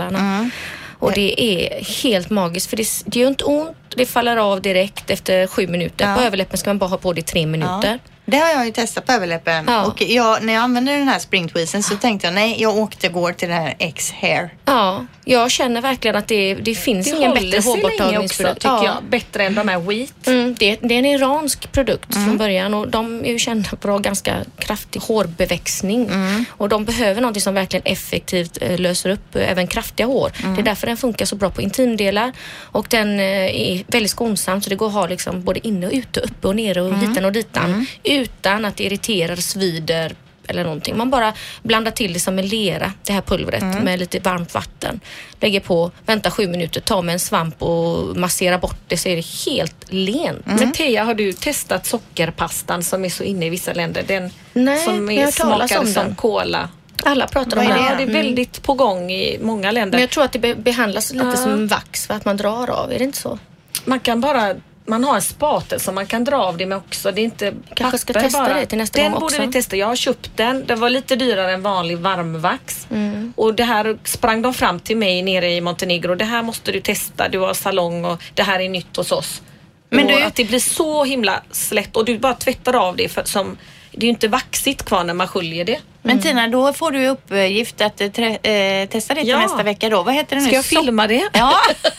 intimdelarna. 0.07 0.37
Mm. 0.37 0.51
Och 0.99 1.11
det 1.11 1.41
är 1.41 1.83
helt 2.03 2.29
magiskt 2.29 2.69
för 2.69 2.77
det, 2.77 2.87
det 3.05 3.19
gör 3.19 3.27
inte 3.27 3.43
ont, 3.43 3.77
det 3.95 4.05
faller 4.05 4.37
av 4.37 4.61
direkt 4.61 5.09
efter 5.09 5.47
sju 5.47 5.67
minuter. 5.67 6.09
Ja. 6.09 6.15
På 6.15 6.21
överläppen 6.21 6.57
ska 6.57 6.69
man 6.69 6.77
bara 6.77 6.89
ha 6.89 6.97
på 6.97 7.13
det 7.13 7.19
i 7.19 7.23
tre 7.23 7.45
minuter. 7.45 7.99
Det 8.29 8.37
har 8.37 8.49
jag 8.49 8.65
ju 8.65 8.71
testat 8.71 9.05
på 9.05 9.11
överläppen. 9.11 9.65
Ja. 9.67 9.85
Och 9.85 10.01
jag, 10.01 10.43
när 10.43 10.53
jag 10.53 10.63
använde 10.63 10.91
den 10.91 11.07
här 11.07 11.19
spring 11.19 11.49
tweezern 11.49 11.83
så 11.83 11.95
tänkte 11.95 12.27
jag 12.27 12.33
nej, 12.33 12.55
jag 12.61 12.77
åkte 12.77 13.09
går 13.09 13.31
till 13.33 13.49
den 13.49 13.57
här 13.61 13.75
X-hair. 13.79 14.49
Ja, 14.65 15.05
jag 15.25 15.51
känner 15.51 15.81
verkligen 15.81 16.15
att 16.15 16.27
det, 16.27 16.53
det 16.55 16.75
finns 16.75 17.11
Det 17.11 17.17
ingen 17.17 17.33
bättre 17.33 17.59
hårborttagningsprodukt. 17.61 18.55
tycker 18.61 18.67
Ja. 18.75 18.85
jag. 18.85 19.03
Bättre 19.09 19.43
än 19.45 19.55
de 19.55 19.67
här 19.67 19.79
Wheat. 19.79 20.27
Mm, 20.27 20.55
det, 20.59 20.77
det 20.81 20.93
är 20.95 20.99
en 20.99 21.05
iransk 21.05 21.71
produkt 21.71 22.13
från 22.13 22.37
början 22.37 22.73
och 22.73 22.87
de 22.87 23.25
är 23.25 23.29
ju 23.31 23.39
kända 23.39 23.69
för 23.69 23.75
att 23.77 23.83
ha 23.83 23.97
ganska 23.97 24.35
kraftig 24.59 24.99
hårbeväxning. 24.99 26.09
Och 26.49 26.69
de 26.69 26.85
behöver 26.85 27.21
någonting 27.21 27.41
som 27.41 27.53
verkligen 27.53 27.85
effektivt 27.85 28.57
eh, 28.61 28.79
löser 28.79 29.09
upp 29.09 29.35
eh, 29.35 29.51
även 29.51 29.67
kraftiga 29.67 30.07
hår. 30.07 30.31
Det 30.55 30.61
är 30.61 30.65
därför 30.65 30.87
den 30.87 30.97
funkar 30.97 31.25
så 31.25 31.35
bra 31.35 31.49
på 31.49 31.61
intimdelar 31.61 32.31
och 32.59 32.87
den 32.89 33.19
eh, 33.19 33.25
är 33.69 33.83
väldigt 33.87 34.11
skonsam 34.11 34.61
så 34.61 34.69
det 34.69 34.75
går 34.75 34.87
att 34.87 34.93
ha 34.93 35.07
liksom 35.07 35.43
både 35.43 35.67
inne 35.67 35.87
och 35.87 35.93
ute, 35.93 36.19
uppe 36.19 36.47
och 36.47 36.55
nere 36.55 36.81
och 36.81 36.97
hitan 36.97 37.25
och 37.25 37.31
ditan 37.31 37.85
utan 38.17 38.65
att 38.65 38.77
det 38.77 38.83
irriterar, 38.83 39.35
svider 39.35 40.15
eller 40.49 40.63
någonting. 40.63 40.97
Man 40.97 41.09
bara 41.09 41.33
blandar 41.63 41.91
till 41.91 42.13
det 42.13 42.19
som 42.19 42.39
en 42.39 42.47
lera, 42.47 42.93
det 43.03 43.13
här 43.13 43.21
pulvret 43.21 43.83
med 43.83 43.99
lite 43.99 44.19
varmt 44.19 44.53
vatten. 44.53 44.99
Lägger 45.39 45.59
på, 45.59 45.91
väntar 46.05 46.29
sju 46.29 46.47
minuter, 46.47 46.81
tar 46.81 47.01
med 47.01 47.13
en 47.13 47.19
svamp 47.19 47.61
och 47.63 48.17
masserar 48.17 48.57
bort 48.57 48.77
det 48.87 48.97
så 48.97 49.09
är 49.09 49.15
det 49.15 49.25
helt 49.45 49.85
lent. 49.93 50.45
Men 50.45 50.71
Teija, 50.71 51.03
har 51.03 51.13
du 51.13 51.33
testat 51.33 51.85
sockerpastan 51.85 52.83
som 52.83 53.05
är 53.05 53.09
så 53.09 53.23
inne 53.23 53.45
i 53.45 53.49
vissa 53.49 53.73
länder? 53.73 54.03
Den 54.07 54.31
Nej, 54.53 54.85
som 54.85 55.09
är, 55.09 55.31
smakar 55.31 55.79
om 55.79 55.85
som 55.87 56.03
den. 56.05 56.15
cola. 56.15 56.69
Alla 57.03 57.27
pratar 57.27 57.57
om 57.57 57.63
det. 57.65 57.73
det? 57.73 57.79
Ja, 57.79 57.95
det 57.97 58.03
är 58.03 58.07
väldigt 58.07 58.63
på 58.63 58.73
gång 58.73 59.11
i 59.11 59.39
många 59.41 59.71
länder. 59.71 59.91
Men 59.97 60.01
jag 60.01 60.09
tror 60.09 60.23
att 60.23 60.31
det 60.31 60.39
be- 60.39 60.55
behandlas 60.55 61.13
lite 61.13 61.25
Ja. 61.25 61.35
som 61.35 61.51
en 61.51 61.67
vax 61.67 62.07
för 62.07 62.13
att 62.13 62.25
man 62.25 62.37
drar 62.37 62.69
av, 62.69 62.91
är 62.91 62.97
det 62.97 63.03
inte 63.03 63.17
så? 63.17 63.39
Man 63.85 63.99
kan 63.99 64.21
bara 64.21 64.55
man 64.87 65.03
har 65.03 65.15
en 65.15 65.21
spatel 65.21 65.79
som 65.79 65.95
man 65.95 66.05
kan 66.05 66.23
dra 66.23 66.37
av 66.37 66.57
det 66.57 66.65
med 66.65 66.77
också. 66.77 67.11
Det 67.11 67.21
är 67.21 67.23
inte 67.23 67.53
Kanske 67.75 67.97
ska 67.97 68.13
testa 68.13 68.39
bara. 68.39 68.53
det 68.59 68.65
till 68.65 68.77
nästa 68.77 69.01
den 69.01 69.11
gång 69.11 69.19
borde 69.19 69.35
också. 69.35 69.45
vi 69.45 69.51
testa. 69.51 69.75
Jag 69.75 69.87
har 69.87 69.95
köpt 69.95 70.31
den. 70.35 70.65
Den 70.65 70.79
var 70.79 70.89
lite 70.89 71.15
dyrare 71.15 71.51
än 71.53 71.61
vanlig 71.61 71.97
varmvax. 71.97 72.87
Mm. 72.91 73.33
Och 73.35 73.53
det 73.55 73.63
här 73.63 73.97
sprang 74.03 74.41
de 74.41 74.53
fram 74.53 74.79
till 74.79 74.97
mig 74.97 75.21
nere 75.21 75.51
i 75.51 75.61
Montenegro. 75.61 76.15
Det 76.15 76.25
här 76.25 76.43
måste 76.43 76.71
du 76.71 76.79
testa. 76.81 77.29
Du 77.29 77.39
har 77.39 77.53
salong 77.53 78.05
och 78.05 78.23
det 78.33 78.43
här 78.43 78.59
är 78.59 78.69
nytt 78.69 78.97
hos 78.97 79.11
oss. 79.11 79.41
Men 79.89 80.05
och 80.05 80.11
du- 80.11 80.21
att 80.23 80.35
det 80.35 80.45
blir 80.45 80.59
så 80.59 81.03
himla 81.03 81.41
slätt 81.51 81.95
och 81.97 82.05
du 82.05 82.19
bara 82.19 82.33
tvättar 82.33 82.73
av 82.75 82.95
det 82.95 83.09
för, 83.09 83.23
som 83.25 83.57
det 83.97 84.03
är 84.03 84.07
ju 84.07 84.09
inte 84.09 84.27
vaxigt 84.27 84.85
kvar 84.85 85.03
när 85.03 85.13
man 85.13 85.27
sköljer 85.27 85.65
det. 85.65 85.79
Men 86.01 86.21
Tina, 86.21 86.47
då 86.47 86.73
får 86.73 86.91
du 86.91 87.07
uppgift 87.07 87.81
att 87.81 88.01
eh, 88.01 88.07
testa 88.09 89.13
det 89.13 89.19
till 89.21 89.29
Ja. 89.29 89.39
nästa 89.39 89.63
vecka 89.63 89.89
då. 89.89 90.03
Vad 90.03 90.13
heter 90.13 90.35
det 90.35 90.41
nu? 90.41 90.47
Ska 90.47 90.55
jag 90.55 90.65
Sock- 90.65 90.79
filma 90.85 91.07
det? 91.07 91.29
Ja. 91.33 91.53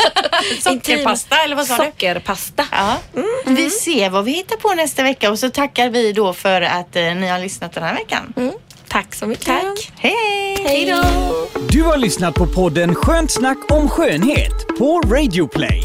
Sockerpasta 0.60 1.36
eller 1.44 1.56
vad 1.56 1.66
sa 1.66 1.76
du? 1.76 1.84
Sockerpasta. 1.84 2.64
Ja. 2.70 2.96
Vi 3.46 3.70
ser 3.70 4.10
vad 4.10 4.24
vi 4.24 4.32
hittar 4.32 4.56
på 4.56 4.74
nästa 4.74 5.02
vecka 5.02 5.30
och 5.30 5.38
så 5.38 5.50
tackar 5.50 5.88
vi 5.90 6.12
då 6.12 6.32
för 6.32 6.62
att 6.62 6.96
eh, 6.96 7.02
ni 7.14 7.28
har 7.28 7.38
lyssnat 7.38 7.72
den 7.72 7.82
här 7.84 7.94
veckan. 7.94 8.34
Tack 8.88 9.14
så 9.14 9.26
mycket. 9.26 9.44
Tack. 9.46 9.90
Hej! 9.96 10.56
Hej 10.64 10.86
då! 10.86 11.02
Du 11.68 11.82
har 11.82 11.96
lyssnat 11.96 12.34
på 12.34 12.46
podden 12.46 12.94
Skönt 12.94 13.30
snack 13.30 13.58
om 13.72 13.88
skönhet 13.88 14.66
på 14.78 15.00
Radio 15.00 15.48
Play. 15.48 15.84